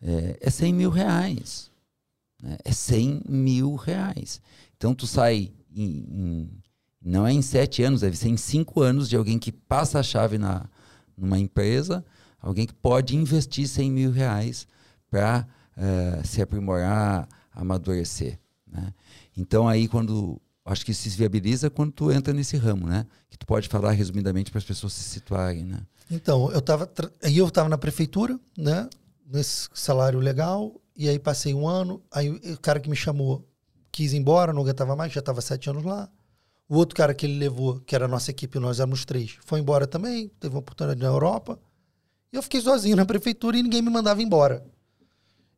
[0.00, 1.70] é, é 100 mil reais.
[2.42, 2.56] né?
[2.64, 4.40] É 100 mil reais.
[4.76, 6.62] Então tu sai em, em-
[7.00, 10.02] não é em sete anos, deve ser em cinco anos de alguém que passa a
[10.02, 10.68] chave na,
[11.16, 12.04] numa empresa,
[12.40, 14.66] alguém que pode investir 100 mil reais
[15.10, 15.46] para
[16.24, 18.38] se aprimorar, amadurecer.
[18.66, 18.92] Né?
[19.36, 23.06] Então aí quando acho que se viabiliza quando tu entra nesse ramo, né?
[23.30, 25.80] Que tu pode falar resumidamente para as pessoas se situarem, né?
[26.10, 26.86] Então, eu tava.
[26.86, 28.88] tra- Aí eu tava na prefeitura, né?
[29.30, 30.72] Nesse salário legal.
[30.96, 32.00] E aí passei um ano.
[32.12, 33.44] Aí o cara que me chamou
[33.92, 36.08] quis ir embora, não aguentava mais, já tava sete anos lá.
[36.68, 39.60] O outro cara que ele levou, que era a nossa equipe, nós éramos três, foi
[39.60, 41.58] embora também, teve uma oportunidade na Europa.
[42.32, 44.64] E eu fiquei sozinho na prefeitura e ninguém me mandava embora.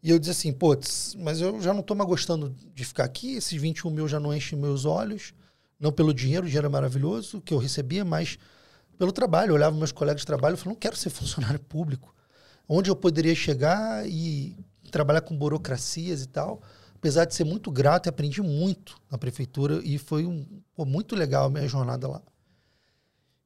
[0.02, 3.34] E eu disse assim, putz, mas eu já não tô mais gostando de ficar aqui,
[3.34, 5.34] esses 21 mil já não enchem meus olhos,
[5.78, 8.38] não pelo dinheiro, o dinheiro é maravilhoso que eu recebia, mas
[8.98, 9.50] pelo trabalho.
[9.50, 12.14] Eu olhava meus colegas de trabalho e falava, não quero ser funcionário público.
[12.68, 14.56] Onde eu poderia chegar e
[14.90, 16.60] trabalhar com burocracias e tal.
[16.94, 20.44] Apesar de ser muito grato, e aprendi muito na prefeitura e foi um,
[20.74, 22.20] pô, muito legal a minha jornada lá.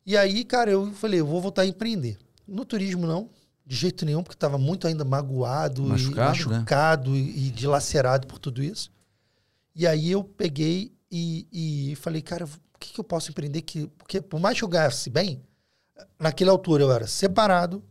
[0.07, 2.19] E aí, cara, eu falei, eu vou voltar a empreender.
[2.49, 3.31] No turismo, não,
[3.65, 6.57] de jeito nenhum, porque estava muito ainda magoado, Machucado, e, né?
[6.57, 8.91] machucado e, e dilacerado por tudo isso.
[9.75, 13.63] E aí eu peguei e, e falei, cara, o que, que eu posso empreender?
[13.63, 15.43] Que, porque por mais que eu ganhasse bem,
[16.19, 17.83] naquela altura eu era separado,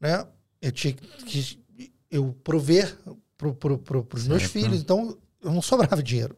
[0.00, 0.26] né?
[0.60, 1.60] Eu tinha que
[2.10, 2.96] eu prover
[3.36, 4.80] pro, pro, pro, pros meus filhos.
[4.80, 6.36] Então, eu não sobrava dinheiro.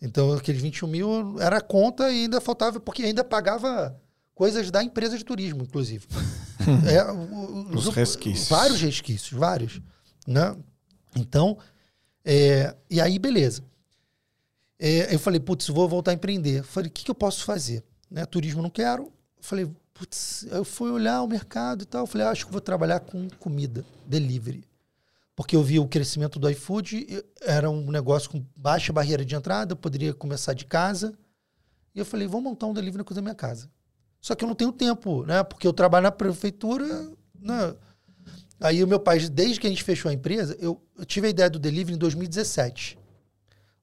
[0.00, 3.96] Então, aqueles 21 mil era a conta e ainda faltava, porque ainda pagava
[4.34, 6.06] coisas da empresa de turismo, inclusive.
[6.90, 8.48] É, o- o- Os resquícios.
[8.48, 9.80] Vários resquícios, vários.
[10.26, 10.56] Né?
[11.16, 11.58] Então,
[12.24, 13.62] é, e aí, beleza.
[14.78, 16.62] É, eu falei, putz, vou voltar a empreender.
[16.64, 17.84] Falei, o que, que eu posso fazer?
[18.10, 18.24] Né?
[18.26, 19.12] Turismo não quero.
[19.40, 22.06] Falei, putz, eu fui olhar o mercado e tal.
[22.06, 24.64] Falei, ah, acho que vou trabalhar com comida, delivery.
[25.36, 27.06] Porque eu vi o crescimento do iFood,
[27.40, 31.14] era um negócio com baixa barreira de entrada, eu poderia começar de casa.
[31.94, 33.70] E eu falei, vou montar um delivery coisa da minha casa.
[34.22, 35.42] Só que eu não tenho tempo, né?
[35.42, 37.10] Porque eu trabalho na prefeitura.
[37.40, 37.74] Né?
[38.60, 41.30] Aí o meu pai, desde que a gente fechou a empresa, eu, eu tive a
[41.30, 42.96] ideia do delivery em 2017.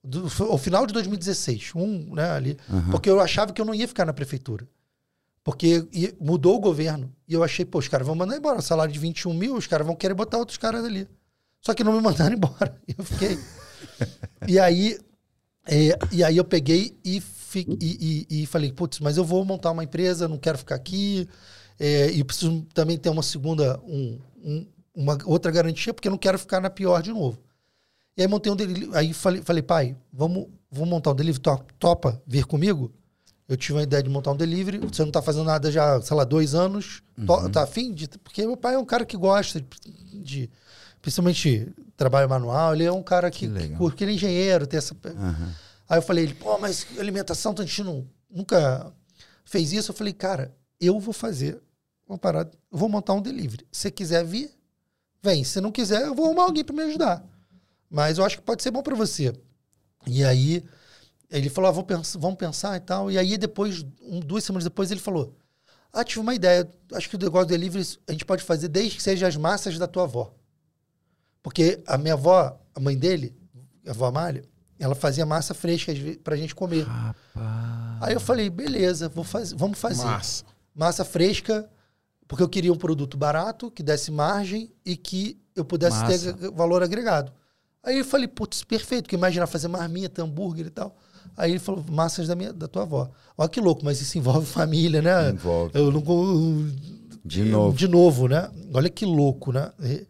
[0.02, 2.58] Do, ao final de 2016, um, né, ali.
[2.90, 4.66] Porque eu achava que eu não ia ficar na prefeitura.
[5.44, 7.14] Porque ia- mudou o governo.
[7.28, 8.62] E eu achei, pô, os caras vão mandar embora.
[8.62, 11.06] Salário de 21 mil, os caras vão querer botar outros caras ali.
[11.60, 12.82] Só que não me mandaram embora.
[12.98, 13.38] Eu fiquei.
[14.48, 14.98] e aí,
[15.68, 19.44] é, e aí eu peguei e, fi- e, e- e falei, putz, mas eu vou
[19.44, 21.28] montar uma empresa, não quero ficar aqui.
[21.82, 26.18] é, e preciso também ter uma segunda, um- um- uma outra garantia, porque eu não
[26.18, 27.40] quero ficar na pior de novo.
[28.18, 28.90] E aí montei um delivery.
[28.94, 32.92] Aí falei, falei pai, vamos, vamos montar um delivery, To- topa vir comigo?
[33.48, 34.78] Eu tive a ideia de montar um delivery.
[34.80, 37.02] Você não tá fazendo nada já, sei lá, dois anos.
[37.26, 37.94] To- Tá afim?
[37.94, 40.50] De, porque meu pai é um cara que gosta de, de-
[41.02, 42.74] principalmente trabalho manual.
[42.76, 43.78] Ele é um cara que, Que que legal.
[43.78, 44.94] curte, que ele é engenheiro, tem essa.
[45.06, 45.56] Aham.
[45.90, 48.94] Aí eu falei, pô, mas alimentação, a gente não, nunca
[49.44, 49.90] fez isso.
[49.92, 51.60] Eu falei, cara, eu vou fazer
[52.08, 53.66] uma parada, vou montar um delivery.
[53.72, 54.52] Se quiser vir,
[55.22, 55.44] vem.
[55.44, 57.26] Se não quiser, eu vou arrumar alguém para me ajudar.
[57.90, 59.34] Mas eu acho que pode ser bom para você.
[60.06, 60.64] E aí
[61.30, 63.10] ele falou, ah, vou pens- vamos pensar e tal.
[63.12, 65.36] E aí depois, um, duas semanas depois, ele falou,
[65.92, 66.70] ah, tive uma ideia.
[66.94, 69.78] Acho que o negócio do delivery a gente pode fazer desde que seja as massas
[69.80, 70.36] da tua avó.
[71.42, 73.36] Porque a minha avó, a mãe dele,
[73.88, 74.44] a avó Amália,
[74.80, 75.94] ela fazia massa fresca
[76.24, 76.84] pra gente comer.
[76.84, 77.98] Rapaz.
[78.02, 79.52] Aí eu falei, beleza, vou faz...
[79.52, 80.06] vamos fazer.
[80.06, 80.46] Massa.
[80.74, 81.70] Massa fresca,
[82.28, 86.34] porque eu queria um produto barato, que desse margem e que eu pudesse Massa.
[86.34, 87.34] ter valor agregado.
[87.84, 90.96] Aí eu falei, putz, perfeito, porque imagina fazer marmita, hambúrguer e tal.
[91.36, 93.10] Aí ele falou, massas da, minha, da tua avó.
[93.38, 95.32] Olha que louco, mas isso envolve família, né?
[95.32, 95.72] Envolve.
[95.78, 96.02] Eu não.
[97.24, 97.78] De novo.
[97.78, 98.50] De novo, né?
[98.74, 99.72] Olha que louco, né?
[99.82, 100.08] E,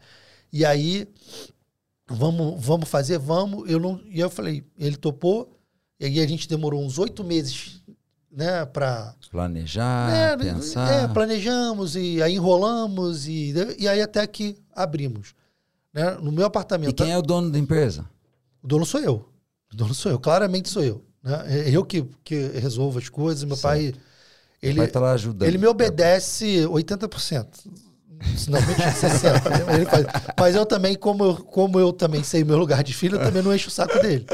[0.51, 1.07] e aí,
[2.09, 3.69] vamos, vamos fazer, vamos.
[3.69, 5.57] Eu não, e eu falei, ele topou,
[5.99, 7.81] e aí a gente demorou uns oito meses,
[8.31, 10.91] né, para Planejar, é, pensar.
[10.91, 15.33] é, planejamos e aí enrolamos e, e aí até que abrimos.
[15.93, 16.11] Né?
[16.21, 16.89] No meu apartamento.
[16.89, 18.05] E quem é o dono da empresa?
[18.61, 19.29] O dono sou eu.
[19.71, 21.03] O dono sou eu, claramente sou eu.
[21.23, 21.67] Né?
[21.67, 23.43] É Eu que, que resolvo as coisas.
[23.43, 23.93] Meu pai.
[24.61, 25.47] Ele, ajudando.
[25.47, 27.47] ele me obedece 80%.
[28.49, 29.73] Não, mentira, 60%.
[29.75, 30.05] Ele faz-
[30.37, 33.41] Mas eu também, como eu, como eu também sei meu lugar de filho, eu também
[33.41, 34.25] não encho o saco dele.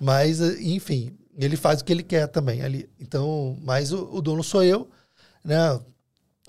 [0.00, 2.88] Mas, enfim, ele faz o que ele quer também ali.
[3.00, 4.90] Então, mas o, o dono sou eu,
[5.44, 5.80] né?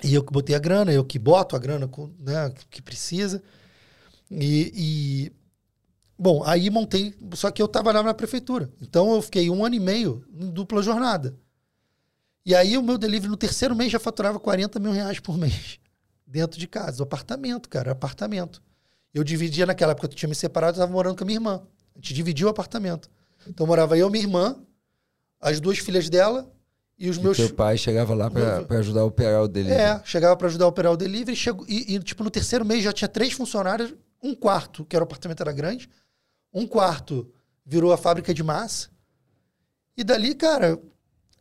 [0.04, 3.42] E eu que botei a grana, eu que boto a grana com, né, que precisa.
[4.30, 5.32] E, e,
[6.20, 8.70] bom, aí montei, só que eu trabalhava na prefeitura.
[8.82, 11.36] Então eu fiquei um ano e meio em dupla jornada.
[12.46, 15.80] E aí o meu delivery no terceiro mês já faturava 40 mil reais por mês.
[16.34, 18.60] Dentro de casa, apartamento, cara, apartamento.
[19.14, 21.62] Eu dividia naquela época, eu tinha me separado, eu estava morando com a minha irmã.
[21.94, 23.08] A gente dividia o apartamento.
[23.48, 24.56] Então morava eu, minha irmã,
[25.40, 26.52] as duas filhas dela
[26.98, 29.74] e os E meus teu pai chegava lá pra, Meu- ajudar a operar o dele.
[29.74, 32.84] é, chegava para ajudar a operar o delivery chegou, e, e, tipo, no terceiro mês
[32.84, 35.88] já tinha três funcionários, um quarto, que era o apartamento era grande,
[36.52, 37.32] um quarto
[37.64, 38.90] virou a fábrica de massa.
[39.96, 40.82] E dali, cara,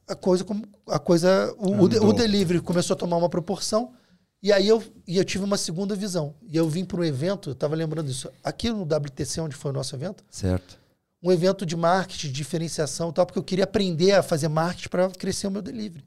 [0.07, 0.45] a coisa,
[0.89, 3.95] a coisa o, o, o delivery começou a tomar uma proporção.
[4.43, 6.35] E aí eu, e eu tive uma segunda visão.
[6.49, 9.71] E eu vim para um evento, eu estava lembrando disso, aqui no WTC, onde foi
[9.71, 10.79] o nosso evento, Certo.
[11.23, 14.89] um evento de marketing, de diferenciação e tal, porque eu queria aprender a fazer marketing
[14.89, 16.05] para crescer o meu delivery.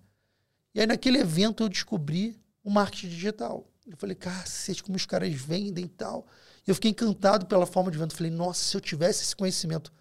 [0.74, 3.66] E aí naquele evento eu descobri o marketing digital.
[3.88, 6.28] Eu falei, cacete, como os caras vendem e tal.
[6.68, 8.12] E eu fiquei encantado pela forma de venda.
[8.12, 9.94] Eu falei, nossa, se eu tivesse esse conhecimento,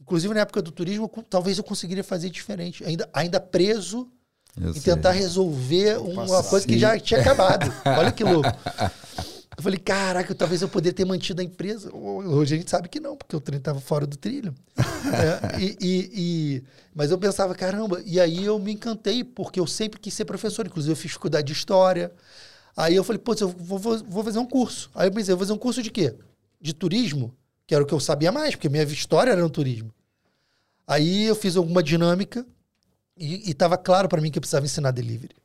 [0.00, 2.84] inclusive na época do turismo, talvez eu conseguiria fazer diferente.
[2.84, 4.10] Ainda, ainda preso
[4.60, 4.94] Eu e sei.
[4.94, 6.48] tentar resolver uma Passar.
[6.50, 6.78] coisa que Sim.
[6.80, 7.72] já tinha acabado.
[7.84, 8.48] Olha que louco.
[9.56, 11.94] Eu falei, caraca, talvez eu poderia ter mantido a empresa.
[11.94, 14.54] Hoje a gente sabe que não, porque o trem estava fora do trilho.
[14.78, 16.62] É, e, e- e-
[16.94, 20.66] mas eu pensava, caramba, e aí eu me encantei, porque eu sempre quis ser professor,
[20.66, 22.10] inclusive eu fiz faculdade de história.
[22.76, 24.90] Aí eu falei, putz, eu vou, vou- vou fazer um curso.
[24.94, 26.14] Aí eu pensei, eu vou fazer um curso de quê?
[26.60, 27.34] De turismo,
[27.66, 29.92] que era o que eu sabia mais, porque minha história era no turismo.
[30.86, 32.46] Aí eu fiz alguma dinâmica
[33.20, 35.36] e estava claro para mim que eu precisava ensinar delivery.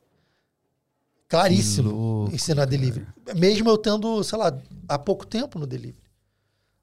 [1.28, 3.06] Claríssimo louco, ensinar delivery.
[3.36, 4.56] Mesmo eu tendo, sei lá,
[4.88, 6.06] há pouco tempo no delivery.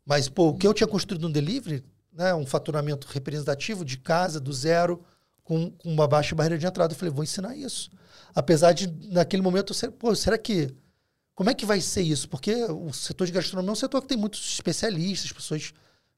[0.05, 4.39] Mas, pô, o que eu tinha construído no delivery, né, um faturamento representativo de casa,
[4.39, 5.03] do zero,
[5.43, 6.93] com, com uma baixa barreira de entrada.
[6.93, 7.89] Eu falei, vou ensinar isso.
[8.35, 10.73] Apesar de, naquele momento, eu, pô, será que.
[11.33, 12.29] Como é que vai ser isso?
[12.29, 15.73] Porque o setor de gastronomia é um setor que tem muitos especialistas, pessoas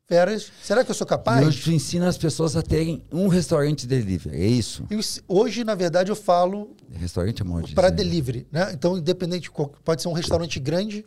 [0.07, 0.51] feras.
[0.61, 1.43] Será que eu sou capaz?
[1.43, 4.85] E hoje ensina as pessoas a terem um restaurante delivery, é isso?
[4.89, 6.75] Eu, hoje, na verdade, eu falo.
[6.91, 8.71] Restaurante é Para delivery, né?
[8.73, 9.51] Então, independente,
[9.83, 11.05] pode ser um restaurante grande,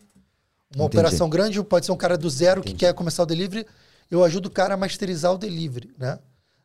[0.74, 0.98] uma Entendi.
[0.98, 2.74] operação grande, pode ser um cara do zero Entendi.
[2.74, 3.66] que quer começar o delivery.
[4.10, 6.18] Eu ajudo o cara a masterizar o delivery, né?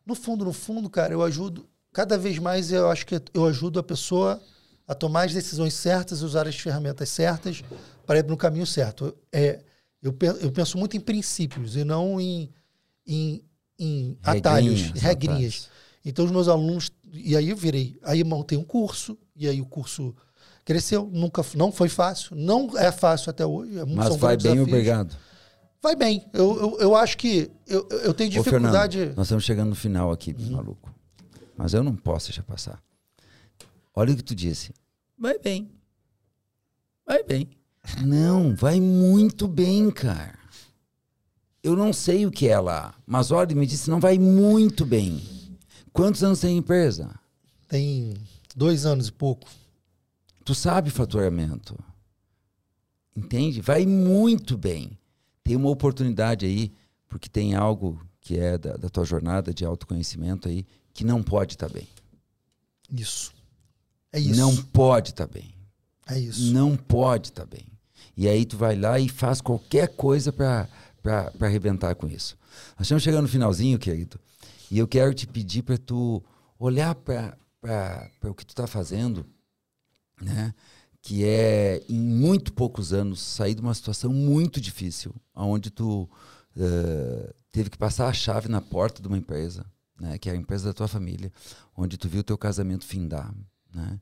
[0.06, 1.66] No fundo, no fundo, cara, eu ajudo.
[1.94, 4.42] Cada vez mais eu acho que eu ajudo a pessoa
[4.88, 7.64] a tomar as decisões certas, usar as ferramentas certas
[8.06, 9.16] para ir no caminho certo.
[9.32, 9.60] É,
[10.04, 12.52] eu, eu penso muito em princípios e não em,
[13.08, 13.42] em,
[13.80, 15.70] em atalhos, regrinhas.
[16.04, 16.92] Então, os meus alunos.
[17.14, 17.98] E aí eu virei.
[18.04, 20.14] Aí eu montei um curso, e aí o curso
[20.66, 21.10] cresceu.
[21.12, 22.36] Nunca, não foi fácil.
[22.36, 23.78] Não é fácil até hoje.
[23.80, 24.68] É, Mas vai bem, desafios.
[24.68, 25.18] obrigado.
[25.82, 26.26] Vai bem.
[26.34, 28.98] Eu, eu, eu acho que eu, eu tenho dificuldade.
[28.98, 30.52] Ô, Fernando, nós estamos chegando no final aqui, uhum.
[30.52, 30.94] maluco.
[31.56, 32.82] Mas eu não posso deixar passar.
[33.96, 34.74] Olha o que tu disse.
[35.18, 35.72] Vai bem.
[37.06, 37.50] Vai bem.
[38.06, 40.40] Não, vai muito bem, cara.
[41.62, 45.22] Eu não sei o que é lá, mas olha, me disse, não vai muito bem.
[45.94, 47.14] Quantos anos tem a empresa?
[47.68, 48.14] Tem
[48.56, 49.48] dois anos e pouco.
[50.44, 51.78] Tu sabe faturamento.
[53.16, 53.62] Entende?
[53.62, 54.98] Vai muito bem.
[55.44, 56.74] Tem uma oportunidade aí,
[57.08, 61.54] porque tem algo que é da, da tua jornada de autoconhecimento aí, que não pode
[61.54, 61.88] estar tá bem.
[62.92, 63.34] Isso.
[64.12, 64.40] É isso.
[64.40, 65.54] Não pode estar tá bem.
[66.08, 66.52] É isso.
[66.52, 67.73] Não pode estar tá bem.
[68.16, 70.68] E aí tu vai lá e faz qualquer coisa para
[71.42, 72.38] arrebentar com isso.
[72.78, 74.20] Nós estamos chegando no finalzinho, querido.
[74.70, 76.24] E eu quero te pedir para tu
[76.58, 77.38] olhar para
[78.24, 79.26] o que tu está fazendo,
[80.22, 80.54] né?
[81.02, 86.10] que é, em muito poucos anos, sair de uma situação muito difícil, onde tu
[86.56, 89.66] uh, teve que passar a chave na porta de uma empresa,
[90.00, 90.18] né?
[90.18, 91.32] que é a empresa da tua família,
[91.76, 93.34] onde tu viu o teu casamento findar.
[93.74, 94.00] Né?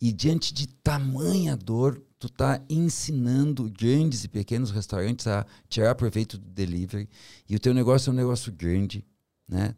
[0.00, 6.38] E diante de tamanha dor, tu tá ensinando grandes e pequenos restaurantes a tirar proveito
[6.38, 7.08] do delivery.
[7.48, 9.04] E o teu negócio é um negócio grande,
[9.48, 9.74] né?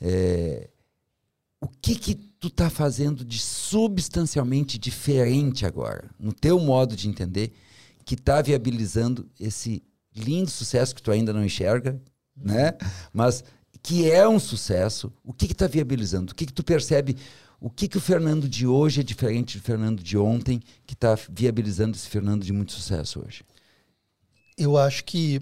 [0.00, 0.70] É,
[1.60, 7.52] o que que tu tá fazendo de substancialmente diferente agora, no teu modo de entender,
[8.04, 9.82] que tá viabilizando esse
[10.14, 12.00] lindo sucesso que tu ainda não enxerga,
[12.36, 12.74] né?
[13.12, 13.42] Mas
[13.82, 15.12] que é um sucesso.
[15.24, 16.32] O que que tá viabilizando?
[16.32, 17.16] O que que tu percebe
[17.60, 21.16] o que, que o Fernando de hoje é diferente do Fernando de ontem, que está
[21.28, 23.44] viabilizando esse Fernando de muito sucesso hoje?
[24.56, 25.40] Eu acho que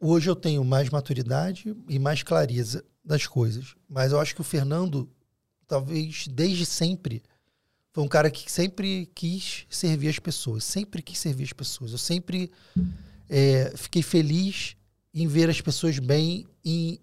[0.00, 3.76] hoje eu tenho mais maturidade e mais clareza das coisas.
[3.88, 5.08] Mas eu acho que o Fernando,
[5.68, 7.22] talvez desde sempre,
[7.92, 10.64] foi um cara que sempre quis servir as pessoas.
[10.64, 11.92] Sempre quis servir as pessoas.
[11.92, 12.50] Eu sempre
[13.28, 14.76] é, fiquei feliz
[15.12, 17.00] em ver as pessoas bem e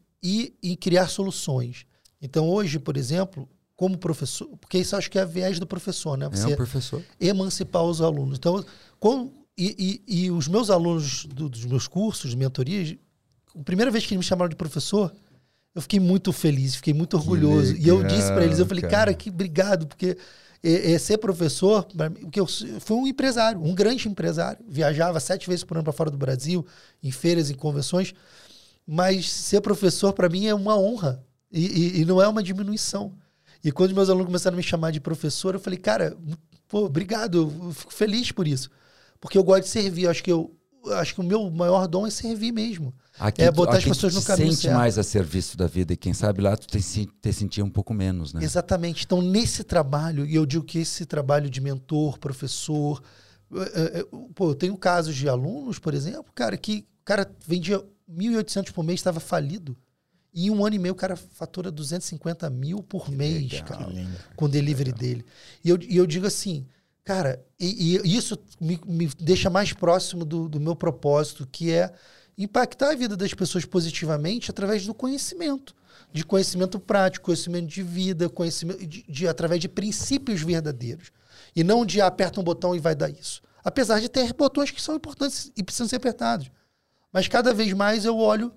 [0.61, 1.85] em criar soluções.
[2.21, 3.49] Então, hoje, por exemplo,
[3.81, 6.29] como professor, porque isso acho que é a viés do professor, né?
[6.29, 7.03] Você é um professor.
[7.19, 8.37] emancipar os alunos.
[8.37, 8.63] Então,
[8.99, 12.95] com, e, e, e, os meus alunos do, dos meus cursos de mentoria,
[13.59, 15.11] a primeira vez que eles me chamaram de professor,
[15.73, 17.73] eu fiquei muito feliz, fiquei muito orgulhoso.
[17.73, 20.15] Legal, e eu disse para eles, eu falei, cara, cara que obrigado, porque
[20.61, 21.87] é, é ser professor,
[22.21, 26.11] porque eu fui um empresário, um grande empresário, viajava sete vezes por ano para fora
[26.11, 26.63] do Brasil,
[27.01, 28.13] em feiras, em convenções,
[28.85, 33.19] mas ser professor para mim é uma honra e, e, e não é uma diminuição.
[33.63, 36.17] E quando meus alunos começaram a me chamar de professor, eu falei, cara,
[36.67, 38.69] pô, obrigado, eu fico feliz por isso.
[39.19, 40.03] Porque eu gosto de servir.
[40.03, 40.51] Eu acho que eu
[40.93, 42.93] acho que o meu maior dom é servir mesmo.
[43.19, 44.75] Aqui, é botar as pessoas no caminho sente certo.
[44.75, 47.93] mais a serviço da vida e quem sabe lá tu te, te sentia um pouco
[47.93, 48.43] menos, né?
[48.43, 49.05] Exatamente.
[49.05, 53.01] Então nesse trabalho, e eu digo que esse trabalho de mentor, professor,
[53.53, 57.83] é, é, pô, eu tenho casos de alunos, por exemplo, cara, que o cara vendia
[58.09, 59.77] 1.800 por mês, estava falido.
[60.33, 63.67] E em um ano e meio o cara fatura 250 mil por que mês, legal,
[63.67, 63.91] cara,
[64.35, 65.25] com o delivery dele.
[65.63, 66.65] E eu, e eu digo assim,
[67.03, 71.93] cara, e, e isso me, me, deixa mais próximo do, do meu propósito, que é
[72.37, 75.75] impactar a vida das pessoas positivamente através do conhecimento.
[76.13, 81.11] De conhecimento prático, conhecimento de vida, conhecimento de, de, através de princípios verdadeiros.
[81.55, 83.41] E não de ah, aperta um botão e vai dar isso.
[83.63, 86.49] Apesar de ter botões que são importantes e precisam ser apertados.
[87.11, 88.51] Mas cada vez mais eu olho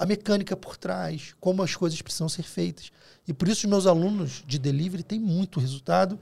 [0.00, 2.90] a mecânica por trás, como as coisas precisam ser feitas.
[3.28, 6.18] E por isso os meus alunos de delivery têm muito resultado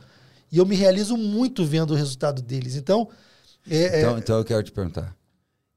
[0.51, 2.75] e eu me realizo muito vendo o resultado deles.
[2.75, 3.09] Então,
[3.71, 4.19] é, então, é...
[4.19, 5.15] então eu quero te perguntar.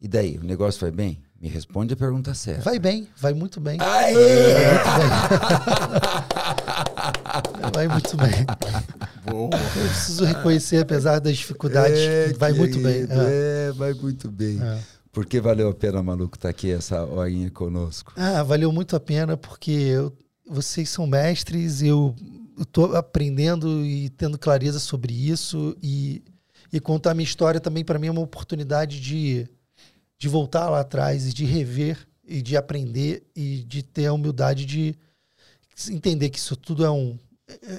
[0.01, 1.21] E daí, o negócio vai bem?
[1.39, 2.63] Me responde a pergunta certa.
[2.63, 3.77] Vai bem, vai muito bem.
[3.79, 4.15] Aê!
[7.71, 8.45] Vai muito bem.
[8.45, 9.31] vai muito bem.
[9.31, 9.49] Boa.
[9.53, 13.07] Eu preciso reconhecer, apesar das dificuldades, é, vai muito bem.
[13.09, 13.69] É.
[13.69, 13.71] é.
[13.73, 14.59] vai muito bem.
[14.59, 14.79] É.
[15.11, 18.13] Por que valeu a pena, maluco, estar tá aqui essa horinha conosco?
[18.15, 20.15] Ah, valeu muito a pena porque eu,
[20.49, 22.15] vocês são mestres, eu
[22.59, 26.23] estou aprendendo e tendo clareza sobre isso e,
[26.71, 29.49] e contar minha história também para mim é uma oportunidade de,
[30.17, 34.65] de voltar lá atrás e de rever e de aprender e de ter a humildade
[34.65, 34.95] de
[35.89, 37.19] entender que isso tudo é um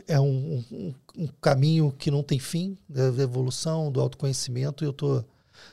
[0.07, 4.85] é um, um, um caminho que não tem fim da evolução, do autoconhecimento.
[4.85, 5.25] E eu estou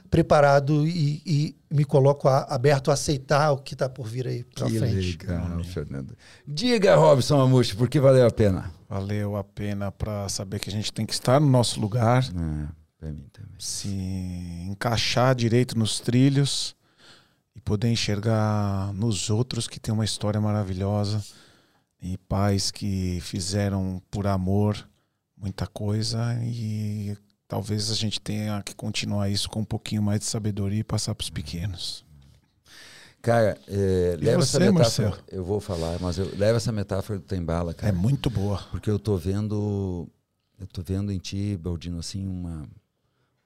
[0.09, 4.43] preparado e, e, me coloco a, aberto a aceitar o que está por vir aí
[4.43, 5.17] para frente.
[5.17, 6.17] Legal, Fernando.
[6.47, 8.71] Diga, Robson Amushi, por que valeu a pena?
[8.89, 12.23] Valeu a pena para saber que a gente tem que estar no nosso lugar.
[12.23, 12.67] É,
[12.97, 13.51] para mim também.
[13.59, 13.89] Se
[14.67, 16.75] encaixar direito nos trilhos
[17.55, 21.23] e poder enxergar nos outros que tem uma história maravilhosa
[22.01, 24.87] e pais que fizeram por amor
[25.39, 27.17] muita coisa e
[27.49, 31.13] talvez a gente tenha que continuar isso com um pouquinho mais de sabedoria e passar
[31.13, 32.05] para os pequenos.
[33.21, 35.09] Cara, é, leva você, essa metáfora.
[35.09, 35.17] Marcelo?
[35.27, 37.89] Eu vou falar, mas eu leva essa metáfora do Tembala, cara.
[37.89, 38.63] É muito boa.
[38.71, 40.07] Porque eu tô vendo,
[40.57, 42.65] eu tô vendo em ti, Baldino, assim uma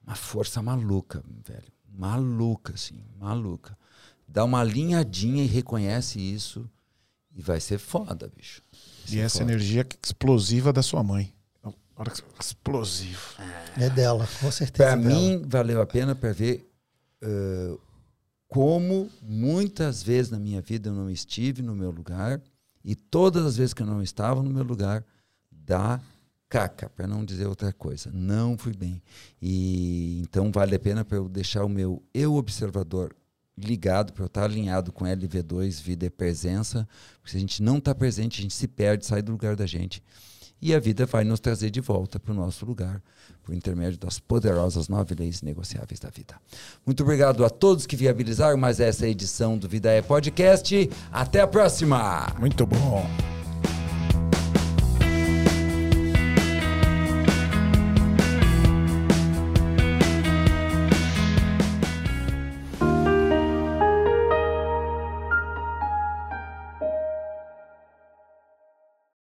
[0.06, 3.76] uma força maluca, velho, maluca, assim, maluca.
[4.28, 6.68] Dá uma alinhadinha e reconhece isso
[7.34, 8.62] e vai ser foda, bicho.
[9.08, 9.50] e essa foda.
[9.50, 11.33] energia explosiva da sua mãe.
[12.40, 13.34] Explosivo.
[13.78, 14.90] É dela, com certeza.
[14.90, 16.68] Para mim, valeu a pena para ver
[17.22, 17.80] uh,
[18.48, 22.40] como muitas vezes na minha vida eu não estive no meu lugar
[22.84, 25.04] e todas as vezes que eu não estava no meu lugar,
[25.50, 26.00] dá
[26.48, 28.10] caca, para não dizer outra coisa.
[28.12, 29.02] Não fui bem.
[29.40, 33.14] E então vale a pena para eu deixar o meu eu observador
[33.56, 37.78] ligado, para eu estar alinhado com LV2, vida e presença, porque se a gente não
[37.78, 40.02] está presente, a gente se perde, sai do lugar da gente.
[40.64, 43.02] E a vida vai nos trazer de volta para o nosso lugar,
[43.42, 46.36] por intermédio das poderosas nove leis negociáveis da vida.
[46.86, 50.88] Muito obrigado a todos que viabilizaram mais essa edição do Vida é Podcast.
[51.12, 52.34] Até a próxima!
[52.40, 53.43] Muito bom!